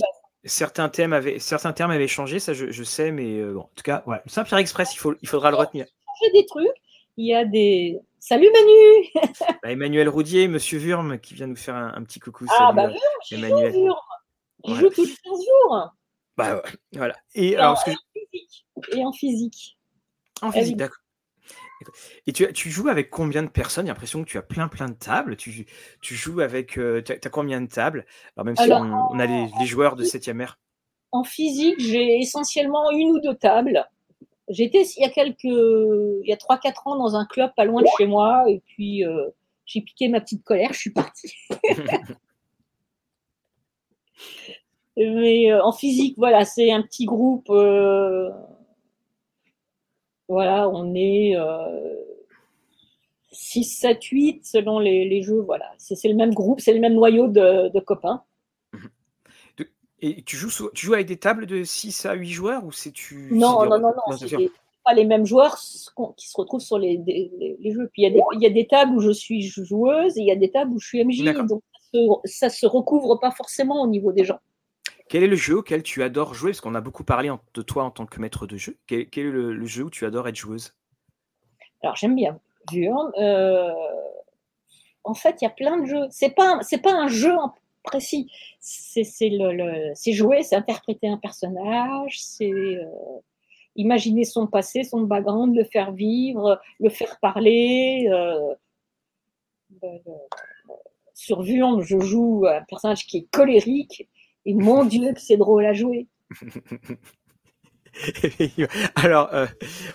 certains, 0.44 0.88
thèmes 0.88 1.12
avaient, 1.12 1.38
certains 1.38 1.72
termes 1.72 1.90
avaient 1.90 2.08
changé, 2.08 2.38
ça 2.38 2.54
je, 2.54 2.82
sais, 2.82 3.10
mais 3.12 3.44
bon, 3.44 3.60
en 3.60 3.70
tout 3.74 3.82
cas, 3.82 4.02
ouais. 4.06 4.18
Saint-Pierre 4.26 4.58
Express, 4.58 4.94
il, 4.94 4.98
faut, 4.98 5.14
il 5.20 5.28
faudra 5.28 5.50
le 5.50 5.56
retenir. 5.56 5.86
Changer 6.18 6.32
des 6.32 6.46
trucs. 6.46 6.66
Il 7.16 7.26
y 7.26 7.34
a 7.34 7.44
des, 7.44 8.00
Salut 8.20 8.50
Manu 8.52 9.24
bah, 9.62 9.72
Emmanuel 9.72 10.08
Roudier, 10.10 10.46
Monsieur 10.46 10.78
Wurm, 10.78 11.18
qui 11.18 11.32
vient 11.32 11.46
nous 11.46 11.56
faire 11.56 11.74
un, 11.74 12.02
petit 12.04 12.20
coucou. 12.20 12.44
Ah 12.50 12.70
bah 12.70 12.88
Wurm, 12.88 12.98
Emmanuel. 13.32 13.72
Joue, 13.72 13.94
Il 14.64 14.74
joue 14.74 14.90
tous 14.90 15.06
les 15.06 15.14
15 15.24 15.38
jours. 15.38 15.90
Bah 16.36 16.62
voilà. 16.92 17.16
Et, 17.34 17.56
alors, 17.56 17.72
en, 17.72 17.76
physique. 17.76 18.66
Et 18.92 19.04
en 19.04 19.12
physique. 19.12 19.78
En 20.42 20.52
physique, 20.52 20.76
d'accord. 20.76 20.98
Et 22.26 22.34
tu, 22.34 22.52
tu, 22.52 22.70
joues 22.70 22.88
avec 22.88 23.08
combien 23.08 23.42
de 23.42 23.48
personnes? 23.48 23.86
J'ai 23.86 23.92
l'impression 23.92 24.22
que 24.22 24.28
tu 24.28 24.36
as 24.36 24.42
plein 24.42 24.68
plein 24.68 24.90
de 24.90 24.94
tables. 24.94 25.36
Tu, 25.36 25.66
tu 26.02 26.14
joues 26.14 26.40
avec. 26.40 26.76
Euh, 26.76 27.02
tu 27.02 27.12
as, 27.12 27.30
combien 27.30 27.62
de 27.62 27.68
tables? 27.68 28.04
Alors, 28.36 28.44
même 28.44 28.56
si 28.56 28.70
on, 28.70 29.18
a 29.18 29.26
les, 29.26 29.48
les, 29.58 29.66
joueurs 29.66 29.96
de 29.96 30.04
7e 30.04 30.42
ère. 30.42 30.58
En 31.10 31.24
physique, 31.24 31.80
j'ai 31.80 32.18
essentiellement 32.18 32.90
une 32.90 33.12
ou 33.12 33.20
deux 33.20 33.34
tables. 33.34 33.88
J'étais 34.50 34.82
il 34.82 35.02
y 35.02 35.04
a 35.04 35.10
quelques, 35.10 35.44
il 35.44 36.24
y 36.26 36.32
a 36.32 36.36
3-4 36.36 36.88
ans 36.88 36.96
dans 36.96 37.14
un 37.14 37.24
club 37.24 37.52
pas 37.56 37.64
loin 37.64 37.82
de 37.82 37.88
chez 37.96 38.06
moi 38.06 38.44
et 38.48 38.60
puis 38.66 39.04
euh, 39.04 39.28
j'ai 39.64 39.80
piqué 39.80 40.08
ma 40.08 40.20
petite 40.20 40.42
colère, 40.42 40.72
je 40.72 40.78
suis 40.78 40.90
partie. 40.92 41.32
Mais 44.96 45.52
euh, 45.52 45.62
en 45.62 45.72
physique, 45.72 46.16
voilà, 46.18 46.44
c'est 46.44 46.72
un 46.72 46.82
petit 46.82 47.04
groupe. 47.04 47.48
Euh, 47.48 48.28
voilà, 50.28 50.68
on 50.68 50.94
est 50.96 51.36
6, 53.30 53.64
7, 53.64 54.02
8 54.02 54.44
selon 54.44 54.80
les, 54.80 55.22
jeux. 55.22 55.40
Voilà, 55.40 55.72
c'est 55.78 56.08
le 56.08 56.14
même 56.14 56.34
groupe, 56.34 56.60
c'est 56.60 56.74
le 56.74 56.80
même 56.80 56.94
noyau 56.94 57.28
de 57.28 57.80
copains. 57.80 58.24
Et 60.02 60.22
tu 60.22 60.36
joues, 60.36 60.70
tu 60.74 60.86
joues 60.86 60.94
avec 60.94 61.06
des 61.06 61.18
tables 61.18 61.46
de 61.46 61.62
6 61.62 62.06
à 62.06 62.14
8 62.14 62.30
joueurs 62.30 62.64
ou 62.64 62.72
c'est 62.72 62.92
tu 62.92 63.28
Non, 63.32 63.64
non, 63.66 63.78
non, 63.78 63.92
non, 64.08 64.16
c'est 64.16 64.50
pas 64.84 64.94
les 64.94 65.04
mêmes 65.04 65.26
joueurs 65.26 65.58
qui 66.16 66.28
se 66.28 66.36
retrouvent 66.36 66.60
sur 66.60 66.78
les, 66.78 66.96
les, 67.06 67.72
jeux. 67.72 67.90
Puis 67.92 68.02
il 68.02 68.12
y, 68.12 68.22
il 68.34 68.42
y, 68.42 68.46
a 68.46 68.50
des 68.50 68.66
tables 68.66 68.96
où 68.96 69.00
je 69.00 69.10
suis 69.10 69.42
joueuse 69.42 70.16
et 70.16 70.22
il 70.22 70.26
y 70.26 70.32
a 70.32 70.36
des 70.36 70.50
tables 70.50 70.72
où 70.72 70.80
je 70.80 70.86
suis 70.86 71.04
MJ. 71.04 71.22
Donc 71.46 71.62
ça 72.24 72.48
se, 72.48 72.60
se 72.60 72.66
recouvre 72.66 73.20
pas 73.20 73.30
forcément 73.30 73.82
au 73.82 73.86
niveau 73.86 74.12
des 74.12 74.24
gens. 74.24 74.38
Quel 75.10 75.24
est 75.24 75.28
le 75.28 75.36
jeu 75.36 75.58
auquel 75.58 75.82
tu 75.82 76.02
adores 76.02 76.34
jouer? 76.34 76.52
Parce 76.52 76.60
qu'on 76.60 76.76
a 76.76 76.80
beaucoup 76.80 77.02
parlé 77.02 77.30
de 77.54 77.62
toi 77.62 77.82
en 77.82 77.90
tant 77.90 78.06
que 78.06 78.20
maître 78.20 78.46
de 78.46 78.56
jeu. 78.56 78.78
Quel, 78.86 79.00
est 79.00 79.22
le, 79.22 79.66
jeu 79.66 79.82
où 79.82 79.90
tu 79.90 80.06
adores 80.06 80.28
être 80.28 80.36
joueuse? 80.36 80.72
Alors 81.82 81.96
j'aime 81.96 82.14
bien 82.14 82.38
euh, 83.18 83.72
en 85.02 85.14
fait, 85.14 85.40
il 85.40 85.44
y 85.44 85.48
a 85.48 85.50
plein 85.50 85.78
de 85.78 85.86
jeux. 85.86 86.06
C'est 86.10 86.30
pas 86.30 86.58
c'est 86.62 86.78
pas 86.78 86.92
un 86.92 87.08
jeu 87.08 87.32
en 87.32 87.52
précis. 87.82 88.30
C'est 88.60 90.12
jouer, 90.12 90.42
c'est 90.42 90.56
interpréter 90.56 91.08
un 91.08 91.16
personnage, 91.16 92.20
c'est 92.22 92.50
euh, 92.50 92.84
imaginer 93.76 94.24
son 94.24 94.46
passé, 94.46 94.84
son 94.84 95.02
background, 95.02 95.54
le 95.54 95.64
faire 95.64 95.92
vivre, 95.92 96.60
le 96.78 96.90
faire 96.90 97.18
parler. 97.20 98.08
Euh, 98.10 98.54
euh, 99.84 99.98
sur 101.14 101.42
Vuon, 101.42 101.80
je 101.82 101.98
joue 102.00 102.46
un 102.46 102.62
personnage 102.62 103.06
qui 103.06 103.18
est 103.18 103.30
colérique, 103.30 104.08
et 104.46 104.54
mon 104.54 104.84
Dieu, 104.84 105.12
que 105.12 105.20
c'est 105.20 105.36
drôle 105.36 105.66
à 105.66 105.72
jouer. 105.72 106.06
Alors, 108.94 109.32
euh, 109.34 109.46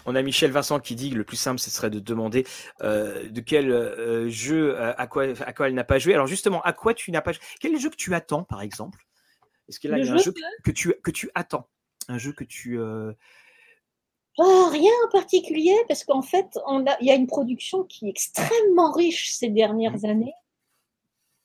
on 0.06 0.16
a 0.16 0.22
Michel 0.22 0.52
Vincent 0.52 0.80
qui 0.80 0.96
dit 0.96 1.10
que 1.10 1.16
le 1.16 1.24
plus 1.24 1.38
simple, 1.38 1.60
ce 1.60 1.70
serait 1.70 1.90
de 1.90 2.00
demander 2.00 2.46
euh, 2.82 3.30
de 3.30 3.42
quel 3.42 3.72
euh, 3.72 4.30
jeu, 4.30 4.80
à 4.80 5.08
quoi, 5.08 5.24
à 5.24 5.54
quoi 5.54 5.68
elle 5.68 5.74
n'a 5.74 5.84
pas 5.84 6.00
joué. 6.00 6.14
Alors 6.14 6.28
justement, 6.28 6.62
à 6.62 6.74
quoi 6.74 6.94
tu 6.94 7.12
n'as 7.12 7.22
pas 7.22 7.32
joué 7.32 7.42
Quel 7.60 7.72
est 7.72 7.76
le 7.76 7.80
jeu 7.80 7.90
que 7.90 7.96
tu 7.96 8.14
attends, 8.14 8.44
par 8.44 8.62
exemple? 8.62 9.06
Est-ce 9.68 9.80
qu'il 9.80 9.90
y 9.90 9.94
a 9.94 9.98
un 9.98 10.18
jeu 10.18 10.34
que... 10.64 10.72
tu, 10.72 10.94
que 11.04 11.12
tu 11.12 11.30
attends? 11.34 11.68
Un 12.08 12.18
jeu 12.18 12.34
que 12.34 12.44
tu... 12.44 12.80
Oh, 14.38 14.70
rien 14.70 14.92
en 15.06 15.12
particulier, 15.12 15.76
parce 15.88 16.04
qu'en 16.04 16.22
fait, 16.22 16.60
il 17.00 17.08
y 17.08 17.12
a 17.12 17.16
une 17.16 17.28
production 17.28 17.84
qui 17.84 18.08
est 18.08 18.10
extrêmement 18.10 18.92
riche 18.92 19.32
ces 19.32 19.50
dernières 19.50 20.00
mmh. 20.00 20.06
années. 20.06 20.34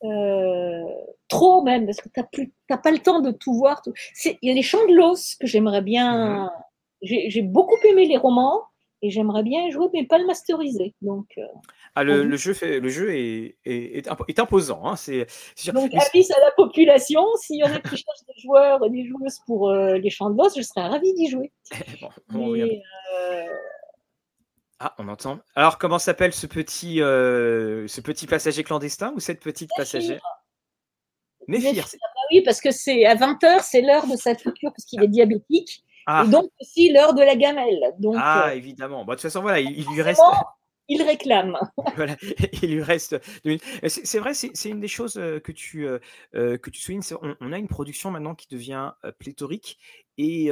Euh, 0.03 0.85
trop 1.29 1.63
même, 1.63 1.87
parce 1.87 2.01
que 2.01 2.09
tu 2.33 2.53
n'as 2.69 2.79
pas 2.79 2.91
le 2.91 2.99
temps 2.99 3.21
de 3.21 3.31
tout 3.31 3.55
voir. 3.55 3.83
Il 4.25 4.37
y 4.43 4.51
a 4.51 4.55
les 4.55 4.63
Chants 4.63 4.87
de 4.89 4.95
l'os 4.95 5.37
que 5.37 5.47
j'aimerais 5.47 5.83
bien. 5.83 6.45
Mhm. 6.45 6.51
J'ai 7.03 7.43
beaucoup 7.43 7.77
aimé 7.89 8.07
les 8.07 8.17
romans 8.17 8.63
et 9.03 9.11
j'aimerais 9.11 9.43
bien 9.43 9.71
jouer, 9.71 9.87
mais 9.95 10.05
pas 10.05 10.19
le 10.19 10.27
masteriser. 10.27 10.95
Donc, 11.01 11.27
euh, 11.39 11.43
ah, 11.95 12.05
le, 12.05 12.37
jeu 12.37 12.53
fait, 12.53 12.81
le 12.81 12.89
jeu 12.89 13.15
est, 13.15 13.57
est, 13.65 14.07
est 14.29 14.39
imposant. 14.39 14.85
Hein, 14.85 14.97
c'est, 14.97 15.27
Donc, 15.73 15.93
avis 15.95 16.31
à 16.33 16.41
la 16.41 16.51
population, 16.57 17.25
s'il 17.37 17.61
y 17.61 17.65
en 17.65 17.75
a 17.75 17.81
qui 17.81 17.89
cherchent 17.97 18.27
des 18.29 18.41
joueurs 18.43 18.85
et 18.85 18.91
des 18.91 19.07
joueuses 19.07 19.41
pour 19.47 19.71
euh, 19.71 19.97
les 19.97 20.11
Chants 20.11 20.31
de 20.31 20.37
l'os, 20.37 20.55
je 20.55 20.63
serais 20.63 20.87
ravie 20.87 21.15
d'y 21.15 21.29
jouer. 21.29 21.53
bon, 22.29 22.55
ah, 24.83 24.95
on 24.97 25.09
entend. 25.09 25.41
Alors, 25.55 25.77
comment 25.77 25.99
s'appelle 25.99 26.33
ce 26.33 26.47
petit, 26.47 27.03
euh, 27.03 27.87
ce 27.87 28.01
petit 28.01 28.27
passager 28.27 28.65
clandestin 28.65 29.13
ou 29.15 29.21
cette 29.21 29.41
petite 29.41 29.71
passagère 29.77 30.23
Néphir. 31.49 31.85
Ah 31.87 31.97
bah 32.01 32.21
oui, 32.33 32.43
parce 32.43 32.63
que 32.63 32.71
c'est 32.71 33.05
à 33.05 33.15
20h, 33.15 33.61
c'est 33.63 33.83
l'heure 33.83 34.07
de 34.07 34.17
sa 34.17 34.35
future, 34.35 34.71
parce 34.71 34.87
qu'il 34.87 35.03
est 35.03 35.09
diabétique. 35.09 35.85
Ah. 36.07 36.25
Et 36.25 36.31
donc 36.31 36.51
aussi 36.61 36.91
l'heure 36.91 37.13
de 37.13 37.21
la 37.21 37.37
gamelle. 37.37 37.79
Donc, 37.99 38.17
ah, 38.19 38.49
euh, 38.49 38.55
évidemment. 38.55 39.05
Bon, 39.05 39.13
de 39.13 39.17
toute 39.17 39.23
façon, 39.23 39.43
voilà, 39.43 39.61
il, 39.61 39.85
lui 39.85 40.01
reste. 40.01 40.23
Il 40.91 41.03
réclame. 41.03 41.57
voilà, 41.97 42.17
il 42.63 42.75
lui 42.75 42.83
reste 42.83 43.17
C'est 43.87 44.19
vrai, 44.19 44.35
c'est 44.35 44.69
une 44.69 44.81
des 44.81 44.89
choses 44.89 45.15
que 45.15 45.53
tu, 45.53 45.87
que 46.33 46.71
tu 46.71 46.81
soulignes. 46.81 47.03
On, 47.41 47.53
a 47.53 47.59
une 47.59 47.69
production 47.69 48.11
maintenant 48.11 48.35
qui 48.35 48.49
devient 48.49 48.93
pléthorique 49.19 49.79
et 50.19 50.51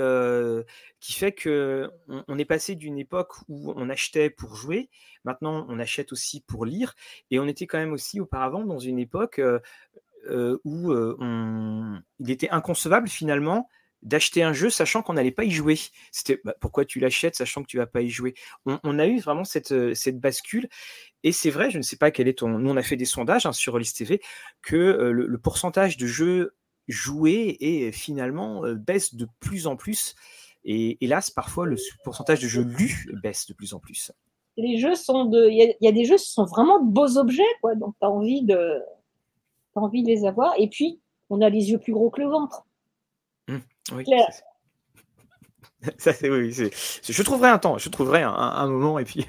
qui 1.01 1.13
fait 1.13 1.33
que 1.33 1.91
on, 2.09 2.39
est 2.39 2.45
passé 2.45 2.77
d'une 2.77 2.99
époque 2.99 3.35
où 3.49 3.73
on 3.77 3.91
achetait 3.91 4.31
pour 4.31 4.55
jouer, 4.55 4.89
maintenant 5.25 5.67
on 5.69 5.79
achète 5.81 6.13
aussi 6.13 6.41
pour 6.41 6.65
lire, 6.65 6.95
et 7.31 7.41
on 7.41 7.47
était 7.47 7.67
quand 7.67 7.79
même 7.79 7.93
aussi 7.93 8.21
auparavant 8.21 8.65
dans 8.65 8.79
une 8.79 9.01
époque 9.01 9.41
où 10.65 10.93
il 10.93 12.31
était 12.31 12.51
inconcevable 12.51 13.09
finalement 13.09 13.69
d'acheter 14.03 14.43
un 14.43 14.53
jeu 14.53 14.71
sachant 14.71 15.03
qu'on 15.03 15.15
n'allait 15.15 15.33
pas 15.33 15.45
y 15.45 15.51
jouer. 15.51 15.79
C'était 16.13 16.41
bah, 16.45 16.55
pourquoi 16.61 16.85
tu 16.85 17.01
l'achètes 17.01 17.35
sachant 17.35 17.63
que 17.63 17.67
tu 17.67 17.79
vas 17.79 17.87
pas 17.87 18.03
y 18.03 18.11
jouer? 18.11 18.35
On, 18.67 18.99
a 18.99 19.07
eu 19.07 19.19
vraiment 19.19 19.45
cette, 19.45 19.73
euh, 19.73 19.95
cette 19.95 20.19
bascule. 20.19 20.69
Et 21.25 21.33
c'est 21.33 21.51
vrai, 21.51 21.71
je 21.71 21.79
ne 21.79 21.83
sais 21.83 21.97
pas 21.97 22.11
quel 22.11 22.29
est 22.29 22.39
ton. 22.39 22.49
Nous, 22.49 22.71
on 22.71 22.77
a 22.77 22.83
fait 22.83 22.97
des 22.97 23.05
sondages 23.05 23.47
hein, 23.47 23.53
sur 23.53 23.79
List 23.79 23.99
TV 23.99 24.21
que 24.63 24.77
euh, 24.77 25.13
le, 25.13 25.39
pourcentage 25.39 25.97
de 25.97 26.07
jeux 26.07 26.55
joués 26.87 27.57
et 27.61 27.93
finalement 27.93 28.65
euh, 28.65 28.75
baisse 28.75 29.15
de 29.15 29.27
plus 29.41 29.67
en 29.67 29.77
plus. 29.77 30.15
Et 30.65 30.99
hélas, 31.05 31.31
parfois, 31.31 31.67
le 31.67 31.77
pourcentage 32.05 32.41
de 32.41 32.49
jeux 32.49 32.63
lus 32.63 33.11
baisse 33.23 33.47
de 33.47 33.55
plus 33.55 33.75
en 33.75 33.81
plus. 33.81 34.13
Les 34.57 34.79
jeux 34.79 34.97
sont 34.97 35.25
de. 35.25 35.49
Il 35.51 35.77
y, 35.81 35.89
a 35.89 35.93
des 35.93 36.05
jeux 36.05 36.17
qui 36.17 36.31
sont 36.31 36.45
vraiment 36.45 36.81
de 36.81 36.91
beaux 36.91 37.17
objets, 37.17 37.43
quoi. 37.61 37.75
Donc, 37.77 37.95
tu 38.01 38.45
de. 38.45 38.81
As 39.77 39.81
envie 39.81 40.03
de 40.03 40.09
les 40.09 40.27
avoir. 40.27 40.55
Et 40.59 40.69
puis, 40.69 41.01
on 41.31 41.41
a 41.41 41.49
les 41.49 41.71
yeux 41.71 41.79
plus 41.79 41.93
gros 41.93 42.11
que 42.11 42.21
le 42.21 42.29
ventre. 42.29 42.68
Oui, 43.93 44.05
ça, 45.99 46.13
c'est, 46.13 46.29
oui, 46.29 46.53
je 46.53 47.23
trouverai 47.23 47.51
un 47.51 47.59
temps, 47.59 47.79
je 47.79 47.89
trouverai 47.89 48.23
un, 48.23 48.67
moment 48.67 48.99
et 48.99 49.05
puis. 49.05 49.25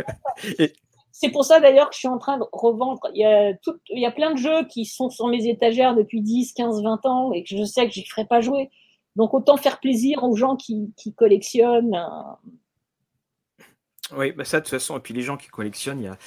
C'est 1.11 1.29
pour 1.29 1.43
ça 1.43 1.59
d'ailleurs 1.59 1.89
que 1.89 1.95
je 1.95 1.99
suis 1.99 2.07
en 2.07 2.17
train 2.17 2.37
de 2.37 2.45
revendre. 2.53 3.01
Il 3.13 3.21
y, 3.21 3.25
a 3.25 3.53
tout, 3.55 3.75
il 3.89 4.01
y 4.01 4.05
a 4.05 4.11
plein 4.11 4.31
de 4.31 4.37
jeux 4.37 4.65
qui 4.67 4.85
sont 4.85 5.09
sur 5.09 5.27
mes 5.27 5.47
étagères 5.47 5.93
depuis 5.93 6.21
10, 6.21 6.53
15, 6.53 6.81
20 6.81 7.05
ans 7.05 7.33
et 7.33 7.43
que 7.43 7.57
je 7.57 7.63
sais 7.65 7.87
que 7.87 7.93
je 7.93 7.99
n'y 7.99 8.05
ferai 8.05 8.25
pas 8.25 8.41
jouer. 8.41 8.69
Donc 9.15 9.33
autant 9.33 9.57
faire 9.57 9.79
plaisir 9.79 10.23
aux 10.23 10.35
gens 10.35 10.55
qui, 10.55 10.93
qui 10.95 11.13
collectionnent. 11.13 12.01
Oui, 14.15 14.31
bah 14.31 14.45
ça 14.45 14.59
de 14.59 14.63
toute 14.63 14.71
façon, 14.71 14.97
et 14.97 15.01
puis 15.01 15.13
les 15.13 15.21
gens 15.21 15.37
qui 15.37 15.49
collectionnent, 15.49 15.99
il 15.99 16.05
y 16.05 16.07
a, 16.07 16.17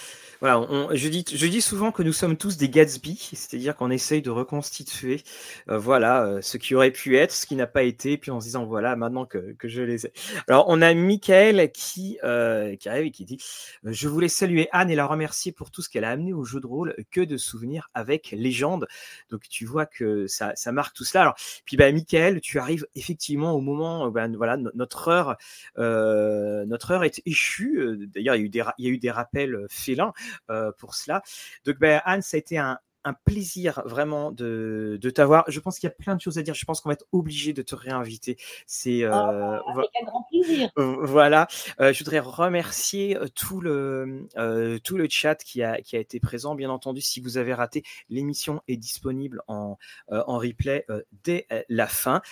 voilà, 0.42 0.66
je, 0.96 1.08
dis, 1.08 1.24
je 1.32 1.46
dis 1.46 1.60
souvent 1.60 1.92
que 1.92 2.02
nous 2.02 2.12
sommes 2.12 2.36
tous 2.36 2.56
des 2.56 2.68
Gatsby, 2.68 3.16
c'est-à-dire 3.32 3.76
qu'on 3.76 3.92
essaye 3.92 4.22
de 4.22 4.30
reconstituer 4.30 5.22
euh, 5.68 5.78
voilà, 5.78 6.24
euh, 6.24 6.40
ce 6.42 6.56
qui 6.56 6.74
aurait 6.74 6.90
pu 6.90 7.16
être, 7.16 7.30
ce 7.30 7.46
qui 7.46 7.54
n'a 7.54 7.68
pas 7.68 7.84
été, 7.84 8.18
puis 8.18 8.32
en 8.32 8.40
se 8.40 8.46
disant 8.46 8.64
voilà, 8.64 8.96
maintenant 8.96 9.24
que, 9.24 9.52
que 9.52 9.68
je 9.68 9.82
les 9.82 10.06
ai. 10.06 10.12
Alors, 10.48 10.64
on 10.66 10.82
a 10.82 10.94
Michael 10.94 11.70
qui, 11.70 12.18
euh, 12.24 12.74
qui 12.74 12.88
arrive 12.88 13.06
et 13.06 13.10
qui 13.12 13.24
dit 13.24 13.38
Je 13.84 14.08
voulais 14.08 14.26
saluer 14.26 14.68
Anne 14.72 14.90
et 14.90 14.96
la 14.96 15.06
remercier 15.06 15.52
pour 15.52 15.70
tout 15.70 15.80
ce 15.80 15.88
qu'elle 15.88 16.02
a 16.02 16.10
amené 16.10 16.32
au 16.32 16.42
jeu 16.42 16.58
de 16.58 16.66
rôle, 16.66 16.96
que 17.12 17.20
de 17.20 17.36
souvenirs 17.36 17.88
avec 17.94 18.32
Légende. 18.32 18.88
Donc, 19.30 19.42
tu 19.48 19.64
vois 19.64 19.86
que 19.86 20.26
ça, 20.26 20.54
ça 20.56 20.72
marque 20.72 20.96
tout 20.96 21.04
cela. 21.04 21.22
Alors, 21.22 21.34
puis, 21.66 21.76
bah, 21.76 21.92
Michael, 21.92 22.40
tu 22.40 22.58
arrives 22.58 22.88
effectivement 22.96 23.52
au 23.52 23.60
moment, 23.60 24.10
ben, 24.10 24.36
voilà, 24.36 24.56
notre 24.56 25.06
heure, 25.06 25.36
notre 25.76 26.90
heure 26.90 27.04
est 27.04 27.22
échue. 27.26 28.08
D'ailleurs, 28.12 28.34
il 28.34 28.40
y 28.40 28.42
a 28.42 28.46
eu 28.46 28.48
des, 28.48 28.64
il 28.78 28.86
y 28.86 28.88
a 28.88 28.90
eu 28.90 28.98
des 28.98 29.12
rappels 29.12 29.66
félins. 29.70 30.12
Euh, 30.50 30.72
pour 30.78 30.94
cela. 30.94 31.22
Donc, 31.64 31.76
ben, 31.78 32.00
Anne, 32.04 32.22
ça 32.22 32.36
a 32.36 32.38
été 32.38 32.58
un, 32.58 32.78
un 33.04 33.14
plaisir 33.14 33.82
vraiment 33.84 34.30
de, 34.30 34.98
de 35.00 35.10
t'avoir. 35.10 35.44
Je 35.48 35.60
pense 35.60 35.78
qu'il 35.78 35.88
y 35.88 35.92
a 35.92 35.94
plein 35.94 36.16
de 36.16 36.20
choses 36.20 36.38
à 36.38 36.42
dire. 36.42 36.54
Je 36.54 36.64
pense 36.64 36.80
qu'on 36.80 36.88
va 36.88 36.94
être 36.94 37.06
obligé 37.12 37.52
de 37.52 37.62
te 37.62 37.74
réinviter. 37.74 38.36
C'est 38.66 39.04
euh, 39.04 39.10
oh, 39.12 39.70
avec 39.70 39.90
un 40.00 40.04
grand 40.04 40.26
plaisir. 40.30 40.70
Voilà. 40.76 41.48
Euh, 41.80 41.92
je 41.92 41.98
voudrais 41.98 42.20
remercier 42.20 43.16
euh, 43.16 43.26
tout 43.34 43.60
le 43.60 44.26
euh, 44.36 44.78
tout 44.82 44.96
le 44.96 45.06
chat 45.08 45.36
qui 45.36 45.62
a 45.62 45.80
qui 45.80 45.96
a 45.96 45.98
été 45.98 46.20
présent. 46.20 46.54
Bien 46.54 46.70
entendu, 46.70 47.00
si 47.00 47.20
vous 47.20 47.38
avez 47.38 47.54
raté, 47.54 47.82
l'émission 48.08 48.62
est 48.68 48.76
disponible 48.76 49.42
en 49.48 49.78
en 50.10 50.38
replay 50.38 50.86
dès 51.24 51.46
la 51.68 51.86
fin. 51.86 52.22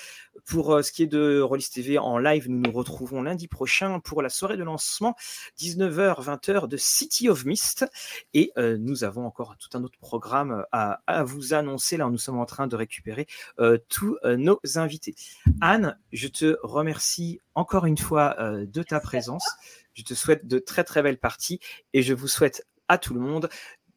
Pour 0.46 0.82
ce 0.82 0.92
qui 0.92 1.02
est 1.02 1.06
de 1.06 1.40
Rollis 1.40 1.68
TV 1.72 1.98
en 1.98 2.18
live, 2.18 2.48
nous 2.48 2.60
nous 2.60 2.72
retrouvons 2.72 3.22
lundi 3.22 3.48
prochain 3.48 4.00
pour 4.00 4.22
la 4.22 4.28
soirée 4.28 4.56
de 4.56 4.64
lancement 4.64 5.14
19h 5.58 6.22
20h 6.22 6.68
de 6.68 6.76
City 6.76 7.28
of 7.28 7.44
Mist 7.44 7.86
et 8.34 8.52
nous 8.56 9.04
avons 9.04 9.26
encore 9.26 9.56
tout 9.56 9.76
un 9.76 9.84
autre 9.84 9.98
programme 9.98 10.59
à, 10.72 11.24
vous 11.24 11.54
annoncer. 11.54 11.96
Là, 11.96 12.08
nous 12.08 12.18
sommes 12.18 12.38
en 12.38 12.46
train 12.46 12.66
de 12.66 12.76
récupérer 12.76 13.26
euh, 13.58 13.78
tous 13.88 14.16
euh, 14.24 14.36
nos 14.36 14.60
invités. 14.76 15.14
Anne, 15.60 15.98
je 16.12 16.28
te 16.28 16.56
remercie 16.62 17.40
encore 17.54 17.86
une 17.86 17.98
fois 17.98 18.36
euh, 18.38 18.66
de 18.66 18.82
ta 18.82 19.00
présence. 19.00 19.48
Je 19.94 20.02
te 20.02 20.14
souhaite 20.14 20.46
de 20.46 20.58
très 20.58 20.84
très 20.84 21.02
belles 21.02 21.18
parties 21.18 21.60
et 21.92 22.02
je 22.02 22.14
vous 22.14 22.28
souhaite 22.28 22.66
à 22.88 22.98
tout 22.98 23.14
le 23.14 23.20
monde 23.20 23.48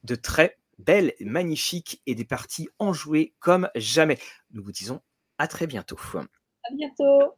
de 0.03 0.15
très 0.15 0.57
belles, 0.79 1.13
magnifiques 1.19 2.01
et 2.05 2.15
des 2.15 2.25
parties 2.25 2.69
enjouées 2.79 3.33
comme 3.39 3.69
jamais. 3.75 4.17
Nous 4.51 4.63
vous 4.63 4.71
disons 4.71 5.01
à 5.37 5.47
très 5.47 5.67
bientôt. 5.67 5.97
À 6.15 6.73
bientôt. 6.75 7.35